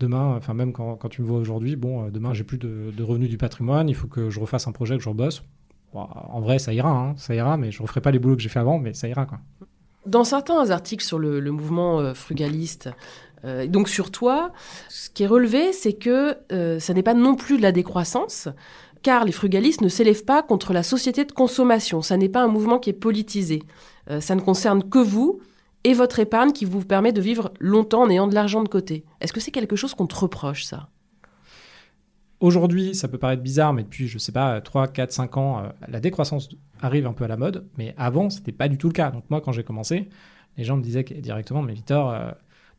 Demain, 0.00 0.35
enfin 0.37 0.54
même 0.54 0.72
quand, 0.72 0.98
tu 1.09 1.22
me 1.22 1.26
vois 1.26 1.38
aujourd'hui, 1.38 1.76
bon, 1.76 2.09
demain 2.11 2.35
j'ai 2.35 2.44
plus 2.44 2.59
de, 2.59 3.02
revenus 3.02 3.30
du 3.30 3.38
patrimoine, 3.38 3.88
il 3.88 3.94
faut 3.94 4.09
que 4.09 4.30
je 4.30 4.40
refasse 4.40 4.66
un 4.66 4.72
projet, 4.72 4.96
que 4.96 5.02
je 5.02 5.09
rebosse. 5.09 5.42
en 5.94 6.40
vrai, 6.40 6.59
ça 6.59 6.72
ira, 6.72 6.90
hein, 6.90 7.14
ça 7.16 7.35
ira, 7.35 7.56
mais 7.56 7.70
je 7.70 7.82
referai 7.82 8.00
pas 8.00 8.11
les 8.11 8.18
boulots 8.18 8.37
que 8.37 8.42
j'ai 8.42 8.48
fait 8.48 8.59
avant, 8.59 8.78
mais 8.78 8.94
ça 8.94 9.09
ira 9.09 9.26
quoi. 9.26 9.38
Dans 10.04 10.22
certains 10.22 10.70
articles 10.70 11.04
sur 11.04 11.18
le, 11.18 11.40
mouvement 11.50 12.14
frugaliste, 12.14 12.90
euh, 13.44 13.66
donc 13.66 13.88
sur 13.88 14.11
toi, 14.11 14.52
ce 14.88 15.11
qui 15.11 15.22
est 15.22 15.26
relevé, 15.26 15.72
c'est 15.72 15.92
que 15.92 16.37
euh, 16.52 16.78
ça 16.78 16.94
n'est 16.94 17.02
pas 17.02 17.14
non 17.14 17.35
plus 17.35 17.56
de 17.59 17.62
la 17.62 17.72
décroissance, 17.72 18.48
car 19.02 19.24
les 19.24 19.32
frugalistes 19.32 19.82
ne 19.82 19.88
s'élèvent 19.88 20.24
pas 20.24 20.42
contre 20.42 20.72
la 20.72 20.82
société 20.82 21.24
de 21.24 21.32
consommation. 21.32 22.02
Ça 22.02 22.16
n'est 22.16 22.28
pas 22.28 22.42
un 22.42 22.48
mouvement 22.48 22.78
qui 22.78 22.90
est 22.90 22.94
politisé. 22.94 23.62
Euh, 24.11 24.20
ça 24.20 24.35
ne 24.35 24.40
concerne 24.40 24.88
que 24.88 24.98
vous 24.98 25.40
et 25.87 25.94
votre 25.94 26.18
épargne 26.18 26.51
qui 26.51 26.64
vous 26.64 26.85
permet 26.85 27.12
de 27.12 27.20
vivre 27.20 27.53
longtemps 27.61 28.03
en 28.03 28.11
ayant 28.11 28.27
de 28.27 28.35
l'argent 28.35 28.64
de 28.64 28.68
côté. 28.68 29.05
Est-ce 29.20 29.33
que 29.33 29.38
c'est 29.38 29.53
quelque 29.53 29.77
chose 29.77 29.94
qu'on 29.94 30.09
te 30.09 30.16
reproche, 30.16 30.64
ça? 30.64 30.88
Aujourd'hui, 32.40 32.96
ça 32.96 33.07
peut 33.07 33.18
paraître 33.18 33.40
bizarre, 33.42 33.72
mais 33.72 33.85
depuis, 33.85 34.09
je 34.09 34.18
sais 34.18 34.33
pas, 34.33 34.61
3, 34.61 34.88
4, 34.88 35.12
5 35.12 35.37
ans, 35.37 35.62
la 35.87 36.01
décroissance 36.01 36.49
arrive 36.83 37.07
un 37.07 37.12
peu 37.12 37.22
à 37.22 37.29
la 37.29 37.37
mode, 37.37 37.68
mais 37.79 37.94
avant, 37.96 38.31
c'était 38.31 38.51
pas 38.51 38.66
du 38.66 38.79
tout 38.79 38.88
le 38.88 38.94
cas. 38.94 39.12
Donc 39.12 39.22
moi, 39.31 39.40
quand 39.40 39.53
j'ai 39.53 39.62
commencé, 39.62 40.09
les 40.57 40.64
gens 40.64 40.77
me 40.77 40.83
disaient 40.83 41.05
directement, 41.05 41.62
mais 41.62 41.72
Victor, 41.72 42.16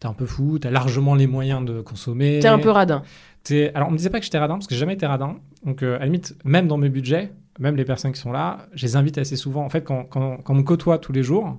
t'es 0.01 0.07
un 0.07 0.13
peu 0.13 0.25
fou, 0.25 0.59
t'as 0.59 0.69
largement 0.69 1.15
les 1.15 1.27
moyens 1.27 1.63
de 1.63 1.79
consommer. 1.79 2.39
T'es 2.41 2.49
un 2.49 2.59
peu 2.59 2.71
radin. 2.71 3.03
Es... 3.49 3.71
Alors, 3.73 3.87
on 3.87 3.91
me 3.91 3.97
disait 3.97 4.09
pas 4.09 4.19
que 4.19 4.25
j'étais 4.25 4.37
radin, 4.37 4.55
parce 4.55 4.67
que 4.67 4.75
j'ai 4.75 4.81
jamais 4.81 4.95
été 4.95 5.05
radin. 5.05 5.37
Donc, 5.65 5.81
euh, 5.81 5.95
à 5.95 5.99
la 5.99 6.05
limite, 6.05 6.35
même 6.43 6.67
dans 6.67 6.77
mes 6.77 6.89
budgets, 6.89 7.31
même 7.57 7.77
les 7.77 7.85
personnes 7.85 8.11
qui 8.11 8.19
sont 8.19 8.33
là, 8.33 8.67
je 8.73 8.85
les 8.85 8.97
invite 8.97 9.17
assez 9.17 9.37
souvent. 9.37 9.63
En 9.63 9.69
fait, 9.69 9.85
quand, 9.85 10.03
quand, 10.03 10.37
quand 10.43 10.53
on 10.53 10.57
me 10.57 10.63
côtoie 10.63 10.97
tous 10.99 11.13
les 11.13 11.23
jours, 11.23 11.57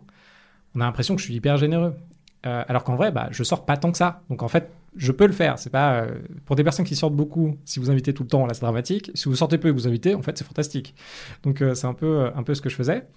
on 0.79 0.81
a 0.83 0.85
l'impression 0.85 1.14
que 1.14 1.21
je 1.21 1.27
suis 1.27 1.35
hyper 1.35 1.57
généreux. 1.57 1.95
Euh, 2.47 2.62
alors 2.69 2.85
qu'en 2.85 2.95
vrai, 2.95 3.11
bah, 3.11 3.29
je 3.33 3.43
sors 3.43 3.67
pas 3.67 3.77
tant 3.77 3.91
que 3.91 3.99
ça. 3.99 4.23
Donc, 4.31 4.43
en 4.43 4.49
fait, 4.49 4.71
je 4.97 5.11
peux 5.11 5.27
le 5.27 5.33
faire. 5.33 5.59
C'est 5.59 5.71
pas 5.71 6.03
euh, 6.03 6.19
pour 6.45 6.57
des 6.57 6.64
personnes 6.64 6.87
qui 6.87 6.95
sortent 6.95 7.17
beaucoup. 7.17 7.57
Si 7.64 7.81
vous 7.81 7.91
invitez 7.91 8.14
tout 8.14 8.23
le 8.23 8.29
temps, 8.29 8.47
là, 8.47 8.55
c'est 8.55 8.61
dramatique. 8.61 9.11
Si 9.14 9.29
vous 9.29 9.35
sortez 9.35 9.59
peu 9.59 9.69
et 9.69 9.71
que 9.73 9.77
vous 9.77 9.88
invitez, 9.88 10.14
en 10.14 10.23
fait, 10.23 10.38
c'est 10.38 10.45
fantastique. 10.45 10.95
Donc, 11.43 11.62
c'est 11.75 11.87
un 11.87 11.95
peu, 11.95 12.31
un 12.35 12.43
peu 12.43 12.55
ce 12.55 12.62
que 12.62 12.69
je 12.69 12.77
faisais. 12.77 13.09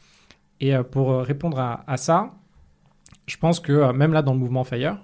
Et 0.60 0.74
pour 0.92 1.22
répondre 1.22 1.60
à, 1.60 1.98
ça, 1.98 2.34
je 3.28 3.38
pense 3.38 3.60
que 3.60 3.92
même 3.92 4.14
là, 4.14 4.22
dans 4.22 4.34
le 4.34 4.40
mouvement 4.40 4.64
Fire, 4.64 4.98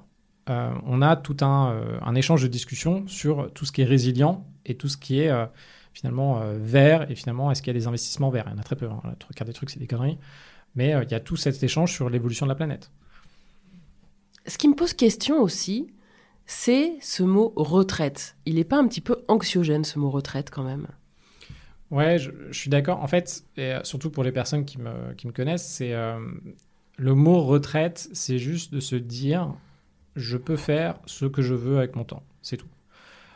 euh, 0.49 0.73
on 0.85 1.01
a 1.01 1.15
tout 1.15 1.35
euh, 1.43 1.99
un, 2.01 2.15
échange 2.15 2.41
de 2.41 2.47
discussion 2.47 3.05
sur 3.07 3.51
tout 3.53 3.65
ce 3.65 3.71
qui 3.71 3.81
est 3.81 3.85
résilient 3.85 4.45
et 4.65 4.75
tout 4.75 4.87
ce 4.87 4.95
qui 4.95 5.19
est 5.19 5.29
euh, 5.29 5.45
finalement 5.93 6.41
vert 6.55 7.09
et 7.09 7.15
finalement 7.15 7.51
est-ce 7.51 7.61
qu'il 7.61 7.73
y 7.73 7.75
a 7.75 7.79
des 7.79 7.87
investissements 7.87 8.29
verts? 8.29 8.45
Il 8.47 8.53
y 8.53 8.55
en 8.55 8.59
a 8.59 8.63
très 8.63 8.75
peu. 8.75 8.85
Hein. 8.85 9.01
Le 9.03 9.15
truc 9.15 9.43
des 9.43 9.53
trucs, 9.53 9.69
c'est 9.69 9.79
des 9.79 9.87
conneries. 9.87 10.19
Mais 10.75 10.93
il 11.03 11.11
y 11.11 11.15
a 11.15 11.19
tout 11.19 11.35
cet 11.35 11.61
échange 11.63 11.93
sur 11.93 12.09
l'évolution 12.09 12.45
de 12.45 12.51
la 12.51 12.55
planète. 12.55 12.91
Ce 14.45 14.57
qui 14.57 14.67
me 14.67 14.75
pose 14.75 14.93
question 14.93 15.41
aussi, 15.41 15.87
c'est 16.45 16.93
ce 17.01 17.23
mot 17.23 17.51
retraite. 17.55 18.37
Il 18.45 18.55
n'est 18.55 18.63
pas 18.63 18.77
un 18.77 18.87
petit 18.87 19.01
peu 19.01 19.23
anxiogène 19.27 19.83
ce 19.83 19.99
mot 19.99 20.09
retraite 20.09 20.49
quand 20.49 20.63
même? 20.63 20.87
Ouais, 21.89 22.17
je, 22.17 22.31
suis 22.51 22.69
d'accord. 22.69 23.01
En 23.01 23.07
fait, 23.07 23.43
et 23.57 23.77
surtout 23.83 24.09
pour 24.09 24.23
les 24.23 24.31
personnes 24.31 24.65
qui 24.65 24.77
me, 24.77 25.13
qui 25.15 25.27
me 25.27 25.31
connaissent, 25.31 25.67
c'est 25.67 25.93
le 26.97 27.13
mot 27.13 27.43
retraite, 27.43 28.09
c'est 28.13 28.37
juste 28.37 28.73
de 28.73 28.79
se 28.79 28.95
dire 28.95 29.53
je 30.15 30.35
peux 30.35 30.57
faire 30.57 30.99
ce 31.05 31.25
que 31.25 31.41
je 31.41 31.53
veux 31.53 31.77
avec 31.77 31.95
mon 31.95 32.03
temps. 32.03 32.23
C'est 32.41 32.57
tout. 32.57 32.67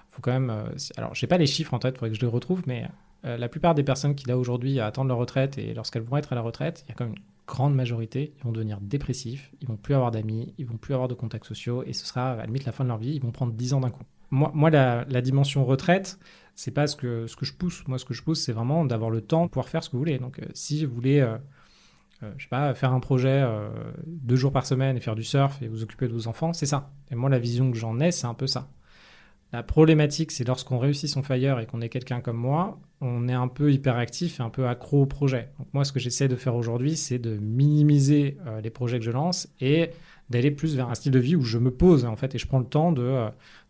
Faut 0.10 0.22
quand 0.22 0.32
même. 0.32 0.50
Euh, 0.50 0.66
alors, 0.98 1.16
j'ai 1.16 1.28
pas 1.28 1.38
les 1.38 1.46
chiffres 1.46 1.74
en 1.74 1.80
tête, 1.80 1.96
il 1.96 2.00
faudrait 2.00 2.10
que 2.10 2.16
je 2.16 2.22
les 2.22 2.28
retrouve, 2.28 2.64
mais 2.66 2.88
euh, 3.26 3.38
la 3.38 3.50
plupart 3.50 3.76
des 3.76 3.84
personnes 3.84 4.16
qui 4.16 4.28
là 4.28 4.38
aujourd'hui 4.38 4.80
attendent 4.80 5.08
leur 5.08 5.18
retraite 5.18 5.58
et 5.58 5.74
lorsqu'elles 5.74 6.04
vont 6.04 6.18
être 6.18 6.32
à 6.34 6.36
la 6.36 6.42
retraite, 6.42 6.84
il 6.86 6.90
y 6.90 6.92
a 6.92 6.96
quand 6.96 7.06
même 7.06 7.16
une 7.16 7.24
grande 7.48 7.76
majorité, 7.76 8.34
ils 8.38 8.44
vont 8.44 8.52
devenir 8.52 8.80
dépressifs, 8.82 9.52
ils 9.62 9.68
vont 9.68 9.78
plus 9.78 9.94
avoir 9.94 10.12
d'amis, 10.12 10.54
ils 10.58 10.66
vont 10.66 10.78
plus 10.78 10.94
avoir 10.94 11.08
de 11.08 11.14
contacts 11.14 11.46
sociaux 11.46 11.84
et 11.86 11.94
ce 11.94 12.06
sera 12.06 12.32
à 12.32 12.36
la 12.36 12.46
limite 12.46 12.66
la 12.66 12.72
fin 12.72 12.84
de 12.84 12.90
leur 12.90 12.98
vie, 12.98 13.14
ils 13.16 13.22
vont 13.22 13.32
prendre 13.32 13.54
10 13.54 13.74
ans 13.74 13.82
d'un 13.82 13.90
coup. 13.90 14.04
Moi, 14.32 14.52
moi 14.54 14.70
la, 14.70 15.22
dimension 15.22 15.66
retraite, 15.66 16.18
c'est 16.56 16.72
pas 16.72 16.88
ce 16.88 16.96
que, 16.96 17.28
ce 17.28 17.36
que 17.36 17.46
je 17.46 17.54
pousse. 17.54 17.86
Moi, 17.88 17.98
ce 17.98 18.06
que 18.06 18.14
je 18.14 18.24
pousse, 18.24 18.42
c'est 18.42 18.54
vraiment 18.54 18.86
d'avoir 18.86 19.10
le 19.10 19.22
temps 19.22 19.44
de 19.46 19.50
pouvoir 19.50 19.68
faire 19.68 19.84
ce 19.84 19.90
que 19.90 19.94
vous 19.94 20.00
voulez. 20.00 20.20
Donc, 20.20 20.40
euh, 20.40 20.46
si 20.54 20.86
vous 20.86 20.96
voulez 20.96 21.20
euh, 22.24 22.32
je 22.38 22.44
sais 22.44 22.50
pas, 22.50 22.74
faire 22.76 22.94
un 22.94 23.00
projet 23.00 23.42
euh, 23.44 23.70
deux 24.06 24.36
jours 24.36 24.52
par 24.52 24.66
semaine 24.66 24.96
et 24.96 25.00
faire 25.00 25.16
du 25.16 25.24
surf 25.24 25.60
et 25.62 25.68
vous 25.68 25.82
occuper 25.82 26.08
de 26.08 26.14
vos 26.14 26.28
enfants, 26.28 26.54
c'est 26.54 26.68
ça. 26.68 26.92
Et 27.10 27.16
moi, 27.16 27.30
la 27.30 27.40
vision 27.40 27.72
que 27.72 27.78
j'en 27.78 28.00
ai, 28.00 28.12
c'est 28.12 28.28
un 28.28 28.34
peu 28.34 28.48
ça. 28.48 28.70
La 29.54 29.64
problématique, 29.64 30.32
c'est 30.32 30.48
lorsqu'on 30.48 30.80
réussit 30.80 31.10
son 31.10 31.24
fire 31.24 31.60
et 31.60 31.66
qu'on 31.66 31.82
est 31.82 31.90
quelqu'un 31.90 32.22
comme 32.22 32.38
moi, 32.38 32.80
on 33.02 33.28
est 33.28 33.34
un 33.34 33.50
peu 33.50 33.72
hyperactif 33.72 34.40
et 34.40 34.44
un 34.44 34.50
peu 34.50 34.68
accro 34.68 35.02
au 35.02 35.06
projet. 35.06 35.50
Donc 35.60 35.68
moi, 35.74 35.84
ce 35.84 35.92
que 35.92 36.00
j'essaie 36.00 36.30
de 36.30 36.38
faire 36.38 36.56
aujourd'hui, 36.56 36.96
c'est 36.96 37.20
de 37.20 37.36
minimiser 37.36 38.38
euh, 38.48 38.62
les 38.62 38.70
projets 38.70 39.00
que 39.00 39.06
je 39.06 39.12
lance 39.12 39.50
et 39.60 39.90
d'aller 40.30 40.52
plus 40.52 40.76
vers 40.78 40.90
un 40.90 40.96
style 40.96 41.12
de 41.12 41.20
vie 41.20 41.36
où 41.36 41.42
je 41.42 41.58
me 41.58 41.72
pose 41.72 42.06
en 42.06 42.16
fait 42.16 42.34
et 42.34 42.38
je 42.38 42.48
prends 42.48 42.60
le 42.60 42.66
temps 42.66 42.94
de, 42.94 43.02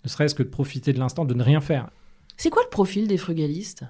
ne 0.03 0.09
serait-ce 0.09 0.35
que 0.35 0.43
de 0.43 0.49
profiter 0.49 0.93
de 0.93 0.99
l'instant, 0.99 1.25
de 1.25 1.33
ne 1.33 1.43
rien 1.43 1.61
faire. 1.61 1.89
C'est 2.37 2.51
quoi 2.51 2.61
le 2.63 2.69
profil 2.69 3.07
des 3.07 3.17
frugalistes? 3.17 3.83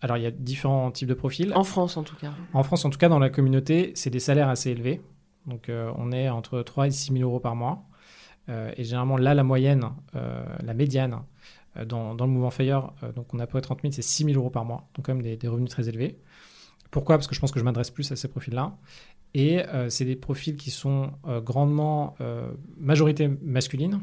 Alors, 0.00 0.16
il 0.16 0.22
y 0.22 0.26
a 0.26 0.30
différents 0.30 0.90
types 0.90 1.08
de 1.08 1.14
profils. 1.14 1.52
En 1.54 1.64
France, 1.64 1.96
en 1.96 2.04
tout 2.04 2.16
cas. 2.16 2.32
En 2.52 2.62
France, 2.62 2.84
en 2.84 2.90
tout 2.90 2.98
cas, 2.98 3.08
dans 3.08 3.18
la 3.18 3.30
communauté, 3.30 3.92
c'est 3.94 4.10
des 4.10 4.20
salaires 4.20 4.48
assez 4.48 4.70
élevés. 4.70 5.00
Donc, 5.46 5.68
euh, 5.68 5.90
on 5.96 6.12
est 6.12 6.28
entre 6.28 6.62
3 6.62 6.86
et 6.86 6.90
6 6.90 7.12
000 7.14 7.28
euros 7.28 7.40
par 7.40 7.56
mois. 7.56 7.87
Euh, 8.48 8.72
et 8.76 8.84
généralement, 8.84 9.16
là, 9.16 9.34
la 9.34 9.44
moyenne, 9.44 9.84
euh, 10.14 10.44
la 10.62 10.74
médiane 10.74 11.22
dans, 11.86 12.14
le 12.14 12.26
mouvement 12.26 12.50
Fire, 12.50 12.92
donc 13.14 13.32
on 13.34 13.38
a 13.38 13.46
peu 13.46 13.60
30 13.60 13.82
000, 13.82 13.92
c'est 13.92 14.02
6 14.02 14.24
000 14.24 14.36
euros 14.36 14.50
par 14.50 14.64
mois. 14.64 14.88
Donc, 14.94 15.06
quand 15.06 15.14
même 15.14 15.22
des, 15.22 15.48
revenus 15.48 15.70
très 15.70 15.88
élevés. 15.88 16.18
Pourquoi? 16.90 17.16
Parce 17.16 17.28
que 17.28 17.36
je 17.36 17.40
pense 17.40 17.52
que 17.52 17.60
je 17.60 17.64
m'adresse 17.64 17.90
plus 17.90 18.10
à 18.10 18.16
ces 18.16 18.26
profils-là. 18.26 18.76
Et 19.34 19.62
c'est 19.88 20.06
des 20.06 20.16
profils 20.16 20.56
qui 20.56 20.72
sont 20.72 21.12
grandement 21.44 22.16
majorité 22.78 23.28
masculine. 23.42 24.00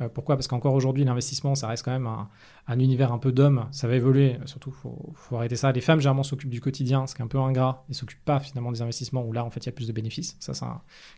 Euh, 0.00 0.08
pourquoi? 0.08 0.36
Parce 0.36 0.46
qu'encore 0.46 0.74
aujourd'hui, 0.74 1.04
l'investissement, 1.04 1.54
ça 1.54 1.66
reste 1.66 1.84
quand 1.84 1.90
même 1.90 2.06
un, 2.06 2.78
univers 2.78 3.12
un 3.12 3.18
peu 3.18 3.32
d'hommes. 3.32 3.66
Ça 3.72 3.88
va 3.88 3.96
évoluer, 3.96 4.36
surtout, 4.44 4.70
il 4.70 5.16
faut, 5.16 5.36
arrêter 5.36 5.56
ça. 5.56 5.72
Les 5.72 5.80
femmes, 5.80 6.00
généralement, 6.00 6.22
s'occupent 6.22 6.50
du 6.50 6.60
quotidien, 6.60 7.06
ce 7.06 7.14
qui 7.14 7.22
est 7.22 7.24
un 7.24 7.28
peu 7.28 7.38
ingrat. 7.38 7.84
Ne 7.88 7.94
s'occupent 7.94 8.24
pas 8.24 8.40
finalement 8.40 8.70
des 8.72 8.82
investissements 8.82 9.24
où 9.24 9.32
là, 9.32 9.44
en 9.44 9.50
fait, 9.50 9.60
il 9.60 9.66
y 9.66 9.68
a 9.70 9.72
plus 9.72 9.88
de 9.88 9.92
bénéfices. 9.92 10.36
Ça, 10.40 10.54
c'est 10.54 10.66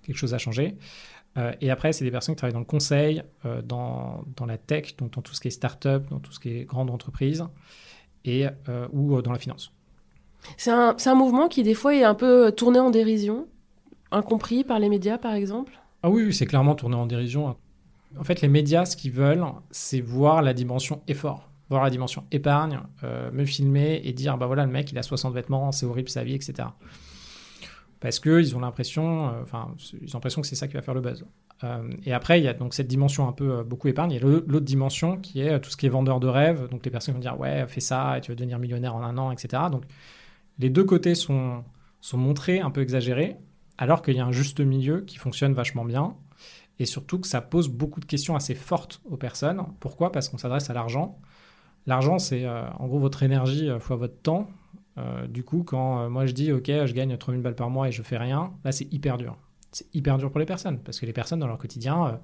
quelque 0.02 0.16
chose 0.16 0.34
à 0.34 0.38
changer. 0.38 0.76
Euh, 1.36 1.52
et 1.60 1.70
après, 1.70 1.92
c'est 1.92 2.04
des 2.04 2.10
personnes 2.10 2.34
qui 2.34 2.38
travaillent 2.38 2.54
dans 2.54 2.60
le 2.60 2.64
conseil, 2.64 3.22
euh, 3.44 3.62
dans, 3.62 4.24
la 4.46 4.58
tech, 4.58 4.96
donc 4.96 5.12
dans 5.12 5.22
tout 5.22 5.34
ce 5.34 5.40
qui 5.40 5.48
est 5.48 5.52
start-up, 5.52 6.08
dans 6.10 6.18
tout 6.18 6.32
ce 6.32 6.40
qui 6.40 6.50
est 6.50 6.64
grande 6.64 6.90
entreprise, 6.90 7.44
et, 8.24 8.46
ou 8.92 9.22
dans 9.22 9.32
la 9.32 9.38
finance. 9.38 9.72
C'est 10.56 10.70
un, 10.70 10.96
un 11.04 11.14
mouvement 11.14 11.48
qui, 11.48 11.62
des 11.62 11.74
fois, 11.74 11.94
est 11.94 12.04
un 12.04 12.14
peu 12.14 12.50
tourné 12.52 12.78
en 12.80 12.90
dérision, 12.90 13.46
incompris 14.10 14.64
par 14.64 14.78
les 14.78 14.88
médias, 14.88 15.18
par 15.18 15.34
exemple? 15.34 15.72
Ah 16.02 16.10
oui, 16.10 16.32
c'est 16.32 16.46
clairement 16.46 16.74
tourné 16.74 16.96
en 16.96 17.06
dérision. 17.06 17.56
En 18.18 18.24
fait, 18.24 18.40
les 18.40 18.48
médias, 18.48 18.84
ce 18.84 18.96
qu'ils 18.96 19.12
veulent, 19.12 19.44
c'est 19.70 20.00
voir 20.00 20.42
la 20.42 20.52
dimension 20.52 21.02
effort, 21.06 21.48
voir 21.68 21.84
la 21.84 21.90
dimension 21.90 22.24
épargne, 22.32 22.80
euh, 23.04 23.30
me 23.30 23.44
filmer 23.44 24.00
et 24.04 24.12
dire, 24.12 24.36
bah 24.36 24.46
voilà, 24.46 24.66
le 24.66 24.72
mec, 24.72 24.90
il 24.90 24.98
a 24.98 25.02
60 25.02 25.32
vêtements, 25.32 25.70
c'est 25.72 25.86
horrible 25.86 26.08
sa 26.08 26.24
vie, 26.24 26.34
etc. 26.34 26.68
parce 28.00 28.18
qu'ils 28.18 28.56
ont 28.56 28.60
l'impression, 28.60 29.28
euh, 29.28 29.42
enfin, 29.42 29.68
ils 30.00 30.08
ont 30.08 30.14
l'impression 30.18 30.40
que 30.40 30.48
c'est 30.48 30.56
ça 30.56 30.66
qui 30.66 30.74
va 30.74 30.82
faire 30.82 30.94
le 30.94 31.00
buzz. 31.00 31.24
Euh, 31.62 31.88
et 32.04 32.12
après, 32.12 32.40
il 32.40 32.44
y 32.44 32.48
a 32.48 32.54
donc 32.54 32.74
cette 32.74 32.88
dimension 32.88 33.28
un 33.28 33.32
peu 33.32 33.62
beaucoup 33.62 33.88
épargne. 33.88 34.16
A 34.16 34.18
l'autre 34.18 34.60
dimension 34.60 35.18
qui 35.18 35.40
est 35.40 35.60
tout 35.60 35.70
ce 35.70 35.76
qui 35.76 35.86
est 35.86 35.90
vendeur 35.90 36.18
de 36.18 36.26
rêve. 36.26 36.68
Donc 36.68 36.84
les 36.84 36.90
personnes 36.90 37.14
vont 37.14 37.20
dire 37.20 37.38
ouais, 37.38 37.66
fais 37.68 37.80
ça 37.80 38.16
et 38.16 38.20
tu 38.22 38.32
vas 38.32 38.34
devenir 38.34 38.58
millionnaire 38.58 38.96
en 38.96 39.02
un 39.02 39.18
an, 39.18 39.30
etc. 39.30 39.64
Donc 39.70 39.84
les 40.58 40.70
deux 40.70 40.84
côtés 40.84 41.14
sont, 41.14 41.62
sont 42.00 42.18
montrés 42.18 42.60
un 42.60 42.70
peu 42.70 42.80
exagérés, 42.80 43.36
alors 43.78 44.02
qu'il 44.02 44.16
y 44.16 44.20
a 44.20 44.26
un 44.26 44.32
juste 44.32 44.60
milieu 44.60 45.02
qui 45.02 45.18
fonctionne 45.18 45.52
vachement 45.52 45.84
bien. 45.84 46.16
Et 46.80 46.86
surtout 46.86 47.20
que 47.20 47.28
ça 47.28 47.40
pose 47.40 47.68
beaucoup 47.68 48.00
de 48.00 48.06
questions 48.06 48.34
assez 48.34 48.56
fortes 48.56 49.00
aux 49.08 49.16
personnes. 49.16 49.62
Pourquoi? 49.78 50.10
Parce 50.10 50.28
qu'on 50.28 50.38
s'adresse 50.38 50.68
à 50.68 50.74
l'argent. 50.74 51.18
L'argent, 51.86 52.18
c'est 52.18 52.48
en 52.48 52.86
gros 52.88 52.98
votre 52.98 53.22
énergie 53.22 53.70
fois 53.78 53.96
votre 53.96 54.20
temps. 54.20 54.48
Euh, 54.98 55.26
du 55.26 55.44
coup, 55.44 55.62
quand 55.62 56.00
euh, 56.00 56.08
moi 56.08 56.26
je 56.26 56.32
dis, 56.32 56.52
OK, 56.52 56.66
je 56.66 56.92
gagne 56.92 57.16
3000 57.16 57.42
balles 57.42 57.54
par 57.54 57.70
mois 57.70 57.88
et 57.88 57.92
je 57.92 58.02
fais 58.02 58.16
rien, 58.16 58.52
là, 58.64 58.72
c'est 58.72 58.92
hyper 58.92 59.16
dur. 59.16 59.36
C'est 59.72 59.86
hyper 59.94 60.18
dur 60.18 60.30
pour 60.30 60.40
les 60.40 60.46
personnes, 60.46 60.78
parce 60.78 60.98
que 60.98 61.06
les 61.06 61.12
personnes, 61.12 61.38
dans 61.38 61.46
leur 61.46 61.58
quotidien, 61.58 62.18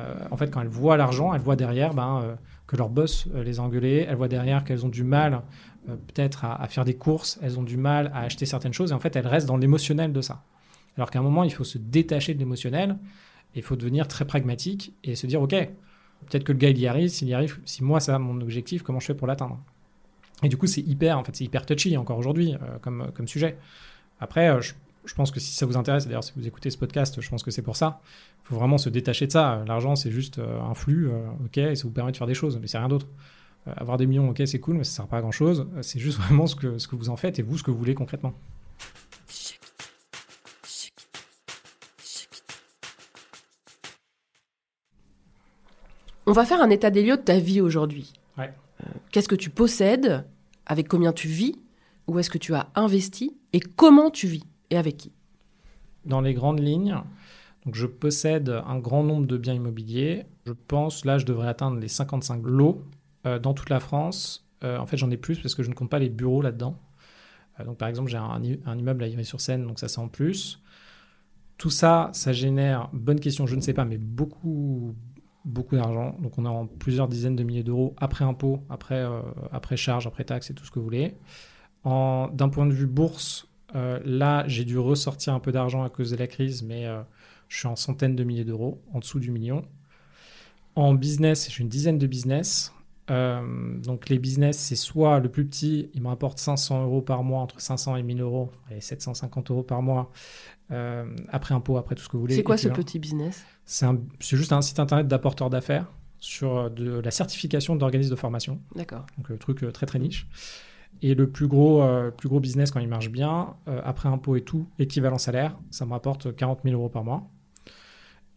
euh, 0.00 0.14
en 0.30 0.36
fait, 0.36 0.50
quand 0.50 0.60
elles 0.60 0.68
voient 0.68 0.96
l'argent, 0.96 1.32
elles 1.32 1.40
voient 1.40 1.56
derrière 1.56 1.94
ben, 1.94 2.36
que 2.66 2.76
leur 2.76 2.88
boss 2.88 3.28
les 3.32 3.60
a 3.60 3.62
engueulées, 3.62 4.04
elles 4.08 4.16
voient 4.16 4.28
derrière 4.28 4.64
qu'elles 4.64 4.84
ont 4.84 4.88
du 4.88 5.04
mal 5.04 5.42
peut-être 5.86 6.44
à, 6.44 6.66
faire 6.68 6.84
des 6.84 6.94
courses, 6.94 7.38
elles 7.42 7.58
ont 7.58 7.62
du 7.62 7.76
mal 7.76 8.10
à 8.14 8.20
acheter 8.20 8.46
certaines 8.46 8.72
choses, 8.72 8.90
et 8.90 8.94
en 8.94 9.00
fait, 9.00 9.14
elles 9.14 9.26
restent 9.26 9.46
dans 9.46 9.56
l'émotionnel 9.56 10.12
de 10.12 10.20
ça. 10.20 10.42
Alors 10.96 11.10
qu'à 11.10 11.20
un 11.20 11.22
moment, 11.22 11.44
il 11.44 11.52
faut 11.52 11.64
se 11.64 11.78
détacher 11.78 12.34
de 12.34 12.38
l'émotionnel, 12.38 12.96
il 13.54 13.62
faut 13.62 13.76
devenir 13.76 14.08
très 14.08 14.24
pragmatique 14.24 14.94
et 15.04 15.14
se 15.14 15.26
dire, 15.26 15.42
OK, 15.42 15.50
peut-être 15.50 16.44
que 16.44 16.52
le 16.52 16.58
gars, 16.58 16.70
il 16.70 16.78
y 16.78 16.86
arrive, 16.86 17.08
s'il 17.08 17.28
y 17.28 17.34
arrive, 17.34 17.58
si 17.64 17.84
moi, 17.84 18.00
c'est 18.00 18.16
mon 18.18 18.40
objectif, 18.40 18.82
comment 18.82 19.00
je 19.00 19.06
fais 19.06 19.14
pour 19.14 19.26
l'atteindre? 19.26 19.58
Et 20.42 20.48
du 20.48 20.56
coup, 20.56 20.66
c'est 20.66 20.80
hyper, 20.80 21.18
en 21.18 21.24
fait, 21.24 21.36
c'est 21.36 21.44
hyper 21.44 21.66
touchy 21.66 21.96
encore 21.96 22.18
aujourd'hui 22.18 22.54
euh, 22.54 22.78
comme, 22.80 23.10
comme 23.14 23.28
sujet. 23.28 23.56
Après, 24.20 24.48
euh, 24.48 24.60
je, 24.60 25.14
pense 25.14 25.30
que 25.30 25.40
si 25.40 25.54
ça 25.54 25.66
vous 25.66 25.76
intéresse, 25.76 26.06
d'ailleurs, 26.06 26.24
si 26.24 26.32
vous 26.36 26.46
écoutez 26.46 26.70
ce 26.70 26.78
podcast, 26.78 27.20
je 27.20 27.28
pense 27.28 27.42
que 27.42 27.50
c'est 27.50 27.62
pour 27.62 27.76
ça. 27.76 28.00
Il 28.44 28.48
faut 28.48 28.56
vraiment 28.56 28.78
se 28.78 28.88
détacher 28.88 29.26
de 29.26 29.32
ça. 29.32 29.62
L'argent, 29.66 29.94
c'est 29.94 30.10
juste 30.10 30.38
euh, 30.38 30.60
un 30.60 30.74
flux, 30.74 31.10
ok, 31.44 31.58
et 31.58 31.74
ça 31.74 31.84
vous 31.84 31.92
permet 31.92 32.12
de 32.12 32.16
faire 32.16 32.26
des 32.26 32.34
choses, 32.34 32.58
mais 32.60 32.66
c'est 32.66 32.78
rien 32.78 32.88
d'autre. 32.88 33.06
avoir 33.66 33.98
des 33.98 34.06
millions, 34.06 34.28
ok, 34.30 34.42
c'est 34.46 34.58
cool, 34.58 34.76
mais 34.76 34.84
ça 34.84 34.96
sert 34.96 35.06
pas 35.06 35.18
à 35.18 35.20
grand 35.20 35.32
chose. 35.32 35.68
C'est 35.82 36.00
juste 36.00 36.18
vraiment 36.22 36.46
ce 36.46 36.56
que, 36.56 36.78
ce 36.78 36.88
que 36.88 36.96
vous 36.96 37.08
en 37.08 37.16
faites 37.16 37.38
et 37.38 37.42
vous, 37.42 37.58
ce 37.58 37.62
que 37.62 37.70
vous 37.70 37.78
voulez 37.78 37.94
concrètement. 37.94 38.34
On 46.32 46.34
va 46.34 46.46
faire 46.46 46.62
un 46.62 46.70
état 46.70 46.88
des 46.88 47.02
lieux 47.02 47.18
de 47.18 47.22
ta 47.22 47.38
vie 47.38 47.60
aujourd'hui. 47.60 48.14
Ouais. 48.38 48.50
Qu'est-ce 49.10 49.28
que 49.28 49.34
tu 49.34 49.50
possèdes 49.50 50.24
Avec 50.64 50.88
combien 50.88 51.12
tu 51.12 51.28
vis 51.28 51.56
Où 52.06 52.18
est-ce 52.18 52.30
que 52.30 52.38
tu 52.38 52.54
as 52.54 52.70
investi 52.74 53.36
Et 53.52 53.60
comment 53.60 54.10
tu 54.10 54.28
vis 54.28 54.42
Et 54.70 54.78
avec 54.78 54.96
qui? 54.96 55.12
Dans 56.06 56.22
les 56.22 56.32
grandes 56.32 56.60
lignes, 56.60 56.96
donc 57.66 57.74
je 57.74 57.84
possède 57.86 58.48
un 58.48 58.78
grand 58.78 59.04
nombre 59.04 59.26
de 59.26 59.36
biens 59.36 59.52
immobiliers. 59.52 60.24
Je 60.46 60.54
pense, 60.54 61.04
là, 61.04 61.18
je 61.18 61.26
devrais 61.26 61.48
atteindre 61.48 61.78
les 61.78 61.88
55 61.88 62.46
lots 62.46 62.82
euh, 63.26 63.38
dans 63.38 63.52
toute 63.52 63.68
la 63.68 63.78
France. 63.78 64.48
Euh, 64.64 64.78
en 64.78 64.86
fait, 64.86 64.96
j'en 64.96 65.10
ai 65.10 65.18
plus 65.18 65.38
parce 65.38 65.54
que 65.54 65.62
je 65.62 65.68
ne 65.68 65.74
compte 65.74 65.90
pas 65.90 65.98
les 65.98 66.08
bureaux 66.08 66.40
là-dedans. 66.40 66.78
Euh, 67.60 67.64
donc, 67.64 67.76
par 67.76 67.88
exemple, 67.88 68.10
j'ai 68.10 68.16
un, 68.16 68.40
un, 68.64 68.78
immeuble 68.78 69.04
à 69.04 69.06
Ivry-sur-Seine, 69.06 69.66
donc 69.66 69.78
ça, 69.78 69.88
c'est 69.88 70.00
en 70.00 70.08
plus. 70.08 70.62
Tout 71.58 71.68
ça, 71.68 72.08
ça 72.14 72.32
génère, 72.32 72.88
bonne 72.94 73.20
question, 73.20 73.46
je 73.46 73.54
ne 73.54 73.60
sais 73.60 73.74
pas, 73.74 73.84
mais 73.84 73.98
beaucoup, 73.98 74.94
beaucoup 75.44 75.76
d'argent. 75.76 76.16
Donc 76.20 76.38
on 76.38 76.44
est 76.44 76.48
en 76.48 76.66
plusieurs 76.66 77.08
dizaines 77.08 77.36
de 77.36 77.42
milliers 77.42 77.62
d'euros 77.62 77.94
après 77.98 78.24
impôts, 78.24 78.60
après, 78.70 78.98
euh, 78.98 79.20
après 79.50 79.76
charges, 79.76 80.06
après 80.06 80.24
taxes 80.24 80.50
et 80.50 80.54
tout 80.54 80.64
ce 80.64 80.70
que 80.70 80.78
vous 80.78 80.84
voulez. 80.84 81.14
D'un 81.84 82.48
point 82.48 82.66
de 82.66 82.72
vue 82.72 82.86
bourse, 82.86 83.48
euh, 83.74 83.98
là 84.04 84.44
j'ai 84.46 84.64
dû 84.64 84.78
ressortir 84.78 85.34
un 85.34 85.40
peu 85.40 85.50
d'argent 85.50 85.82
à 85.82 85.90
cause 85.90 86.10
de 86.10 86.16
la 86.16 86.26
crise, 86.26 86.62
mais 86.62 86.86
euh, 86.86 87.02
je 87.48 87.58
suis 87.58 87.68
en 87.68 87.76
centaines 87.76 88.14
de 88.14 88.24
milliers 88.24 88.44
d'euros, 88.44 88.80
en 88.92 89.00
dessous 89.00 89.18
du 89.18 89.30
million. 89.30 89.64
En 90.76 90.94
business, 90.94 91.50
j'ai 91.50 91.62
une 91.62 91.68
dizaine 91.68 91.98
de 91.98 92.06
business. 92.06 92.72
donc 93.08 94.08
les 94.08 94.18
business, 94.18 94.56
c'est 94.58 94.76
soit 94.76 95.18
le 95.18 95.28
plus 95.28 95.44
petit, 95.44 95.90
il 95.92 96.02
me 96.02 96.08
rapporte 96.08 96.38
500 96.38 96.84
euros 96.84 97.02
par 97.02 97.22
mois, 97.24 97.40
entre 97.42 97.60
500 97.60 97.96
et 97.96 98.02
1000 98.02 98.22
euros, 98.22 98.50
et 98.70 98.80
750 98.80 99.50
euros 99.50 99.62
par 99.62 99.82
mois, 99.82 100.10
après 101.28 101.54
impôts, 101.54 101.76
après 101.76 101.94
tout 101.94 102.02
ce 102.02 102.08
que 102.08 102.16
vous 102.16 102.22
voulez. 102.22 102.34
C'est 102.34 102.42
quoi 102.42 102.56
ce 102.56 102.68
petit 102.68 102.98
business? 102.98 103.44
C'est 103.64 104.36
juste 104.36 104.52
un 104.52 104.62
site 104.62 104.78
internet 104.80 105.06
d'apporteur 105.06 105.50
d'affaires 105.50 105.86
sur 106.22 106.56
euh, 106.56 106.68
de 106.70 107.00
la 107.00 107.10
certification 107.10 107.76
d'organismes 107.76 108.12
de 108.12 108.16
formation. 108.16 108.60
D'accord. 108.74 109.04
Donc, 109.18 109.28
le 109.28 109.36
truc 109.36 109.62
euh, 109.62 109.72
très 109.72 109.86
très 109.86 109.98
niche. 109.98 110.26
Et 111.02 111.14
le 111.14 111.28
plus 111.28 111.48
gros, 111.48 111.82
euh, 111.82 112.10
plus 112.10 112.28
gros 112.28 112.38
business, 112.38 112.70
quand 112.70 112.78
il 112.78 112.88
marche 112.88 113.10
bien, 113.10 113.56
après 113.84 114.08
impôt 114.08 114.36
et 114.36 114.42
tout, 114.42 114.68
équivalent 114.78 115.18
salaire, 115.18 115.58
ça 115.70 115.84
me 115.84 115.90
rapporte 115.90 116.34
40 116.34 116.60
000 116.64 116.76
euros 116.76 116.88
par 116.88 117.02
mois. 117.02 117.28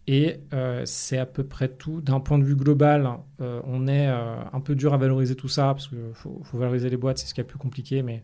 Et 0.07 0.39
c'est 0.85 1.17
à 1.17 1.25
peu 1.25 1.43
près 1.43 1.67
tout. 1.67 1.99
D'un 1.99 2.19
point 2.19 2.37
de 2.37 2.43
vue 2.43 2.55
global, 2.55 3.09
on 3.39 3.87
est 3.87 4.07
un 4.07 4.61
peu 4.61 4.75
dur 4.75 4.93
à 4.93 4.97
valoriser 4.97 5.35
tout 5.35 5.47
ça, 5.47 5.73
parce 5.73 5.87
qu'il 5.87 5.97
faut, 6.13 6.41
faut, 6.43 6.57
valoriser 6.57 6.89
les 6.89 6.97
boîtes, 6.97 7.17
c'est 7.17 7.27
ce 7.27 7.33
qui 7.33 7.41
est 7.41 7.43
le 7.43 7.47
plus 7.47 7.57
compliqué, 7.57 8.03
mais 8.03 8.23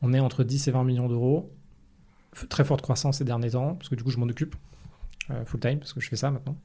on 0.00 0.12
est 0.12 0.20
entre 0.20 0.44
10 0.44 0.68
et 0.68 0.70
20 0.70 0.84
millions 0.84 1.08
d'euros. 1.08 1.52
Très 2.48 2.64
forte 2.64 2.82
croissance 2.82 3.18
ces 3.18 3.24
derniers 3.24 3.50
temps, 3.50 3.74
parce 3.74 3.88
que 3.88 3.94
du 3.94 4.02
coup, 4.02 4.10
je 4.10 4.18
m'en 4.18 4.26
occupe. 4.26 4.56
Euh, 5.30 5.44
full 5.44 5.60
time, 5.60 5.78
parce 5.78 5.92
que 5.92 6.00
je 6.00 6.08
fais 6.08 6.16
ça 6.16 6.30
maintenant. 6.30 6.56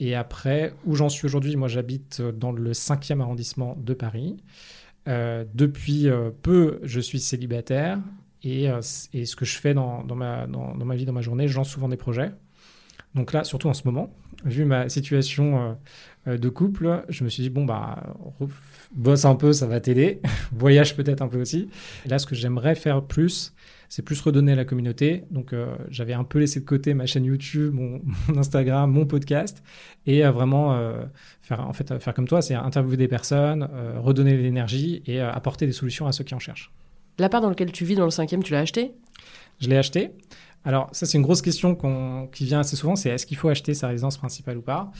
Et 0.00 0.14
après, 0.14 0.74
où 0.84 0.94
j'en 0.94 1.08
suis 1.08 1.26
aujourd'hui, 1.26 1.56
moi 1.56 1.68
j'habite 1.68 2.20
dans 2.20 2.52
le 2.52 2.72
5e 2.72 3.20
arrondissement 3.20 3.76
de 3.78 3.94
Paris. 3.94 4.36
Euh, 5.08 5.44
depuis 5.54 6.08
euh, 6.08 6.30
peu, 6.42 6.80
je 6.82 7.00
suis 7.00 7.18
célibataire 7.18 7.98
et, 8.42 8.66
et, 9.12 9.24
ce 9.26 9.36
que 9.36 9.44
je 9.44 9.58
fais 9.58 9.74
dans, 9.74 10.04
dans, 10.04 10.14
ma, 10.14 10.46
dans, 10.46 10.74
ma 10.74 10.94
vie, 10.94 11.06
dans 11.06 11.12
ma 11.12 11.22
journée, 11.22 11.48
j'en 11.48 11.64
souvent 11.64 11.88
des 11.88 11.96
projets. 11.96 12.30
Donc 13.14 13.32
là, 13.32 13.42
surtout 13.42 13.68
en 13.68 13.74
ce 13.74 13.82
moment, 13.84 14.14
vu 14.44 14.64
ma 14.64 14.88
situation 14.88 15.76
de 16.26 16.48
couple, 16.48 17.04
je 17.08 17.24
me 17.24 17.30
suis 17.30 17.42
dit, 17.42 17.50
bon, 17.50 17.64
bah, 17.64 18.14
bosse 18.92 19.24
un 19.24 19.34
peu, 19.34 19.52
ça 19.52 19.66
va 19.66 19.80
t'aider. 19.80 20.20
Voyage 20.52 20.94
peut-être 20.94 21.22
un 21.22 21.28
peu 21.28 21.40
aussi. 21.40 21.68
Là, 22.06 22.18
ce 22.18 22.26
que 22.26 22.36
j'aimerais 22.36 22.76
faire 22.76 23.02
plus, 23.02 23.54
c'est 23.88 24.02
plus 24.02 24.20
redonner 24.20 24.52
à 24.52 24.56
la 24.56 24.64
communauté. 24.64 25.24
Donc 25.30 25.52
euh, 25.52 25.74
j'avais 25.90 26.12
un 26.12 26.24
peu 26.24 26.38
laissé 26.38 26.60
de 26.60 26.64
côté 26.64 26.94
ma 26.94 27.06
chaîne 27.06 27.24
YouTube, 27.24 27.74
mon, 27.74 28.00
Instagram, 28.36 28.90
mon 28.90 29.06
podcast, 29.06 29.62
et 30.06 30.24
euh, 30.24 30.30
vraiment 30.30 30.74
euh, 30.74 31.04
faire, 31.42 31.66
en 31.66 31.72
fait, 31.72 31.98
faire 31.98 32.14
comme 32.14 32.28
toi, 32.28 32.42
c'est 32.42 32.54
interviewer 32.54 32.96
des 32.96 33.08
personnes, 33.08 33.68
redonner 33.96 34.36
de 34.36 34.42
l'énergie 34.42 35.02
et 35.06 35.20
apporter 35.20 35.66
des 35.66 35.72
solutions 35.72 36.06
à 36.06 36.12
ceux 36.12 36.24
qui 36.24 36.34
en 36.34 36.38
cherchent. 36.38 36.70
L'appart 37.18 37.42
dans 37.42 37.50
lequel 37.50 37.72
tu 37.72 37.84
vis 37.84 37.96
dans 37.96 38.04
le 38.04 38.10
cinquième, 38.10 38.42
tu 38.42 38.52
l'as 38.52 38.60
acheté? 38.60 38.92
Je 39.60 39.68
l'ai 39.68 39.76
acheté. 39.76 40.10
Alors 40.64 40.88
ça 40.92 41.06
c'est 41.06 41.16
une 41.16 41.22
grosse 41.22 41.40
question 41.40 41.76
qui 42.32 42.44
vient 42.44 42.60
assez 42.60 42.76
souvent, 42.76 42.96
c'est 42.96 43.10
est-ce 43.10 43.26
qu'il 43.26 43.36
faut 43.36 43.48
acheter 43.48 43.74
sa 43.74 43.88
résidence 43.88 44.18
principale 44.18 44.58
ou 44.58 44.62
pas? 44.62 44.90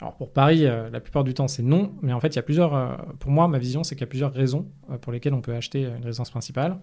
Alors 0.00 0.16
pour 0.16 0.32
Paris, 0.32 0.62
la 0.62 1.00
plupart 1.00 1.24
du 1.24 1.34
temps 1.34 1.48
c'est 1.48 1.62
non, 1.62 1.92
mais 2.02 2.12
en 2.12 2.20
fait 2.20 2.28
il 2.28 2.36
y 2.36 2.38
a 2.38 2.42
plusieurs, 2.42 3.04
pour 3.18 3.30
moi 3.30 3.48
ma 3.48 3.58
vision 3.58 3.82
c'est 3.84 3.96
qu'il 3.96 4.02
y 4.02 4.04
a 4.04 4.08
plusieurs 4.08 4.32
raisons 4.32 4.68
pour 5.00 5.12
lesquelles 5.12 5.34
on 5.34 5.40
peut 5.40 5.54
acheter 5.54 5.82
une 5.82 6.04
résidence 6.04 6.30
principale. 6.30 6.78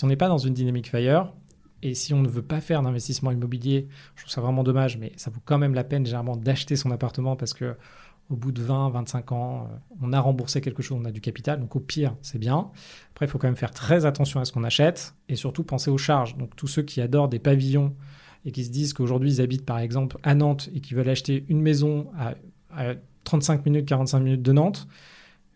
Si 0.00 0.04
on 0.06 0.08
n'est 0.08 0.16
pas 0.16 0.28
dans 0.28 0.38
une 0.38 0.54
dynamique 0.54 0.88
fire, 0.88 1.30
et 1.82 1.92
si 1.92 2.14
on 2.14 2.22
ne 2.22 2.28
veut 2.28 2.40
pas 2.40 2.62
faire 2.62 2.82
d'investissement 2.82 3.32
immobilier, 3.32 3.86
je 4.16 4.22
trouve 4.22 4.32
ça 4.32 4.40
vraiment 4.40 4.62
dommage, 4.62 4.96
mais 4.96 5.12
ça 5.16 5.30
vaut 5.30 5.42
quand 5.44 5.58
même 5.58 5.74
la 5.74 5.84
peine 5.84 6.06
généralement 6.06 6.36
d'acheter 6.36 6.74
son 6.74 6.90
appartement 6.90 7.36
parce 7.36 7.52
que 7.52 7.76
au 8.30 8.34
bout 8.34 8.50
de 8.50 8.62
20, 8.62 8.88
25 8.88 9.32
ans, 9.32 9.68
euh, 9.70 9.76
on 10.00 10.14
a 10.14 10.20
remboursé 10.20 10.62
quelque 10.62 10.82
chose, 10.82 10.98
on 10.98 11.04
a 11.04 11.10
du 11.10 11.20
capital, 11.20 11.60
donc 11.60 11.76
au 11.76 11.80
pire, 11.80 12.16
c'est 12.22 12.38
bien. 12.38 12.70
Après, 13.10 13.26
il 13.26 13.28
faut 13.28 13.36
quand 13.36 13.48
même 13.48 13.56
faire 13.56 13.72
très 13.72 14.06
attention 14.06 14.40
à 14.40 14.46
ce 14.46 14.52
qu'on 14.52 14.64
achète 14.64 15.14
et 15.28 15.36
surtout 15.36 15.64
penser 15.64 15.90
aux 15.90 15.98
charges. 15.98 16.34
Donc 16.38 16.56
tous 16.56 16.66
ceux 16.66 16.82
qui 16.82 17.02
adorent 17.02 17.28
des 17.28 17.38
pavillons 17.38 17.94
et 18.46 18.52
qui 18.52 18.64
se 18.64 18.70
disent 18.70 18.94
qu'aujourd'hui 18.94 19.30
ils 19.30 19.40
habitent 19.42 19.66
par 19.66 19.80
exemple 19.80 20.16
à 20.22 20.34
Nantes 20.34 20.70
et 20.74 20.80
qui 20.80 20.94
veulent 20.94 21.10
acheter 21.10 21.44
une 21.50 21.60
maison 21.60 22.06
à, 22.18 22.36
à 22.74 22.94
35 23.24 23.66
minutes, 23.66 23.86
45 23.86 24.20
minutes 24.20 24.42
de 24.42 24.52
Nantes, 24.52 24.88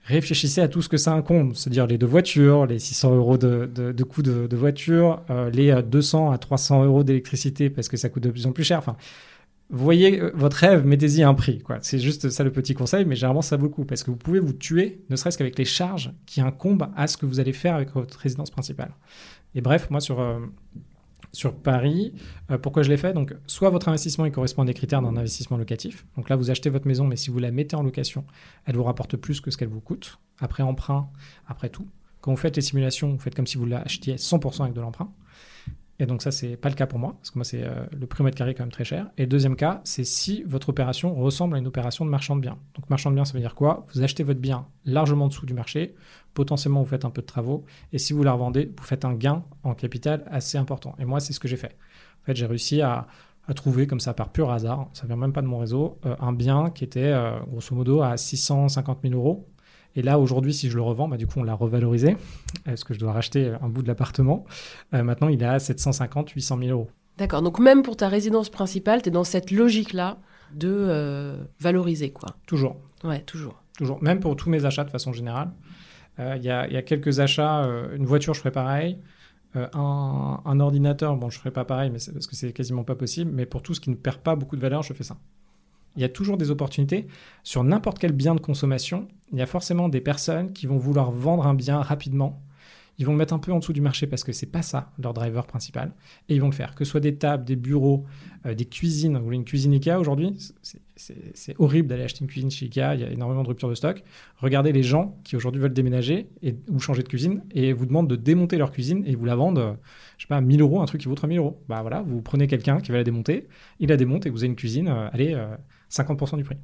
réfléchissez 0.05 0.61
à 0.61 0.69
tout 0.69 0.83
ce 0.83 0.89
que 0.89 0.97
ça 0.97 1.13
incombe, 1.13 1.55
c'est-à-dire 1.55 1.87
les 1.87 1.99
deux 1.99 2.07
voitures, 2.07 2.67
les 2.67 2.79
600 2.79 3.15
euros 3.15 3.39
de, 3.39 3.67
de, 3.67 4.05
coût 4.05 4.23
de, 4.23 4.57
voiture, 4.57 5.23
euh, 5.31 5.51
les 5.51 5.83
200 5.83 6.31
à 6.31 6.39
300 6.39 6.85
euros 6.85 7.05
d'électricité 7.05 7.71
parce 7.71 7.89
que 7.89 7.97
ça 7.97 8.09
coûte 8.09 8.23
de 8.23 8.31
plus 8.31 8.47
en 8.47 8.53
plus 8.53 8.65
cher. 8.65 8.79
Enfin, 8.79 8.97
voyez 9.71 10.21
euh, 10.21 10.31
votre 10.35 10.59
rêve, 10.59 10.85
mettez-y 10.85 11.23
un 11.23 11.35
prix. 11.35 11.61
Quoi. 11.61 11.79
C'est 11.81 11.99
juste 11.99 12.29
ça 12.29 12.45
le 12.45 12.53
petit 12.53 12.75
conseil, 12.75 13.05
mais 13.05 13.17
généralement 13.17 13.43
ça 13.43 13.57
vaut 13.57 13.65
le 13.65 13.71
coup 13.71 13.85
parce 13.85 14.03
que 14.03 14.11
vous 14.11 14.17
pouvez 14.17 14.41
vous 14.41 14.53
tuer, 14.53 15.03
ne 15.09 15.17
serait-ce 15.17 15.39
qu'avec 15.39 15.59
les 15.59 15.65
charges 15.65 16.13
qui 16.27 16.41
incombent 16.41 16.89
à 16.97 17.07
ce 17.07 17.17
que 17.17 17.25
vous 17.25 17.41
allez 17.41 17.53
faire 17.53 17.75
avec 17.75 17.93
votre 17.93 18.19
résidence 18.19 18.51
principale. 18.51 18.91
Et 19.55 19.63
bref, 19.63 19.89
moi 19.91 20.01
sur 20.01 20.21
euh, 20.21 20.39
sur 21.35 21.55
Paris. 21.55 22.15
Euh, 22.51 22.59
pourquoi 22.59 22.83
je 22.83 22.89
l'ai 22.89 22.97
fait? 22.97 23.13
Donc, 23.13 23.35
soit 23.47 23.71
votre 23.71 23.89
investissement 23.89 24.29
correspond 24.31 24.63
à 24.63 24.65
des 24.65 24.75
critères 24.75 25.03
d'un 25.03 25.17
investissement 25.17 25.57
locatif. 25.57 26.07
Donc 26.17 26.29
là, 26.29 26.37
vous 26.37 26.51
achetez 26.51 26.71
votre 26.71 26.87
maison, 26.87 27.07
mais 27.07 27.17
si 27.17 27.31
vous 27.31 27.39
la 27.39 27.51
mettez 27.51 27.77
en 27.77 27.83
location, 27.83 28.25
elle 28.65 28.77
vous 28.77 28.85
rapporte 28.85 29.17
plus 29.17 29.41
que 29.41 29.51
ce 29.51 29.57
qu'elle 29.57 29.69
vous 29.69 29.81
coûte. 29.81 30.19
Après 30.41 30.63
emprunt, 30.63 31.11
après 31.47 31.69
tout. 31.69 31.87
Quand 32.21 32.31
vous 32.31 32.39
faites 32.39 32.57
les 32.57 32.63
simulations, 32.63 33.13
vous 33.13 33.19
faites 33.19 33.35
comme 33.35 33.47
si 33.47 33.59
vous 33.59 33.67
l'achetiez 33.67 34.17
100% 34.17 34.63
avec 34.63 34.75
de 34.75 34.81
l'emprunt. 34.81 35.13
Et 36.01 36.07
donc 36.07 36.23
ça, 36.23 36.33
c'est 36.33 36.57
pas 36.57 36.69
le 36.69 36.75
cas 36.75 36.87
pour 36.87 36.99
moi, 36.99 37.15
parce 37.21 37.31
que 37.31 37.39
moi, 37.39 37.45
c'est 37.45 37.63
euh, 37.63 37.87
le 37.93 38.07
prix 38.07 38.23
au 38.23 38.25
mètre 38.25 38.37
carré 38.37 38.55
quand 38.55 38.65
même 38.65 38.73
très 38.73 38.85
cher. 38.85 39.11
Et 39.17 39.27
deuxième 39.27 39.55
cas, 39.55 39.81
c'est 39.85 40.05
si 40.05 40.43
votre 40.45 40.71
opération 40.71 41.15
ressemble 41.15 41.55
à 41.55 41.59
une 41.59 41.67
opération 41.67 42.05
de 42.05 42.11
marchand 42.11 42.35
de 42.35 42.41
biens. 42.41 42.59
Donc 42.75 42.91
marchand 42.91 43.11
de 43.11 43.15
biens, 43.15 43.25
ça 43.25 43.35
veut 43.35 43.41
dire 43.41 43.55
quoi? 43.55 43.87
Vous 43.95 44.03
achetez 44.03 44.25
votre 44.25 44.41
bien 44.41 44.67
largement 44.85 45.27
en 45.27 45.29
dessous 45.29 45.47
du 45.47 45.55
marché, 45.55 45.95
potentiellement 46.35 46.83
vous 46.83 46.89
faites 46.89 47.05
un 47.05 47.11
peu 47.11 47.23
de 47.23 47.27
travaux, 47.27 47.65
et 47.93 47.99
si 47.99 48.13
vous 48.13 48.23
la 48.23 48.33
revendez, 48.33 48.71
vous 48.77 48.85
faites 48.85 49.05
un 49.05 49.15
gain 49.15 49.45
en 49.63 49.75
capital 49.75 50.25
assez 50.31 50.59
important. 50.59 50.95
Et 50.99 51.05
moi, 51.05 51.21
c'est 51.21 51.33
ce 51.33 51.41
que 51.41 51.49
j'ai 51.49 51.57
fait. 51.57 51.77
En 52.23 52.27
fait, 52.27 52.37
j'ai 52.37 52.47
réussi 52.47 52.83
à, 52.83 53.07
trouver 53.55 53.87
comme 53.87 54.01
ça 54.01 54.15
par 54.15 54.31
pur 54.31 54.51
hasard, 54.51 54.89
ça 54.95 55.07
vient 55.07 55.17
même 55.17 55.35
pas 55.35 55.43
de 55.43 55.47
mon 55.47 55.59
réseau, 55.59 55.99
euh, 56.07 56.17
un 56.19 56.33
bien 56.33 56.71
qui 56.71 56.83
était 56.83 57.13
euh, 57.13 57.39
grosso 57.47 57.75
modo 57.75 58.01
à 58.01 58.17
650 58.17 59.01
000 59.03 59.15
euros 59.15 59.47
et 59.97 60.03
là, 60.03 60.19
aujourd'hui, 60.19 60.53
si 60.53 60.71
je 60.71 60.77
le 60.77 60.83
revends, 60.83 61.07
bah, 61.07 61.19
du 61.19 61.27
coup, 61.27 61.39
on 61.39 61.45
l'a 61.45 61.55
revalorisé, 61.55 62.17
parce 62.65 62.83
que 62.83 62.95
je 62.95 62.99
dois 62.99 63.13
racheter 63.13 63.53
un 63.63 63.69
bout 63.69 63.83
de 63.83 63.87
l'appartement? 63.87 64.45
Euh, 64.93 65.05
maintenant, 65.05 65.29
il 65.29 65.41
est 65.41 65.47
à 65.47 65.61
750, 65.61 66.31
800 66.31 66.59
000 66.59 66.71
euros. 66.71 66.89
D'accord. 67.17 67.43
Donc, 67.43 67.61
même 67.61 67.83
pour 67.83 67.97
ta 67.97 68.09
résidence 68.09 68.49
principale, 68.49 69.03
tu 69.03 69.11
es 69.11 69.13
dans 69.13 69.23
cette 69.23 69.53
logique-là 69.53 70.19
de 70.53 71.37
valoriser, 71.61 72.11
quoi. 72.11 72.31
Toujours. 72.47 72.77
Ouais, 73.05 73.21
toujours. 73.21 73.63
Toujours. 73.77 74.03
Même 74.03 74.21
pour 74.21 74.37
tous 74.37 74.51
mes 74.51 74.65
achats, 74.65 74.85
de 74.85 74.91
façon 74.91 75.13
générale. 75.13 75.51
Euh, 76.19 76.37
il 76.37 76.45
y, 76.45 76.51
a, 76.51 76.83
quelques 76.83 77.21
achats. 77.21 77.69
une 77.95 78.07
voiture, 78.07 78.35
je 78.35 78.41
ferai 78.41 78.53
pareil. 78.53 78.99
Un, 79.55 80.41
un, 80.45 80.61
ordinateur, 80.61 81.17
bon, 81.17 81.31
je 81.31 81.39
ferai 81.39 81.53
pas 81.53 81.65
pareil, 81.65 81.91
mais 81.91 81.99
parce 82.13 82.27
que 82.27 82.35
c'est 82.35 82.53
quasiment 82.53 82.85
pas 82.85 82.97
possible. 82.97 83.31
Mais 83.33 83.47
pour 83.47 83.63
tout 83.63 83.75
ce 83.75 83.81
qui 83.81 83.91
ne 83.91 83.95
perd 83.95 84.19
pas 84.19 84.37
beaucoup 84.37 84.57
de 84.57 84.61
valeur, 84.61 84.83
je 84.83 84.93
fais 84.93 85.05
ça 85.05 85.17
il 85.97 86.03
y 86.03 86.05
a 86.05 86.09
toujours 86.09 86.37
des 86.37 86.51
opportunités. 86.51 87.07
Sur 87.43 87.65
n'importe 87.65 87.99
quel 87.99 88.13
bien 88.13 88.35
de 88.35 88.41
consommation, 88.41 89.09
il 89.33 89.39
y 89.39 89.43
a 89.43 89.47
forcément 89.47 89.89
des 89.89 90.01
personnes 90.01 90.53
qui 90.53 90.67
vont 90.67 90.79
vouloir 90.79 91.11
vendre 91.11 91.47
un 91.47 91.55
bien 91.55 91.81
rapidement. 91.81 92.43
Ils 92.99 93.07
vont 93.07 93.13
le 93.13 93.19
mettre 93.19 93.35
un 93.35 93.39
peu 93.39 93.53
en 93.53 93.59
dessous 93.59 93.73
du 93.73 93.81
marché 93.81 94.07
parce 94.07 94.23
que 94.23 94.33
c'est 94.33 94.47
pas 94.47 94.63
ça 94.63 94.93
leur 95.03 95.15
driver 95.15 95.47
principal. 95.47 95.93
Et 96.29 96.35
ils 96.35 96.41
vont 96.41 96.49
le 96.49 96.55
faire. 96.55 96.75
Que 96.75 96.85
ce 96.85 96.91
soit 96.93 97.01
des 97.01 97.17
tables, 97.17 97.45
des 97.45 97.57
bureaux, 97.57 98.05
euh, 98.47 98.55
des 98.55 98.65
cuisines. 98.65 99.19
Vous 99.19 99.25
voulez 99.25 99.37
une 99.37 99.45
cuisine 99.45 99.73
Ikea 99.73 99.99
aujourd'hui? 99.99 100.37
C'est 100.97 101.57
horrible 101.59 101.89
d'aller 101.89 102.05
acheter 102.05 102.21
une 102.21 102.29
cuisine 102.29 102.51
chez 102.51 102.67
Ikea. 102.67 102.95
Il 102.95 103.01
y 103.01 103.05
a 103.05 103.11
énormément 103.11 103.43
de 103.43 103.49
ruptures 103.49 103.69
de 103.69 103.75
stock. 103.75 104.05
Regardez 104.39 104.73
les 104.73 104.85
gens 104.85 105.19
qui 105.25 105.35
aujourd'hui 105.35 105.61
veulent 105.61 105.73
déménager 105.73 106.29
ou 106.71 106.79
changer 106.79 107.03
de 107.03 107.09
cuisine 107.09 107.43
et 107.51 107.73
vous 107.73 107.87
demandent 107.87 108.09
de 108.09 108.17
démonter 108.17 108.59
leur 108.59 108.71
cuisine 108.71 109.03
et 109.07 109.17
vous 109.17 109.25
la 109.25 109.35
vendent, 109.35 109.59
euh, 109.59 109.73
je 110.19 110.25
sais 110.25 110.29
pas, 110.29 110.41
1000 110.41 110.61
euros, 110.61 110.81
un 110.81 110.87
truc 110.87 111.01
qui 111.01 111.09
vaut 111.09 111.15
3000 111.17 111.39
euros. 111.39 111.61
Bah 111.69 111.81
voilà, 111.83 112.03
vous 112.03 112.23
prenez 112.23 112.47
quelqu'un 112.47 112.81
qui 112.81 112.93
va 112.93 112.99
la 112.99 113.05
démonter, 113.05 113.49
il 113.81 113.89
la 113.89 113.97
démonte 113.97 114.27
et 114.27 114.31
vous 114.31 114.39
avez 114.39 114.49
une 114.49 114.57
cuisine, 114.57 114.89
euh, 114.89 115.09
allez, 115.13 115.37
50% 115.91 116.37
du 116.37 116.45
prix. 116.45 116.57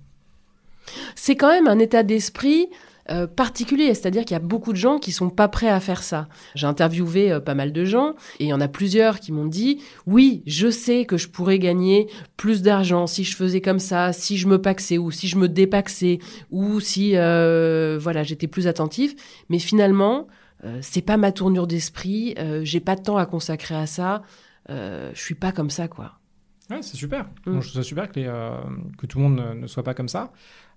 C'est 1.15 1.37
quand 1.37 1.49
même 1.49 1.67
un 1.67 1.79
état 1.79 2.03
d'esprit 2.03 2.69
euh, 3.11 3.27
particulier, 3.27 3.93
c'est-à-dire 3.95 4.25
qu'il 4.25 4.35
y 4.35 4.37
a 4.37 4.45
beaucoup 4.45 4.73
de 4.73 4.79
gens 4.79 4.99
qui 4.99 5.11
sont 5.11 5.31
pas 5.31 5.49
prêts 5.49 5.69
à 5.69 5.81
faire 5.81 6.03
ça. 6.03 6.29
J'ai 6.55 6.67
interviewé 6.67 7.33
euh, 7.33 7.41
pas 7.41 7.55
mal 7.55 7.73
de 7.73 7.85
gens 7.85 8.15
et 8.39 8.45
il 8.45 8.47
y 8.47 8.53
en 8.53 8.61
a 8.61 8.69
plusieurs 8.69 9.19
qui 9.19 9.33
m'ont 9.33 9.47
dit 9.47 9.83
oui, 10.07 10.43
je 10.47 10.71
sais 10.71 11.05
que 11.05 11.17
je 11.17 11.29
pourrais 11.29 11.59
gagner 11.59 12.09
plus 12.37 12.63
d'argent 12.63 13.07
si 13.07 13.25
je 13.25 13.35
faisais 13.35 13.61
comme 13.61 13.81
ça, 13.81 14.13
si 14.13 14.37
je 14.37 14.47
me 14.47 14.61
paxais 14.61 14.97
ou 14.97 15.11
si 15.11 15.27
je 15.27 15.39
me 15.39 15.49
dépaxais 15.49 16.21
ou 16.51 16.79
si 16.79 17.17
euh, 17.17 17.99
voilà 18.01 18.23
j'étais 18.23 18.47
plus 18.47 18.69
attentif, 18.69 19.15
mais 19.49 19.59
finalement 19.59 20.29
c'est 20.83 21.01
pas 21.01 21.17
ma 21.17 21.33
tournure 21.33 21.67
d'esprit, 21.67 22.35
j'ai 22.65 22.81
pas 22.81 22.95
de 22.95 23.01
temps 23.01 23.17
à 23.17 23.25
consacrer 23.25 23.75
à 23.75 23.87
ça, 23.87 24.21
je 24.69 25.11
suis 25.15 25.35
pas 25.35 25.53
comme 25.53 25.71
ça 25.71 25.89
quoi. 25.89 26.21
Ouais, 26.71 26.83
c'est 26.83 26.99
super. 26.99 27.25
Mm. 27.47 27.61
je 27.61 27.69
trouve 27.69 27.83
ça 27.83 27.83
super 27.83 28.13
que, 28.13 28.21
que 28.99 29.07
tout 29.07 29.19
le 29.19 29.25
monde 29.25 29.57
ne, 29.57 29.67
soit 29.67 29.83
pas 29.83 29.95
comme 29.95 30.09
ça. 30.09 30.33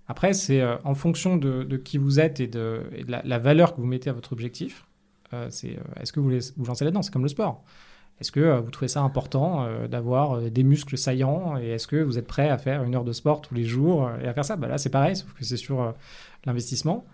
Après, 0.06 0.34
c'est 0.34 0.60
euh, 0.60 0.76
en 0.84 0.94
fonction 0.94 1.36
de, 1.36 1.76
qui 1.76 1.98
vous 1.98 2.20
êtes 2.20 2.40
et 2.40 2.46
de, 2.46 2.82
la, 3.08 3.38
valeur 3.38 3.74
que 3.74 3.80
vous 3.80 3.86
mettez 3.86 4.10
à 4.10 4.12
votre 4.12 4.32
objectif. 4.32 4.86
Euh, 5.32 5.48
euh, 5.64 5.76
est-ce 6.00 6.12
que 6.12 6.20
vous 6.20 6.26
voulez 6.26 6.40
vous 6.56 6.66
lancer 6.66 6.84
là-dedans? 6.84 7.02
C'est 7.02 7.12
comme 7.12 7.22
le 7.22 7.28
sport. 7.28 7.64
Est-ce 8.20 8.30
que 8.30 8.60
vous 8.60 8.70
trouvez 8.70 8.88
ça 8.88 9.00
important 9.00 9.66
d'avoir 9.88 10.40
des 10.40 10.62
muscles 10.62 10.96
saillants 10.96 11.58
et 11.58 11.70
est-ce 11.70 11.88
que 11.88 11.96
vous 11.96 12.16
êtes 12.16 12.28
prêt 12.28 12.48
à 12.48 12.58
faire 12.58 12.84
une 12.84 12.94
heure 12.94 13.02
de 13.02 13.10
sport 13.10 13.40
tous 13.40 13.54
les 13.54 13.64
jours 13.64 14.08
et 14.22 14.28
à 14.28 14.32
faire 14.32 14.44
ça? 14.44 14.54
Bah 14.54 14.68
Là, 14.68 14.78
c'est 14.78 14.88
pareil, 14.88 15.16
sauf 15.16 15.32
que 15.32 15.44
c'est 15.44 15.56
sur 15.56 15.92
l'investissement. 16.44 17.04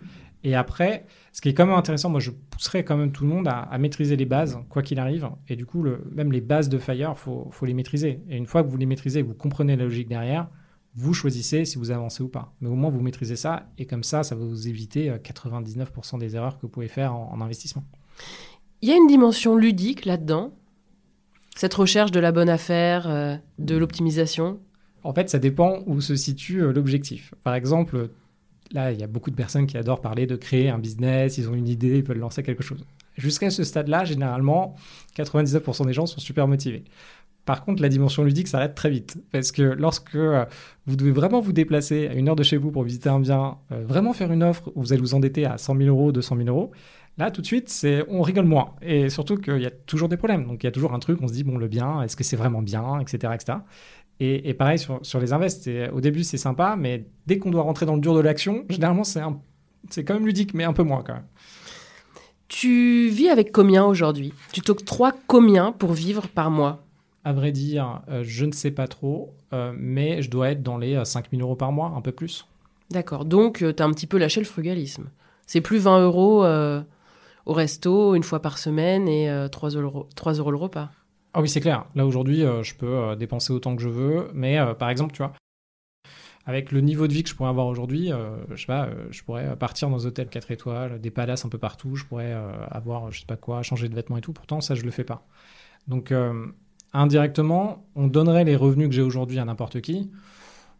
Et 0.43 0.53
après, 0.53 1.05
ce 1.31 1.41
qui 1.41 1.49
est 1.49 1.55
quand 1.55 1.65
même 1.65 1.75
intéressant, 1.75 2.11
moi, 2.11 2.19
je 2.19 2.29
pousserais 2.29 2.83
quand 2.83 2.97
même 2.97 3.11
tout 3.11 3.23
le 3.23 3.31
monde 3.31 3.47
à, 3.47 3.75
maîtriser 3.79 4.15
les 4.15 4.25
bases, 4.25 4.59
quoi 4.69 4.83
qu'il 4.83 4.99
arrive. 4.99 5.27
Et 5.49 5.55
du 5.55 5.65
coup, 5.65 5.83
même 6.11 6.31
les 6.31 6.39
bases 6.39 6.69
de 6.69 6.77
Fire, 6.77 7.13
il 7.15 7.19
faut, 7.19 7.47
faut, 7.49 7.65
les 7.65 7.73
maîtriser. 7.73 8.21
Et 8.29 8.37
une 8.37 8.45
fois 8.45 8.61
que 8.61 8.69
vous 8.69 8.77
les 8.77 8.85
maîtrisez, 8.85 9.23
vous 9.23 9.33
comprenez 9.33 9.75
la 9.75 9.85
logique 9.85 10.07
derrière, 10.07 10.49
vous 10.95 11.13
choisissez 11.13 11.65
si 11.65 11.77
vous 11.77 11.91
avancez 11.91 12.23
ou 12.23 12.27
pas. 12.27 12.53
Mais 12.61 12.69
au 12.69 12.75
moins, 12.75 12.89
vous 12.89 13.01
maîtrisez 13.01 13.35
ça, 13.35 13.67
et 13.77 13.85
comme 13.85 14.03
ça, 14.03 14.23
ça 14.23 14.35
va 14.35 14.43
vous 14.43 14.67
éviter 14.67 15.09
99% 15.09 16.15
euh, 16.15 16.17
des 16.19 16.35
erreurs 16.35 16.57
que 16.57 16.63
vous 16.63 16.69
pouvez 16.69 16.87
faire 16.87 17.13
en, 17.15 17.39
investissement. 17.41 17.83
Il 18.81 18.89
y 18.89 18.91
a 18.91 18.95
une 18.95 19.07
dimension 19.07 19.55
ludique 19.55 20.05
là-dedans, 20.05 20.53
cette 21.55 21.73
recherche 21.73 22.11
de 22.11 22.19
la 22.19 22.31
bonne 22.31 22.49
affaire, 22.49 23.07
euh, 23.09 23.35
de 23.59 23.75
l'optimisation? 23.75 24.59
En 25.03 25.13
fait, 25.13 25.29
ça 25.29 25.39
dépend 25.39 25.79
où 25.85 26.01
se 26.01 26.15
situe 26.15 26.61
euh, 26.61 26.73
l'objectif. 26.73 27.33
Par 27.43 27.55
exemple, 27.55 28.09
là, 28.71 28.91
il 28.91 28.99
y 28.99 29.03
a 29.03 29.07
beaucoup 29.07 29.31
de 29.31 29.35
personnes 29.35 29.67
qui 29.67 29.77
adorent 29.77 30.01
parler 30.01 30.27
de 30.27 30.35
créer 30.35 30.69
un 30.69 30.79
business, 30.79 31.37
ils 31.37 31.49
ont 31.49 31.53
une 31.53 31.67
idée, 31.67 31.97
ils 31.97 32.03
peuvent 32.03 32.17
lancer 32.17 32.43
quelque 32.43 32.63
chose. 32.63 32.85
Jusqu'à 33.17 33.49
ce 33.49 33.63
stade-là, 33.63 34.05
généralement, 34.05 34.75
99% 35.17 35.85
des 35.85 35.93
gens 35.93 36.05
sont 36.05 36.19
super 36.19 36.47
motivés. 36.47 36.85
Par 37.45 37.65
contre, 37.65 37.81
la 37.81 37.89
dimension 37.89 38.23
ludique 38.23 38.47
s'arrête 38.47 38.75
très 38.75 38.89
vite. 38.89 39.17
Parce 39.31 39.51
que 39.51 39.63
lorsque 39.63 40.15
euh, 40.15 40.45
vous 40.85 40.95
devez 40.95 41.11
vraiment 41.11 41.39
vous 41.39 41.53
déplacer 41.53 42.07
à 42.07 42.13
une 42.13 42.29
heure 42.29 42.35
de 42.35 42.43
chez 42.43 42.57
vous 42.57 42.71
pour 42.71 42.83
visiter 42.83 43.09
un 43.09 43.19
bien, 43.19 43.57
euh, 43.71 43.83
vraiment 43.85 44.13
faire 44.13 44.31
une 44.31 44.43
offre 44.43 44.71
où 44.75 44.81
vous 44.81 44.93
allez 44.93 45.01
vous 45.01 45.15
endetter 45.15 45.45
à 45.45 45.57
100 45.57 45.77
000 45.77 45.89
euros, 45.89 46.11
200 46.11 46.37
000 46.37 46.49
euros, 46.49 46.71
là, 47.17 47.31
tout 47.31 47.41
de 47.41 47.47
suite, 47.47 47.69
c'est 47.69 48.03
on 48.07 48.21
rigole 48.21 48.45
moins. 48.45 48.75
Et 48.81 49.09
surtout 49.09 49.37
qu'il 49.37 49.61
y 49.61 49.65
a 49.65 49.71
toujours 49.71 50.07
des 50.07 50.17
problèmes. 50.17 50.45
Donc, 50.45 50.63
il 50.63 50.67
y 50.67 50.69
a 50.69 50.71
toujours 50.71 50.93
un 50.93 50.99
truc, 50.99 51.19
on 51.21 51.27
se 51.27 51.33
dit, 51.33 51.43
bon, 51.43 51.57
le 51.57 51.67
bien, 51.67 52.03
est-ce 52.03 52.15
que 52.15 52.23
c'est 52.23 52.37
vraiment 52.37 52.61
bien, 52.61 52.99
etc. 52.99 53.33
Et, 54.19 54.53
pareil 54.53 54.77
sur, 54.77 55.19
les 55.19 55.33
invests. 55.33 55.67
Au 55.91 55.99
début, 55.99 56.23
c'est 56.23 56.37
sympa, 56.37 56.75
mais 56.77 57.07
dès 57.25 57.39
qu'on 57.39 57.49
doit 57.49 57.63
rentrer 57.63 57.87
dans 57.87 57.95
le 57.95 58.01
dur 58.01 58.13
de 58.13 58.19
l'action, 58.19 58.65
généralement, 58.69 59.03
c'est, 59.03 59.21
c'est 59.89 60.03
quand 60.03 60.13
même 60.13 60.27
ludique, 60.27 60.53
mais 60.53 60.63
un 60.63 60.73
peu 60.73 60.83
moins 60.83 61.01
quand 61.01 61.15
même. 61.15 61.25
Tu 62.47 63.07
vis 63.09 63.29
avec 63.29 63.51
combien 63.51 63.83
aujourd'hui? 63.85 64.33
Tu 64.51 64.61
t'octroies 64.61 65.13
combien 65.25 65.71
pour 65.71 65.93
vivre 65.93 66.27
par 66.27 66.51
mois? 66.51 66.85
À 67.23 67.33
vrai 67.33 67.51
dire, 67.51 68.01
euh, 68.09 68.23
je 68.23 68.45
ne 68.45 68.51
sais 68.51 68.71
pas 68.71 68.87
trop, 68.87 69.35
euh, 69.53 69.73
mais 69.77 70.21
je 70.21 70.29
dois 70.29 70.51
être 70.51 70.63
dans 70.63 70.77
les 70.77 71.03
5000 71.03 71.39
euh, 71.39 71.43
euros 71.43 71.55
par 71.55 71.71
mois, 71.71 71.93
un 71.95 72.01
peu 72.01 72.11
plus. 72.11 72.47
D'accord, 72.89 73.25
donc 73.25 73.57
tu 73.57 73.81
as 73.81 73.85
un 73.85 73.91
petit 73.91 74.07
peu 74.07 74.17
lâché 74.17 74.41
le 74.41 74.45
frugalisme. 74.45 75.09
C'est 75.47 75.61
plus 75.61 75.79
20 75.79 76.01
euros 76.01 76.45
au 77.45 77.53
resto 77.53 78.15
une 78.15 78.23
fois 78.23 78.41
par 78.41 78.57
semaine 78.57 79.07
et 79.07 79.47
3 79.49 79.69
euros, 79.71 80.07
3 80.15 80.33
euros 80.33 80.51
le 80.51 80.57
repas. 80.57 80.89
Ah 81.33 81.41
oui, 81.41 81.47
c'est 81.47 81.61
clair. 81.61 81.85
Là, 81.95 82.05
aujourd'hui, 82.05 82.43
je 82.61 82.75
peux 82.75 83.15
dépenser 83.15 83.53
autant 83.53 83.75
que 83.77 83.81
je 83.81 83.87
veux, 83.87 84.29
mais 84.33 84.59
par 84.77 84.89
exemple, 84.89 85.13
tu 85.13 85.19
vois, 85.19 85.31
avec 86.45 86.73
le 86.73 86.81
niveau 86.81 87.07
de 87.07 87.13
vie 87.13 87.23
que 87.23 87.29
je 87.29 87.35
pourrais 87.35 87.49
avoir 87.49 87.67
aujourd'hui, 87.67 88.11
je 88.53 88.59
sais 88.59 88.67
pas, 88.67 88.89
je 89.09 89.23
pourrais 89.23 89.55
partir 89.55 89.89
dans 89.89 89.97
des 89.97 90.05
hôtels 90.05 90.27
4 90.27 90.51
étoiles, 90.51 90.99
des 90.99 91.11
palaces 91.11 91.45
un 91.45 91.49
peu 91.49 91.57
partout, 91.57 91.95
je 91.95 92.05
pourrais 92.05 92.33
avoir, 92.69 93.09
je 93.09 93.21
sais 93.21 93.25
pas 93.25 93.37
quoi, 93.37 93.61
changer 93.63 93.87
de 93.87 93.95
vêtements 93.95 94.17
et 94.17 94.21
tout. 94.21 94.33
Pourtant, 94.33 94.59
ça, 94.59 94.75
je 94.75 94.83
le 94.83 94.91
fais 94.91 95.05
pas. 95.05 95.25
Donc, 95.87 96.13
indirectement, 96.93 97.85
on 97.95 98.07
donnerait 98.07 98.43
les 98.43 98.55
revenus 98.55 98.89
que 98.89 98.93
j'ai 98.93 99.01
aujourd'hui 99.01 99.39
à 99.39 99.45
n'importe 99.45 99.81
qui. 99.81 100.11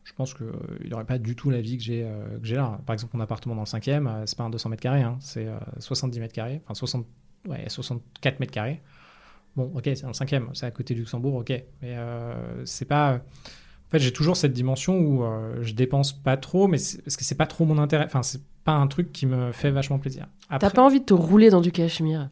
Je 0.03 0.13
pense 0.13 0.33
qu'il 0.33 0.47
euh, 0.47 0.89
n'aurait 0.89 1.05
pas 1.05 1.19
du 1.19 1.35
tout 1.35 1.49
la 1.49 1.61
vie 1.61 1.77
que 1.77 1.83
j'ai 1.83 2.03
euh, 2.03 2.55
là. 2.55 2.79
Par 2.85 2.93
exemple, 2.93 3.15
mon 3.15 3.23
appartement 3.23 3.55
dans 3.55 3.61
le 3.61 3.67
5e, 3.67 4.07
euh, 4.07 4.23
c'est 4.25 4.37
pas 4.37 4.43
un 4.43 4.49
200 4.49 4.69
mètres 4.69 4.81
carrés, 4.81 5.03
hein, 5.03 5.17
c'est 5.19 5.47
70 5.79 6.19
mètres 6.19 6.33
carrés, 6.33 6.61
enfin 6.65 6.73
60, 6.73 7.05
ouais, 7.47 7.65
64 7.67 8.39
mètres 8.39 8.51
carrés. 8.51 8.81
Bon, 9.55 9.71
ok, 9.75 9.83
c'est 9.83 10.03
le 10.03 10.11
5e, 10.11 10.47
c'est 10.53 10.65
à 10.65 10.71
côté 10.71 10.93
du 10.93 11.01
Luxembourg, 11.01 11.35
ok. 11.35 11.51
Mais 11.81 11.97
c'est 12.63 12.85
pas. 12.85 13.15
En 13.15 13.91
fait, 13.91 13.99
j'ai 13.99 14.13
toujours 14.13 14.37
cette 14.37 14.53
dimension 14.53 14.97
où 14.97 15.25
je 15.61 15.73
dépense 15.73 16.13
pas 16.13 16.37
trop, 16.37 16.69
mais 16.69 16.77
parce 17.03 17.17
que 17.17 17.25
c'est 17.25 17.35
pas 17.35 17.47
trop 17.47 17.65
mon 17.65 17.77
intérêt. 17.77 18.05
Enfin, 18.05 18.23
c'est 18.23 18.41
pas 18.63 18.71
un 18.71 18.87
truc 18.87 19.11
qui 19.11 19.25
me 19.25 19.51
fait 19.51 19.69
vachement 19.69 19.99
plaisir. 19.99 20.27
T'as 20.49 20.69
pas 20.69 20.81
envie 20.81 21.01
de 21.01 21.05
te 21.05 21.13
rouler 21.13 21.49
dans 21.49 21.59
du 21.59 21.73
cachemire? 21.73 22.29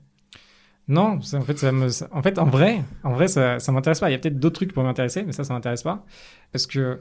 Non, 0.89 1.19
en 1.33 1.41
fait, 1.41 1.57
ça 1.59 1.71
en 2.11 2.21
fait, 2.23 2.39
en 2.39 2.45
vrai, 2.47 3.27
ça, 3.27 3.59
ça 3.59 3.71
m'intéresse 3.71 3.99
pas. 3.99 4.09
Il 4.09 4.13
y 4.13 4.15
a 4.15 4.17
peut-être 4.17 4.39
d'autres 4.39 4.55
trucs 4.55 4.73
pour 4.73 4.83
m'intéresser, 4.83 5.21
mais 5.21 5.33
ça, 5.33 5.43
ça 5.43 5.53
m'intéresse 5.53 5.83
pas, 5.83 6.03
parce 6.51 6.65
que, 6.65 6.99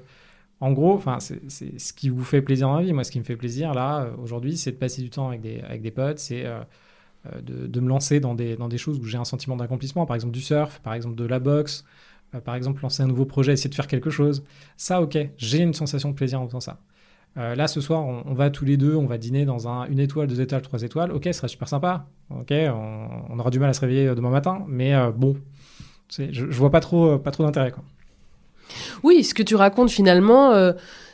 en 0.61 0.73
gros, 0.73 1.03
c'est 1.21 1.79
ce 1.79 1.93
qui 1.95 2.11
vous 2.11 2.23
fait 2.23 2.43
plaisir 2.43 2.69
dans 2.69 2.77
la 2.77 2.83
vie. 2.83 2.93
Moi, 2.93 3.03
ce 3.03 3.11
qui 3.11 3.19
me 3.19 3.25
fait 3.25 3.37
plaisir 3.37 3.73
là 3.73 4.03
euh, 4.03 4.11
aujourd'hui, 4.23 4.59
c'est 4.59 4.73
de 4.73 4.77
passer 4.77 5.01
du 5.01 5.09
temps 5.09 5.29
avec 5.29 5.41
des 5.41 5.61
avec 5.63 5.95
potes, 5.95 6.19
c'est 6.19 6.45
euh, 6.45 6.61
euh, 7.33 7.41
de, 7.41 7.81
me 7.81 7.89
lancer 7.89 8.21
dans 8.21 8.35
des 8.35 8.57
dans 8.57 8.69
des 8.69 8.79
choses 8.79 8.99
où 8.99 9.05
j'ai 9.05 9.19
un 9.19 9.25
sentiment 9.25 9.57
d'accomplissement. 9.57 10.05
Par 10.05 10.17
exemple, 10.17 10.35
du 10.35 10.43
surf, 10.43 10.81
par 10.81 10.95
exemple, 10.95 11.17
de 11.17 11.25
la 11.25 11.39
boxe, 11.39 11.85
par 12.45 12.57
exemple, 12.57 12.83
lancer 12.83 13.03
un 13.03 13.07
nouveau 13.07 13.25
projet, 13.25 13.53
essayer 13.53 13.71
de 13.71 13.75
faire 13.75 13.87
quelque 13.87 14.11
chose. 14.11 14.45
Ça, 14.77 15.01
ok, 15.01 15.19
j'ai 15.39 15.59
une 15.61 15.75
sensation 15.75 16.11
de 16.11 16.15
plaisir 16.15 16.41
en 16.43 16.47
faisant 16.47 16.61
ça. 16.61 16.79
Euh, 17.39 17.55
là, 17.55 17.69
ce 17.69 17.81
soir, 17.81 18.05
on, 18.05 18.35
va 18.35 18.51
tous 18.51 18.65
les 18.65 18.77
deux, 18.77 18.97
on 18.97 19.07
va 19.07 19.17
dîner 19.17 19.45
dans 19.45 19.69
un, 19.69 19.87
une 19.87 20.01
étoile, 20.01 20.27
deux 20.27 20.41
étoiles, 20.41 20.63
trois 20.63 20.83
étoiles. 20.83 21.13
Ok, 21.13 21.25
ce 21.27 21.33
serait 21.33 21.49
super 21.49 21.69
sympa. 21.69 22.07
Ok, 22.31 22.53
on, 22.53 23.39
aura 23.39 23.51
du 23.51 23.61
mal 23.61 23.71
à 23.71 23.73
se 23.73 23.81
réveiller 23.81 24.15
demain 24.15 24.31
matin, 24.31 24.65
mais 24.67 24.95
euh, 24.95 25.13
bon, 25.13 25.37
je, 26.11 26.33
je 26.33 26.45
vois 26.45 26.71
pas 26.71 26.81
trop, 26.81 27.13
euh, 27.13 27.19
pas 27.19 27.31
trop 27.31 27.45
d'intérêt. 27.45 27.73
Oui, 29.05 29.23
ce 29.23 29.35
que 29.35 29.43
tu 29.43 29.55
racontes 29.55 29.91
finalement, 29.91 30.53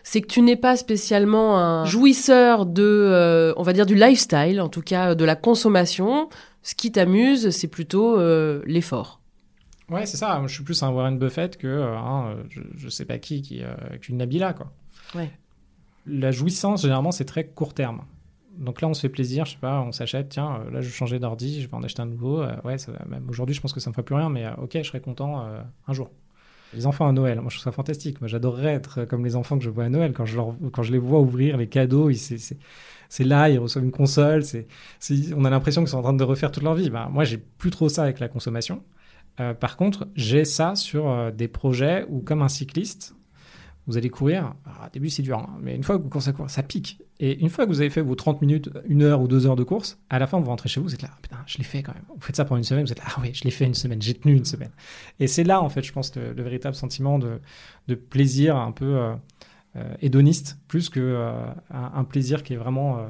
c'est 0.03 0.22
que 0.22 0.27
tu 0.27 0.43
n'es 0.43 0.57
pas 0.57 0.77
spécialement 0.77 1.57
un 1.57 1.85
jouisseur 1.85 2.66
de, 2.66 3.55
on 3.57 3.62
va 3.62 3.72
dire, 3.72 3.87
du 3.87 3.95
lifestyle, 3.95 4.61
en 4.61 4.68
tout 4.68 4.81
cas 4.81 5.14
de 5.14 5.25
la 5.25 5.37
consommation. 5.37 6.29
Ce 6.62 6.75
qui 6.75 6.91
t'amuse, 6.91 7.51
c'est 7.51 7.68
plutôt 7.68 8.18
l'effort. 8.64 9.20
Ouais, 9.89 10.05
c'est 10.05 10.16
ça. 10.16 10.43
Je 10.47 10.53
suis 10.53 10.64
plus 10.64 10.83
un 10.83 10.91
Warren 10.91 11.16
Buffett 11.16 11.57
que 11.57 11.68
euh, 11.68 12.49
je, 12.49 12.61
je, 12.75 12.89
sais 12.89 13.05
pas 13.05 13.18
qui, 13.18 13.43
qui 13.43 13.62
qu'une 14.01 14.16
Nabila, 14.16 14.53
quoi. 14.53 14.72
Ouais. 15.14 15.31
La 16.07 16.30
jouissance, 16.30 16.82
généralement, 16.82 17.12
c'est 17.12 17.24
très 17.24 17.46
court 17.46 17.74
terme. 17.74 18.02
Donc 18.59 18.80
là, 18.80 18.88
on 18.88 18.94
se 18.94 19.00
fait 19.00 19.09
plaisir, 19.09 19.46
je 19.46 19.52
sais 19.52 19.59
pas, 19.59 19.80
on 19.80 19.90
s'achète, 19.90 20.28
tiens, 20.28 20.61
là, 20.70 20.80
je 20.80 20.86
vais 20.86 20.92
changer 20.92 21.18
d'ordi, 21.18 21.61
je 21.61 21.68
vais 21.68 21.74
en 21.74 21.82
acheter 21.82 22.02
un 22.02 22.07
nouveau. 22.07 22.44
ouais, 22.64 22.76
même 23.09 23.28
aujourd'hui, 23.28 23.55
je 23.55 23.61
pense 23.61 23.72
que 23.72 23.80
ça 23.80 23.90
me 23.90 23.94
ferait 23.94 24.05
plus 24.05 24.14
rien, 24.14 24.28
mais 24.28 24.46
ok, 24.59 24.70
je 24.74 24.82
serais 24.84 25.00
content 25.00 25.44
un 25.88 25.92
jour. 25.92 26.11
Les 26.74 26.86
enfants 26.86 27.07
à 27.07 27.12
Noël, 27.12 27.40
moi 27.40 27.50
je 27.50 27.57
trouve 27.57 27.64
ça 27.64 27.72
fantastique. 27.72 28.20
Moi 28.20 28.28
j'adorerais 28.28 28.74
être 28.74 29.05
comme 29.05 29.24
les 29.24 29.36
enfants 29.36 29.59
que 29.59 29.64
je 29.64 29.70
vois 29.70 29.84
à 29.84 29.88
Noël. 29.88 30.12
Quand 30.12 30.24
je, 30.24 30.92
les 30.92 30.98
vois 30.98 31.20
ouvrir 31.20 31.57
les 31.57 31.68
cadeaux, 31.68 32.11
c'est 32.12 33.24
là, 33.24 33.48
ils 33.48 33.59
reçoivent 33.59 33.84
une 33.84 33.92
console. 33.92 34.44
C'est 34.44 34.66
on 35.36 35.44
a 35.44 35.50
l'impression 35.50 35.82
qu'ils 35.82 35.90
sont 35.90 35.98
en 35.98 36.02
train 36.02 36.12
de 36.12 36.24
refaire 36.24 36.50
toute 36.50 36.62
leur 36.62 36.74
vie. 36.74 36.90
Ben, 36.90 37.09
moi 37.11 37.24
j'ai 37.24 37.38
plus 37.38 37.70
trop 37.70 37.88
ça 37.88 38.02
avec 38.02 38.18
la 38.18 38.28
consommation. 38.28 38.82
Euh, 39.40 39.55
par 39.55 39.76
contre, 39.76 40.07
j'ai 40.14 40.44
ça 40.44 40.74
sur 40.76 41.09
euh, 41.09 41.30
des 41.32 41.48
projets 41.48 42.07
où, 42.09 42.20
comme 42.20 42.42
un 42.42 42.48
cycliste, 42.48 43.16
vous 43.87 43.97
allez 43.99 44.09
courir. 44.09 44.55
au 44.66 44.91
début, 44.93 45.11
c'est 45.11 45.22
dur, 45.22 45.39
hein, 45.39 45.59
mais 45.61 45.74
une 45.74 45.82
fois 45.82 45.99
que 45.99 46.03
vous 46.03 46.09
commencez 46.09 46.30
à 46.30 46.32
courir, 46.32 46.51
ça 46.51 46.62
pique. 46.62 47.03
Et 47.20 47.39
une 47.41 47.51
fois 47.51 47.64
que 47.64 47.70
vous 47.70 47.80
avez 47.80 47.91
fait 47.91 48.01
vos 48.01 48.14
30 48.14 48.41
minutes, 48.41 48.70
une 48.87 49.03
heure 49.03 49.20
ou 49.20 49.28
deux 49.28 49.47
heures 49.47 49.57
de 49.57 49.62
course, 49.62 49.99
à 50.11 50.18
la 50.18 50.26
fin, 50.26 50.41
vous 50.41 50.47
rentrez 50.47 50.68
chez 50.68 50.80
vous, 50.80 50.87
vous 50.87 50.95
êtes 50.95 51.03
là, 51.03 51.11
putain, 51.20 51.39
je 51.47 51.59
l'ai 51.59 51.64
fait 51.64 51.82
quand 51.82 51.95
même. 51.95 52.05
Vous 52.09 52.20
faites 52.20 52.37
ça 52.37 52.45
pendant 52.45 52.59
une 52.59 52.64
semaine, 52.64 52.85
vous 52.85 52.93
êtes 52.93 52.99
là, 52.99 53.05
ah 53.09 53.20
oui, 53.20 53.32
je 53.35 53.45
l'ai 53.45 53.51
fait 53.51 53.66
une 53.66 53.74
semaine, 53.74 54.01
j'ai 54.01 54.14
tenu 54.14 54.35
une 54.35 54.45
semaine. 54.45 54.72
Et 55.20 55.26
c'est 55.26 55.45
là, 55.45 55.62
en 55.62 55.68
fait, 55.68 55.82
je 55.82 55.93
pense, 55.93 56.14
le, 56.16 56.32
véritable 56.43 56.74
sentiment 56.74 57.18
de, 57.18 57.41
de, 57.89 57.95
plaisir 57.95 58.57
un 58.57 58.72
peu 58.72 58.97
euh, 58.97 59.14
euh 59.76 59.95
hédoniste, 60.01 60.59
plus 60.68 60.89
que 60.89 61.01
euh, 61.01 62.03
plaisir 62.09 62.43
qui 62.43 62.55
est 62.55 62.59
vraiment, 62.59 62.99
euh, 62.99 63.09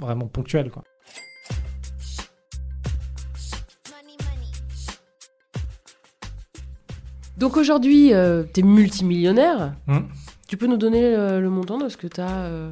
vraiment 0.00 0.26
ponctuel, 0.26 0.70
quoi. 0.70 0.82
Donc 7.42 7.56
aujourd'hui, 7.56 8.14
euh, 8.14 8.44
tu 8.54 8.60
es 8.60 8.62
multimillionnaire. 8.62 9.74
Hmm. 9.88 10.02
Tu 10.46 10.56
peux 10.56 10.68
nous 10.68 10.76
donner 10.76 11.04
euh, 11.04 11.40
le 11.40 11.50
montant 11.50 11.76
de 11.76 11.88
ce 11.88 11.96
que 11.96 12.06
tu 12.06 12.20
as 12.20 12.44
euh 12.44 12.70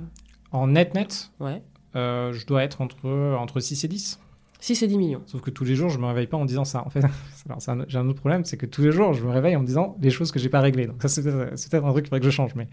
En 0.52 0.68
net-net 0.68 1.32
Ouais. 1.40 1.60
je 1.92 2.46
dois 2.46 2.62
être 2.62 2.80
entre, 2.80 3.08
entre 3.36 3.58
6 3.58 3.82
et 3.82 3.88
10. 3.88 4.20
6 4.60 4.82
et 4.84 4.86
10 4.86 4.96
millions. 4.96 5.22
Sauf 5.26 5.40
que 5.40 5.50
tous 5.50 5.64
les 5.64 5.74
jours, 5.74 5.88
je 5.88 5.98
me 5.98 6.06
réveille 6.06 6.28
pas 6.28 6.36
en 6.36 6.44
disant 6.44 6.64
ça. 6.64 6.86
En 6.86 6.90
fait, 6.90 7.00
j'ai 7.88 7.98
un 7.98 8.08
autre 8.08 8.20
problème, 8.20 8.44
c'est 8.44 8.58
que 8.58 8.66
tous 8.66 8.82
les 8.82 8.92
jours, 8.92 9.12
je 9.12 9.24
me 9.24 9.30
réveille 9.32 9.56
en 9.56 9.60
me 9.60 9.66
disant 9.66 9.96
des 9.98 10.10
choses 10.10 10.30
que 10.30 10.38
j'ai 10.38 10.50
pas 10.50 10.60
réglées. 10.60 10.86
Donc 10.86 11.02
ça, 11.02 11.08
c'est 11.08 11.24
peut-être 11.24 11.84
un 11.84 11.90
truc 11.90 12.04
qu'il 12.04 12.10
faudrait 12.10 12.20
que 12.20 12.26
je 12.26 12.30
change. 12.30 12.54
Mais 12.54 12.68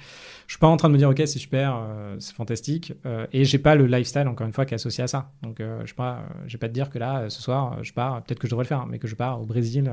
je 0.45 0.54
suis 0.54 0.60
pas 0.60 0.68
en 0.68 0.78
train 0.78 0.89
de 0.89 0.93
me 0.93 1.00
dire, 1.00 1.10
ok, 1.10 1.18
c'est 1.18 1.39
super, 1.39 1.82
c'est 2.20 2.36
fantastique. 2.36 2.93
et 3.34 3.43
j'ai 3.43 3.58
pas 3.58 3.74
le 3.74 3.88
lifestyle, 3.88 4.28
encore 4.28 4.45
une 4.45 4.54
fois, 4.54 4.68
qui 4.68 4.76
est 4.76 4.76
associé 4.76 5.04
à 5.04 5.08
ça. 5.08 5.32
Donc 5.41 5.56
je 5.60 5.88
sais 5.88 5.95
pas, 5.95 6.28
j'ai 6.45 6.60
pas 6.60 6.68
te 6.68 6.74
dire 6.74 6.91
que 6.91 7.00
là, 7.00 7.32
ce 7.32 7.41
soir, 7.41 7.84
je 7.84 7.91
pars, 7.91 8.22
peut-être 8.22 8.38
que 8.38 8.45
je 8.45 8.52
devrais 8.52 8.66
le 8.66 8.68
faire, 8.68 8.86
mais 8.86 9.00
que 9.00 9.08
je 9.08 9.16
pars 9.16 9.41
au 9.41 9.48
Brésil 9.48 9.91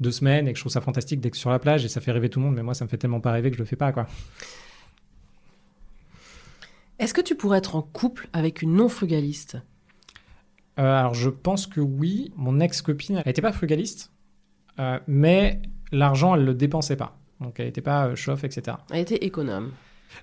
deux 0.00 0.12
semaines 0.12 0.48
et 0.48 0.52
que 0.52 0.58
je 0.58 0.62
trouve 0.62 0.72
ça 0.72 0.80
fantastique 0.80 1.20
d'être 1.20 1.34
sur 1.34 1.50
la 1.50 1.58
plage 1.58 1.84
et 1.84 1.88
ça 1.88 2.00
fait 2.00 2.12
rêver 2.12 2.28
tout 2.28 2.38
le 2.38 2.46
monde, 2.46 2.54
mais 2.54 2.62
moi 2.62 2.74
ça 2.74 2.84
me 2.84 2.88
fait 2.88 2.98
tellement 2.98 3.20
pas 3.20 3.32
rêver 3.32 3.50
que 3.50 3.56
je 3.56 3.62
le 3.62 3.66
fais 3.66 3.76
pas 3.76 3.92
quoi. 3.92 4.06
Est-ce 6.98 7.14
que 7.14 7.20
tu 7.20 7.36
pourrais 7.36 7.58
être 7.58 7.76
en 7.76 7.82
couple 7.82 8.28
avec 8.32 8.62
une 8.62 8.74
non 8.74 8.88
frugaliste 8.88 9.56
euh, 10.78 10.82
Alors 10.82 11.14
je 11.14 11.30
pense 11.30 11.66
que 11.66 11.80
oui. 11.80 12.32
Mon 12.36 12.60
ex-copine, 12.60 13.16
elle 13.16 13.22
n'était 13.26 13.42
pas 13.42 13.52
frugaliste, 13.52 14.10
euh, 14.80 14.98
mais 15.06 15.62
l'argent 15.92 16.34
elle 16.34 16.44
le 16.44 16.54
dépensait 16.54 16.96
pas. 16.96 17.16
Donc 17.40 17.60
elle 17.60 17.66
n'était 17.66 17.82
pas 17.82 18.08
euh, 18.08 18.16
chauffe, 18.16 18.44
etc. 18.44 18.78
Elle 18.90 19.00
était 19.00 19.24
économe. 19.24 19.72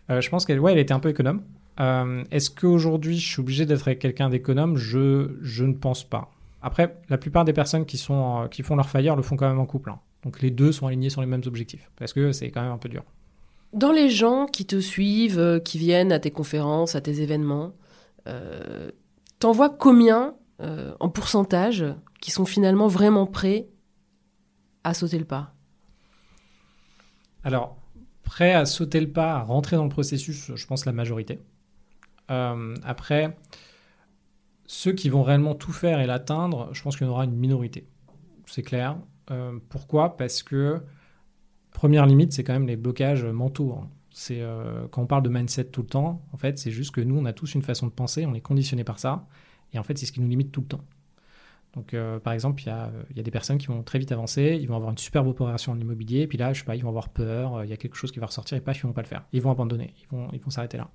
je 0.09 0.29
pense 0.29 0.45
qu'elle 0.45 0.59
ouais, 0.59 0.73
elle 0.73 0.79
était 0.79 0.93
un 0.93 0.99
peu 0.99 1.09
économe. 1.09 1.43
Est-ce 1.77 2.49
qu'aujourd'hui 2.49 3.17
je 3.17 3.27
suis 3.27 3.39
obligé 3.41 3.65
d'être 3.65 3.87
avec 3.87 3.99
quelqu'un 3.99 4.29
d'économe? 4.29 4.77
Je, 4.77 5.37
je 5.41 5.63
ne 5.63 5.73
pense 5.73 6.03
pas. 6.03 6.34
Après, 6.65 6.97
la 7.09 7.19
plupart 7.19 7.45
des 7.45 7.53
personnes 7.53 7.85
qui, 7.85 7.99
sont, 7.99 8.41
euh, 8.41 8.47
qui 8.47 8.63
font 8.63 8.75
leur 8.75 8.89
fire 8.89 9.15
le 9.15 9.21
font 9.21 9.35
quand 9.35 9.47
même 9.47 9.59
en 9.59 9.67
couple. 9.67 9.91
Hein. 9.91 9.99
Donc 10.23 10.41
les 10.41 10.49
deux 10.49 10.71
sont 10.71 10.87
alignés 10.87 11.11
sur 11.11 11.21
les 11.21 11.27
mêmes 11.27 11.43
objectifs, 11.45 11.91
parce 11.95 12.11
que 12.11 12.31
c'est 12.31 12.49
quand 12.49 12.63
même 12.63 12.71
un 12.71 12.79
peu 12.79 12.89
dur. 12.89 13.03
Dans 13.71 13.91
les 13.91 14.09
gens 14.09 14.47
qui 14.47 14.65
te 14.65 14.79
suivent, 14.79 15.37
euh, 15.37 15.59
qui 15.59 15.77
viennent 15.77 16.11
à 16.11 16.19
tes 16.19 16.31
conférences, 16.31 16.95
à 16.95 17.01
tes 17.01 17.21
événements, 17.21 17.73
euh, 18.27 18.89
t'en 19.37 19.51
vois 19.51 19.69
combien 19.69 20.33
euh, 20.61 20.95
en 20.99 21.09
pourcentage 21.09 21.85
qui 22.19 22.31
sont 22.31 22.45
finalement 22.45 22.87
vraiment 22.87 23.27
prêts 23.27 23.67
à 24.83 24.95
sauter 24.95 25.19
le 25.19 25.25
pas? 25.25 25.53
Alors, 27.43 27.77
prêts 28.23 28.53
à 28.53 28.65
sauter 28.65 28.99
le 28.99 29.11
pas, 29.11 29.33
à 29.33 29.41
rentrer 29.43 29.75
dans 29.75 29.83
le 29.83 29.89
processus, 29.89 30.51
je 30.55 30.65
pense 30.65 30.85
la 30.85 30.93
majorité. 30.93 31.39
après, 32.27 33.37
ceux 34.67 34.93
qui 34.93 35.09
vont 35.09 35.23
réellement 35.23 35.55
tout 35.55 35.71
faire 35.71 35.99
et 35.99 36.07
l'atteindre, 36.07 36.69
je 36.73 36.81
pense 36.81 36.97
qu'il 36.97 37.05
y 37.05 37.09
en 37.09 37.13
aura 37.13 37.25
une 37.25 37.35
minorité. 37.35 37.87
C'est 38.45 38.63
clair. 38.63 38.97
Euh, 39.31 39.59
pourquoi? 39.69 40.17
Parce 40.17 40.43
que 40.43 40.81
première 41.71 42.05
limite, 42.05 42.33
c'est 42.33 42.43
quand 42.43 42.53
même 42.53 42.67
les 42.67 42.75
blocages 42.75 43.25
mentaux. 43.25 43.73
Hein. 43.73 43.89
C'est 44.11 44.41
euh, 44.41 44.87
quand 44.89 45.01
on 45.01 45.07
parle 45.07 45.23
de 45.23 45.29
mindset 45.29 45.65
tout 45.65 45.81
le 45.81 45.87
temps, 45.87 46.25
en 46.31 46.37
fait, 46.37 46.57
c'est 46.57 46.71
juste 46.71 46.91
que 46.91 47.01
nous, 47.01 47.17
on 47.17 47.25
a 47.25 47.33
tous 47.33 47.53
une 47.53 47.61
façon 47.61 47.87
de 47.87 47.91
penser, 47.91 48.25
on 48.25 48.33
est 48.33 48.41
conditionné 48.41 48.83
par 48.83 48.97
ça, 48.97 49.27
et 49.73 49.79
en 49.79 49.83
fait, 49.83 49.97
c'est 49.97 50.05
ce 50.05 50.11
qui 50.11 50.21
nous 50.21 50.29
limite 50.29 50.51
tout 50.51 50.61
le 50.61 50.67
temps. 50.67 50.85
Donc, 51.73 51.93
euh, 51.93 52.19
par 52.19 52.31
exemple, 52.31 52.63
il 52.63 52.67
y 52.67 52.69
a, 53.19 53.23
des 53.23 53.31
personnes 53.31 53.57
qui 53.57 53.67
vont 53.67 53.83
très 53.83 53.99
vite 53.99 54.13
avancer, 54.13 54.57
ils 54.61 54.67
vont 54.67 54.77
avoir 54.77 54.91
une 54.91 54.97
superbe 54.97 55.27
opération 55.27 55.73
en 55.73 55.79
immobilier, 55.79 56.21
et 56.21 56.27
puis 56.27 56.37
là, 56.37 56.53
je 56.53 56.59
sais 56.59 56.65
pas, 56.65 56.77
ils 56.77 56.83
vont 56.83 56.89
avoir 56.89 57.09
peur, 57.09 57.65
il 57.65 57.69
y 57.69 57.73
a 57.73 57.77
quelque 57.77 57.95
chose 57.95 58.13
qui 58.13 58.19
va 58.19 58.27
ressortir, 58.27 58.57
et 58.57 58.61
pas, 58.61 58.71
ils 58.71 58.81
vont 58.81 58.93
pas 58.93 59.01
le 59.01 59.07
faire. 59.07 59.25
Ils 59.33 59.41
vont 59.41 59.51
abandonner, 59.51 59.93
ils 60.31 60.39
vont 60.39 60.49
s'arrêter 60.49 60.77
là. 60.77 60.89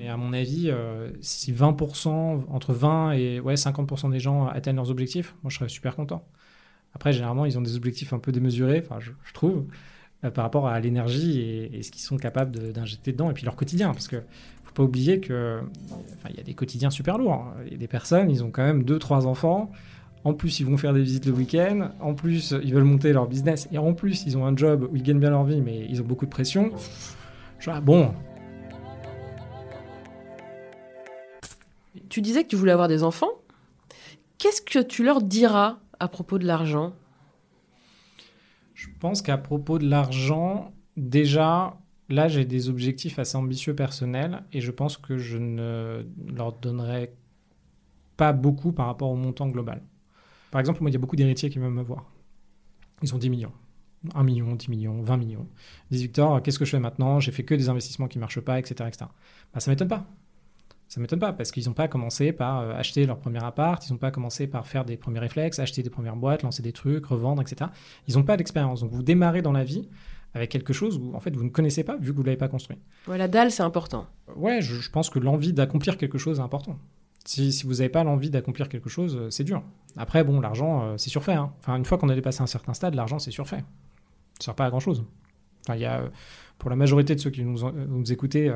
Mais 0.00 0.08
à 0.08 0.16
mon 0.16 0.32
avis, 0.32 0.70
euh, 0.70 1.10
si 1.20 1.52
20%, 1.52 2.46
entre 2.48 2.72
20 2.72 3.12
et 3.12 3.38
ouais, 3.38 3.54
50% 3.54 4.10
des 4.10 4.18
gens 4.18 4.46
atteignent 4.46 4.76
leurs 4.76 4.90
objectifs, 4.90 5.34
moi 5.42 5.50
je 5.50 5.58
serais 5.58 5.68
super 5.68 5.94
content. 5.94 6.24
Après, 6.94 7.12
généralement, 7.12 7.44
ils 7.44 7.58
ont 7.58 7.60
des 7.60 7.76
objectifs 7.76 8.14
un 8.14 8.18
peu 8.18 8.32
démesurés, 8.32 8.82
enfin, 8.82 8.98
je, 8.98 9.12
trouve, 9.34 9.66
euh, 10.24 10.30
par 10.30 10.42
rapport 10.42 10.68
à 10.68 10.80
l'énergie 10.80 11.38
et, 11.38 11.82
ce 11.82 11.90
qu'ils 11.90 12.00
sont 12.00 12.16
capables 12.16 12.72
d'injecter 12.72 13.12
dedans, 13.12 13.30
et 13.30 13.34
puis 13.34 13.44
leur 13.44 13.56
quotidien. 13.56 13.92
Parce 13.92 14.08
que 14.08 14.22
faut 14.64 14.72
pas 14.72 14.82
oublier 14.82 15.20
que 15.20 15.60
il 16.30 16.36
y 16.36 16.40
a 16.40 16.44
des 16.44 16.54
quotidiens 16.54 16.90
super 16.90 17.18
lourds. 17.18 17.34
Hein. 17.34 17.54
Il 17.66 17.72
y 17.72 17.74
a 17.74 17.78
des 17.78 17.88
personnes, 17.88 18.30
ils 18.30 18.42
ont 18.42 18.50
quand 18.50 18.64
même 18.64 18.84
2-3 18.84 19.26
enfants. 19.26 19.70
En 20.24 20.32
plus, 20.32 20.60
ils 20.60 20.66
vont 20.66 20.78
faire 20.78 20.94
des 20.94 21.02
visites 21.02 21.26
le 21.26 21.32
week-end. 21.32 21.90
En 22.00 22.14
plus, 22.14 22.54
ils 22.62 22.72
veulent 22.72 22.84
monter 22.84 23.12
leur 23.12 23.26
business. 23.26 23.68
Et 23.70 23.76
en 23.76 23.92
plus, 23.92 24.24
ils 24.26 24.38
ont 24.38 24.46
un 24.46 24.56
job 24.56 24.88
où 24.90 24.96
ils 24.96 25.02
gagnent 25.02 25.20
bien 25.20 25.30
leur 25.30 25.44
vie, 25.44 25.60
mais 25.60 25.86
ils 25.90 26.00
ont 26.00 26.06
beaucoup 26.06 26.24
de 26.24 26.30
pression. 26.30 26.72
Je, 27.58 27.70
bon, 27.80 28.14
Tu 32.10 32.20
disais 32.20 32.42
que 32.42 32.48
tu 32.48 32.56
voulais 32.56 32.72
avoir 32.72 32.88
des 32.88 33.02
enfants. 33.04 33.30
Qu'est-ce 34.38 34.60
que 34.60 34.80
tu 34.80 35.04
leur 35.04 35.22
diras 35.22 35.78
à 36.00 36.08
propos 36.08 36.38
de 36.38 36.46
l'argent? 36.46 36.92
Je 38.74 38.88
pense 38.98 39.22
qu'à 39.22 39.38
propos 39.38 39.78
de 39.78 39.88
l'argent, 39.88 40.72
déjà, 40.96 41.78
là, 42.08 42.26
j'ai 42.26 42.44
des 42.44 42.68
objectifs 42.68 43.18
assez 43.18 43.36
ambitieux 43.36 43.74
personnels 43.74 44.42
et 44.52 44.60
je 44.60 44.70
pense 44.70 44.96
que 44.96 45.18
je 45.18 45.38
ne 45.38 46.04
leur 46.26 46.52
donnerai 46.52 47.14
pas 48.16 48.32
beaucoup 48.32 48.72
par 48.72 48.86
rapport 48.86 49.10
au 49.10 49.16
montant 49.16 49.48
global. 49.48 49.82
Par 50.50 50.60
exemple, 50.60 50.80
moi, 50.80 50.90
il 50.90 50.94
y 50.94 50.96
a 50.96 50.98
beaucoup 50.98 51.16
d'héritiers 51.16 51.48
qui 51.48 51.58
veulent 51.58 51.70
me 51.70 51.82
voir. 51.82 52.10
Ils 53.02 53.14
ont 53.14 53.18
10 53.18 53.30
millions. 53.30 53.52
1 54.14 54.24
million, 54.24 54.54
10 54.56 54.68
millions, 54.68 55.02
20 55.02 55.16
millions. 55.16 55.46
Ils 55.90 55.94
disent 55.94 56.02
Victor, 56.02 56.42
qu'est-ce 56.42 56.58
que 56.58 56.64
je 56.64 56.70
fais 56.70 56.80
maintenant? 56.80 57.20
J'ai 57.20 57.32
fait 57.32 57.44
que 57.44 57.54
des 57.54 57.68
investissements 57.68 58.08
qui 58.08 58.18
ne 58.18 58.20
marchent 58.20 58.40
pas, 58.40 58.58
etc. 58.58 58.88
etc. 58.88 59.06
Bah, 59.54 59.60
ça 59.60 59.70
m'étonne 59.70 59.88
pas. 59.88 60.06
Ça 60.90 61.00
m'étonne 61.00 61.20
pas 61.20 61.32
parce 61.32 61.52
qu'ils 61.52 61.68
n'ont 61.68 61.72
pas 61.72 61.86
commencé 61.86 62.32
par 62.32 62.58
euh, 62.58 62.74
acheter 62.74 63.06
leur 63.06 63.16
premier 63.16 63.42
appart, 63.44 63.86
ils 63.86 63.92
n'ont 63.92 63.98
pas 63.98 64.10
commencé 64.10 64.48
par 64.48 64.66
faire 64.66 64.84
des 64.84 64.96
premiers 64.96 65.20
réflexes, 65.20 65.60
acheter 65.60 65.84
des 65.84 65.88
premières 65.88 66.16
boîtes, 66.16 66.42
lancer 66.42 66.64
des 66.64 66.72
trucs, 66.72 67.06
revendre, 67.06 67.40
etc. 67.40 67.70
Ils 68.08 68.16
n'ont 68.16 68.24
pas 68.24 68.36
d'expérience. 68.36 68.80
Donc 68.80 68.90
vous 68.90 69.04
démarrez 69.04 69.40
dans 69.40 69.52
la 69.52 69.62
vie 69.62 69.88
avec 70.34 70.50
quelque 70.50 70.72
chose 70.72 70.98
où 70.98 71.14
en 71.14 71.20
fait 71.20 71.34
vous 71.36 71.44
ne 71.44 71.48
connaissez 71.48 71.84
pas 71.84 71.96
vu 71.96 72.10
que 72.10 72.16
vous 72.16 72.22
ne 72.22 72.26
l'avez 72.26 72.36
pas 72.36 72.48
construit. 72.48 72.76
Ouais, 73.06 73.18
la 73.18 73.28
dalle, 73.28 73.52
c'est 73.52 73.62
important. 73.62 74.06
Ouais, 74.34 74.60
je, 74.62 74.90
pense 74.90 75.10
que 75.10 75.20
l'envie 75.20 75.52
d'accomplir 75.52 75.96
quelque 75.96 76.18
chose 76.18 76.40
est 76.40 76.42
important. 76.42 76.76
Si, 77.24 77.52
si 77.52 77.66
vous 77.66 77.74
n'avez 77.74 77.88
pas 77.88 78.02
l'envie 78.02 78.30
d'accomplir 78.30 78.68
quelque 78.68 78.88
chose, 78.88 79.16
euh, 79.16 79.30
c'est 79.30 79.44
dur. 79.44 79.62
Après, 79.96 80.24
bon, 80.24 80.40
l'argent, 80.40 80.82
euh, 80.82 80.96
c'est 80.96 81.10
surfait. 81.10 81.34
Hein. 81.34 81.52
Enfin, 81.60 81.76
une 81.76 81.84
fois 81.84 81.98
qu'on 81.98 82.08
a 82.08 82.16
dépassé 82.16 82.42
un 82.42 82.48
certain 82.48 82.74
stade, 82.74 82.96
l'argent, 82.96 83.20
c'est 83.20 83.30
surfait. 83.30 83.58
Ça 83.58 84.40
ne 84.40 84.44
sert 84.44 84.54
pas 84.56 84.66
à 84.66 84.70
grand-chose. 84.70 85.04
Enfin, 85.62 85.76
il 85.76 85.82
y 85.82 85.86
a, 85.86 86.02
pour 86.58 86.68
la 86.68 86.74
majorité 86.74 87.14
de 87.14 87.20
ceux 87.20 87.30
qui 87.30 87.44
nous, 87.44 87.70
nous 87.70 88.12
écoutez, 88.12 88.52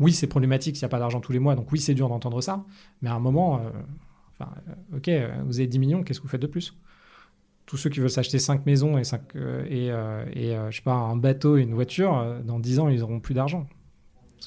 oui, 0.00 0.12
c'est 0.12 0.26
problématique 0.26 0.76
s'il 0.76 0.84
n'y 0.84 0.86
a 0.86 0.88
pas 0.88 0.98
d'argent 0.98 1.20
tous 1.20 1.32
les 1.32 1.38
mois, 1.38 1.54
donc 1.54 1.70
oui, 1.70 1.78
c'est 1.78 1.94
dur 1.94 2.08
d'entendre 2.08 2.40
ça, 2.40 2.64
mais 3.02 3.10
à 3.10 3.14
un 3.14 3.20
moment, 3.20 3.58
euh, 3.58 3.70
enfin, 4.38 4.50
euh, 4.68 4.96
ok, 4.96 5.44
vous 5.46 5.58
avez 5.60 5.66
10 5.66 5.78
millions, 5.78 6.02
qu'est-ce 6.02 6.20
que 6.20 6.24
vous 6.24 6.30
faites 6.30 6.42
de 6.42 6.46
plus? 6.46 6.74
Tous 7.66 7.76
ceux 7.76 7.90
qui 7.90 8.00
veulent 8.00 8.10
s'acheter 8.10 8.38
5 8.38 8.66
maisons 8.66 8.98
et, 8.98 9.04
5, 9.04 9.36
euh, 9.36 9.64
et, 9.68 9.88
et 10.40 10.56
je 10.70 10.76
sais 10.76 10.82
pas, 10.82 10.94
un 10.94 11.16
bateau 11.16 11.58
et 11.58 11.62
une 11.62 11.74
voiture, 11.74 12.40
dans 12.44 12.58
10 12.58 12.80
ans, 12.80 12.88
ils 12.88 13.00
n'auront 13.00 13.20
plus 13.20 13.34
d'argent. 13.34 13.66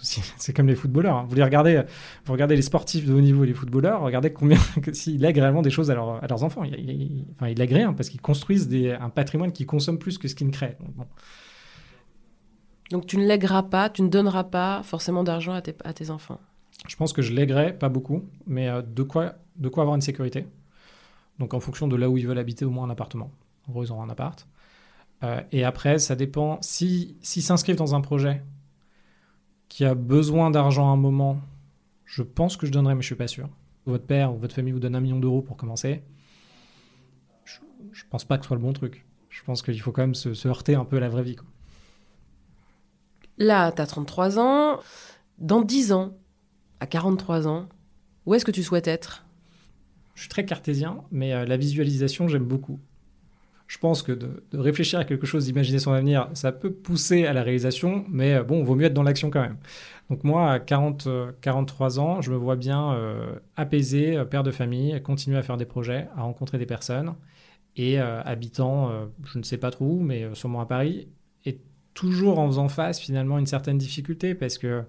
C'est 0.01 0.54
comme 0.54 0.68
les 0.68 0.76
footballeurs. 0.76 1.18
Hein. 1.18 1.26
Vous 1.30 1.36
regardez, 1.36 1.84
vous 2.26 2.34
regardez 2.34 2.56
les 2.56 2.64
sportifs 2.64 3.06
de 3.06 3.14
haut 3.14 3.22
niveau, 3.22 3.43
les 3.43 3.54
footballeurs, 3.54 4.01
regardez 4.01 4.34
combien 4.34 4.58
s'ils 4.91 5.22
lèguent 5.22 5.38
réellement 5.38 5.62
des 5.62 5.70
choses 5.70 5.91
à, 5.91 5.93
leurs 5.93 6.43
enfants. 6.43 6.64
Ils, 6.64 7.26
enfin, 7.36 7.47
ils 7.47 7.62
rien 7.62 7.93
parce 7.93 8.10
qu'ils 8.10 8.20
construisent 8.20 8.70
un 8.99 9.10
patrimoine 9.10 9.51
qui 9.51 9.68
consomme 9.68 9.99
plus 9.99 10.18
que 10.18 10.28
ce 10.28 10.34
qu'ils 10.34 10.47
ne 10.47 10.51
créent. 10.51 10.78
Donc 12.94 13.08
tu 13.08 13.18
ne 13.18 13.26
lègueras 13.26 13.64
pas, 13.64 13.89
tu 13.89 14.04
ne 14.04 14.08
donneras 14.08 14.44
pas 14.44 14.84
forcément 14.84 15.24
d'argent 15.24 15.54
à 15.54 15.62
tes, 15.62 16.10
enfants. 16.12 16.39
Je 16.88 16.96
pense 16.96 17.12
que 17.12 17.24
je 17.24 17.34
lèguerai, 17.34 17.74
pas 17.74 17.89
beaucoup, 17.89 18.22
mais 18.46 18.70
euh, 18.70 18.84
de, 18.84 19.02
quoi, 19.02 19.34
de 19.56 19.68
quoi 19.68 19.82
avoir 19.82 19.96
une 19.96 20.02
sécurité. 20.02 20.46
Donc 21.39 21.56
en 21.56 21.60
fonction 21.60 21.88
de 21.88 21.96
là 21.96 22.08
où 22.08 22.20
ils 22.20 22.28
veulent 22.28 22.38
habiter, 22.38 22.66
au 22.66 22.70
moins 22.70 22.86
un 22.86 22.91
appartement. 22.91 23.32
En 23.68 23.72
gros, 23.72 23.84
ils 23.84 23.91
auront 23.91 24.04
un 24.04 24.10
appart. 24.12 24.48
Euh, 25.24 25.41
et 25.52 25.64
après, 25.64 25.98
ça 25.98 26.16
dépend. 26.16 26.60
S'ils 26.62 27.16
si, 27.22 27.41
s'inscrivent 27.41 27.78
dans 27.78 27.96
un 27.96 28.02
projet 28.02 28.44
qui 29.70 29.86
a 29.86 29.96
besoin 29.96 30.52
d'argent 30.52 30.88
à 30.88 30.94
un 30.94 30.98
moment, 30.98 31.39
je 32.06 32.22
pense 32.22 32.58
que 32.58 32.68
je 32.68 32.72
donnerai, 32.72 32.94
mais 32.94 33.02
je 33.02 33.08
suis 33.08 33.16
pas 33.16 33.28
sûr. 33.28 33.50
Votre 33.88 34.06
père 34.06 34.32
ou 34.36 34.38
votre 34.38 34.54
famille 34.54 34.72
vous 34.72 34.80
donne 34.80 34.96
un 34.96 35.02
million 35.02 35.20
d'euros 35.20 35.41
pour 35.41 35.58
commencer. 35.58 36.04
Je, 37.44 37.58
je 37.91 38.04
pense 38.08 38.24
pas 38.24 38.38
que 38.38 38.44
ce 38.44 38.50
soit 38.50 38.58
le 38.58 38.62
bon 38.62 38.74
truc. 38.74 39.04
Je 39.34 39.41
pense 39.44 39.64
qu'il 39.64 39.82
faut 39.82 39.91
quand 39.91 40.04
même 40.04 40.14
se, 40.14 40.48
heurter 40.48 40.76
un 40.76 40.86
peu 40.86 40.98
à 40.98 41.00
la 41.00 41.10
vraie 41.10 41.24
vie. 41.24 41.38
Là, 43.38 43.72
tu 43.72 43.82
as 43.82 43.88
33 43.88 44.40
ans. 44.40 44.80
Dans 45.40 45.62
10 45.62 45.92
ans, 45.92 46.14
à 46.80 46.86
43 46.86 47.48
ans, 47.48 47.68
où 48.26 48.34
est-ce 48.34 48.46
que 48.46 48.52
tu 48.52 48.64
souhaites 48.64 48.88
être? 48.88 49.26
Je 50.16 50.22
suis 50.22 50.30
très 50.30 50.46
cartésien, 50.46 50.98
mais 51.12 51.34
euh, 51.34 51.46
la 51.46 51.58
visualisation, 51.58 52.28
j'aime 52.28 52.46
beaucoup 52.46 52.80
je 53.66 53.80
pense 53.80 54.04
que 54.04 54.12
de, 54.12 54.44
réfléchir 54.54 55.00
à 55.00 55.06
quelque 55.06 55.26
chose, 55.26 55.46
d'imaginer 55.46 55.80
son 55.80 55.94
avenir, 55.94 56.30
ça 56.34 56.52
peut 56.52 56.72
pousser 56.72 57.26
à 57.26 57.34
la 57.34 57.42
réalisation, 57.42 58.06
mais 58.08 58.36
euh, 58.36 58.44
bon, 58.44 58.64
vaut 58.64 58.76
mieux 58.76 58.86
être 58.86 58.94
dans 58.94 59.02
l'action 59.02 59.32
quand 59.32 59.42
même. 59.42 59.58
Donc 60.12 60.24
moi, 60.24 60.52
à 60.52 60.60
40, 60.60 61.08
43 61.42 61.98
euh, 61.98 62.02
ans, 62.02 62.22
je 62.22 62.32
me 62.32 62.36
vois 62.36 62.56
bien 62.56 62.96
apaisé, 63.56 64.22
père 64.30 64.44
de 64.44 64.52
famille, 64.52 65.02
continuer 65.02 65.38
à 65.38 65.42
faire 65.42 65.58
des 65.58 65.66
projets, 65.66 66.08
à 66.16 66.22
rencontrer 66.22 66.60
des 66.60 66.68
personnes, 66.68 67.16
et 67.76 67.98
habitant, 67.98 68.92
je 69.24 69.40
ne 69.40 69.44
sais 69.44 69.58
pas 69.58 69.72
trop 69.72 69.86
où, 69.86 70.00
mais 70.02 70.28
sûrement 70.36 70.62
à 70.62 70.68
Paris, 70.68 71.08
toujours 71.94 72.39
en 72.39 72.48
faisant 72.48 72.70
face 72.70 73.00
finalement 73.00 73.38
une 73.38 73.46
certaine 73.46 73.78
difficulté, 73.78 74.36
parce 74.36 74.58
que 74.58 74.84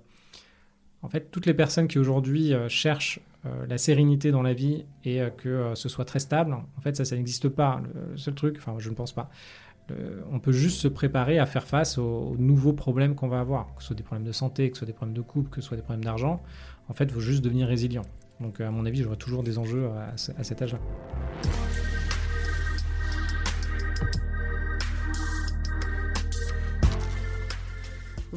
en 1.02 1.08
fait, 1.08 1.30
toutes 1.30 1.46
les 1.46 1.54
personnes 1.54 1.86
qui 1.86 1.98
aujourd'hui 1.98 2.52
cherchent 2.68 3.20
euh, 3.46 3.66
la 3.66 3.76
sérénité 3.76 4.30
dans 4.30 4.40
la 4.40 4.54
vie 4.54 4.86
et 5.04 5.20
euh, 5.20 5.28
que 5.28 5.50
euh, 5.50 5.74
ce 5.74 5.90
soit 5.90 6.06
très 6.06 6.18
stable, 6.18 6.54
en 6.54 6.80
fait, 6.80 6.96
ça, 6.96 7.04
ça 7.04 7.14
n'existe 7.14 7.50
pas. 7.50 7.82
Le 8.10 8.16
seul 8.16 8.34
truc, 8.34 8.56
enfin, 8.58 8.76
je 8.78 8.88
ne 8.88 8.94
pense 8.94 9.12
pas. 9.12 9.28
on 10.32 10.40
peut 10.40 10.52
juste 10.52 10.80
se 10.80 10.88
préparer 10.88 11.38
à 11.38 11.44
faire 11.44 11.66
face 11.66 11.98
aux, 11.98 12.36
nouveaux 12.38 12.72
problèmes 12.72 13.14
qu'on 13.14 13.28
va 13.28 13.40
avoir, 13.40 13.74
que 13.74 13.82
ce 13.82 13.88
soit 13.88 13.96
des 13.96 14.02
problèmes 14.02 14.26
de 14.26 14.32
santé, 14.32 14.70
que 14.70 14.76
ce 14.76 14.80
soit 14.80 14.86
des 14.86 14.94
problèmes 14.94 15.16
de 15.16 15.20
couple, 15.20 15.50
que 15.50 15.60
ce 15.60 15.68
soit 15.68 15.76
des 15.76 15.82
problèmes 15.82 16.04
d'argent. 16.04 16.42
En 16.88 16.94
fait, 16.94 17.04
il 17.04 17.10
faut 17.10 17.20
juste 17.20 17.44
devenir 17.44 17.68
résilient. 17.68 18.04
Donc, 18.40 18.60
à 18.62 18.70
mon 18.70 18.86
avis, 18.86 19.02
j'aurai 19.02 19.18
toujours 19.18 19.42
des 19.42 19.58
enjeux 19.58 19.88
à, 19.88 20.14
à 20.38 20.44
cet 20.44 20.62
âge-là. 20.62 20.78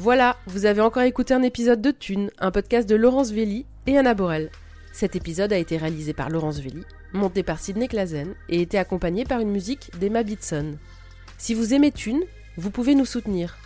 Voilà, 0.00 0.36
vous 0.46 0.64
avez 0.64 0.80
encore 0.80 1.02
écouté 1.02 1.34
un 1.34 1.42
épisode 1.42 1.82
de 1.82 1.90
Thune, 1.90 2.30
un 2.38 2.52
podcast 2.52 2.88
de 2.88 2.94
Laurence 2.94 3.32
Velli 3.32 3.66
et 3.88 3.98
Anna 3.98 4.14
Borel. 4.14 4.48
Cet 4.92 5.16
épisode 5.16 5.52
a 5.52 5.58
été 5.58 5.76
réalisé 5.76 6.12
par 6.12 6.30
Laurence 6.30 6.60
Velli, 6.60 6.84
monté 7.12 7.42
par 7.42 7.58
Sidney 7.58 7.88
Clazen 7.88 8.36
et 8.48 8.62
été 8.62 8.78
accompagné 8.78 9.24
par 9.24 9.40
une 9.40 9.50
musique 9.50 9.90
d'Emma 9.98 10.22
Bitson. 10.22 10.76
Si 11.36 11.52
vous 11.52 11.74
aimez 11.74 11.90
Thune, 11.90 12.22
vous 12.56 12.70
pouvez 12.70 12.94
nous 12.94 13.04
soutenir. 13.04 13.56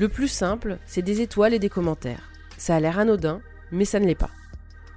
Le 0.00 0.08
plus 0.08 0.26
simple, 0.26 0.78
c'est 0.84 1.02
des 1.02 1.20
étoiles 1.20 1.54
et 1.54 1.60
des 1.60 1.68
commentaires. 1.68 2.32
Ça 2.56 2.74
a 2.74 2.80
l'air 2.80 2.98
anodin, 2.98 3.40
mais 3.70 3.84
ça 3.84 4.00
ne 4.00 4.06
l'est 4.06 4.16
pas. 4.16 4.32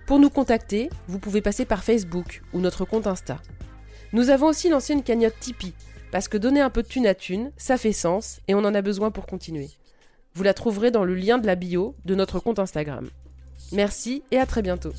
Pour 0.08 0.18
nous 0.18 0.32
contacter, 0.32 0.90
vous 1.08 1.20
pouvez 1.20 1.42
passer 1.42 1.66
par 1.66 1.84
Facebook 1.84 2.42
ou 2.54 2.60
notre 2.60 2.86
compte 2.86 3.06
Insta. 3.06 3.40
Nous 4.14 4.32
avons 4.32 4.48
aussi 4.48 4.68
lancé 4.68 4.94
une 4.94 5.04
cagnotte 5.04 5.40
Tipeee, 5.40 5.76
parce 6.12 6.28
que 6.28 6.40
donner 6.40 6.60
un 6.60 6.72
peu 6.72 6.82
de 6.82 6.88
thune 6.88 7.06
à 7.06 7.14
thune, 7.14 7.52
ça 7.56 7.78
fait 7.78 7.94
sens 7.94 8.40
et 8.48 8.56
on 8.56 8.66
en 8.66 8.74
a 8.74 8.82
besoin 8.82 9.12
pour 9.12 9.28
continuer. 9.28 9.70
Vous 10.34 10.44
la 10.44 10.54
trouverez 10.54 10.92
dans 10.92 11.04
le 11.04 11.16
lien 11.16 11.38
de 11.38 11.48
la 11.48 11.56
bio 11.56 11.96
de 12.06 12.16
notre 12.16 12.40
compte 12.40 12.60
Instagram. 12.60 13.10
Merci 13.72 14.24
et 14.32 14.38
à 14.38 14.46
très 14.46 14.62
bientôt. 14.62 14.94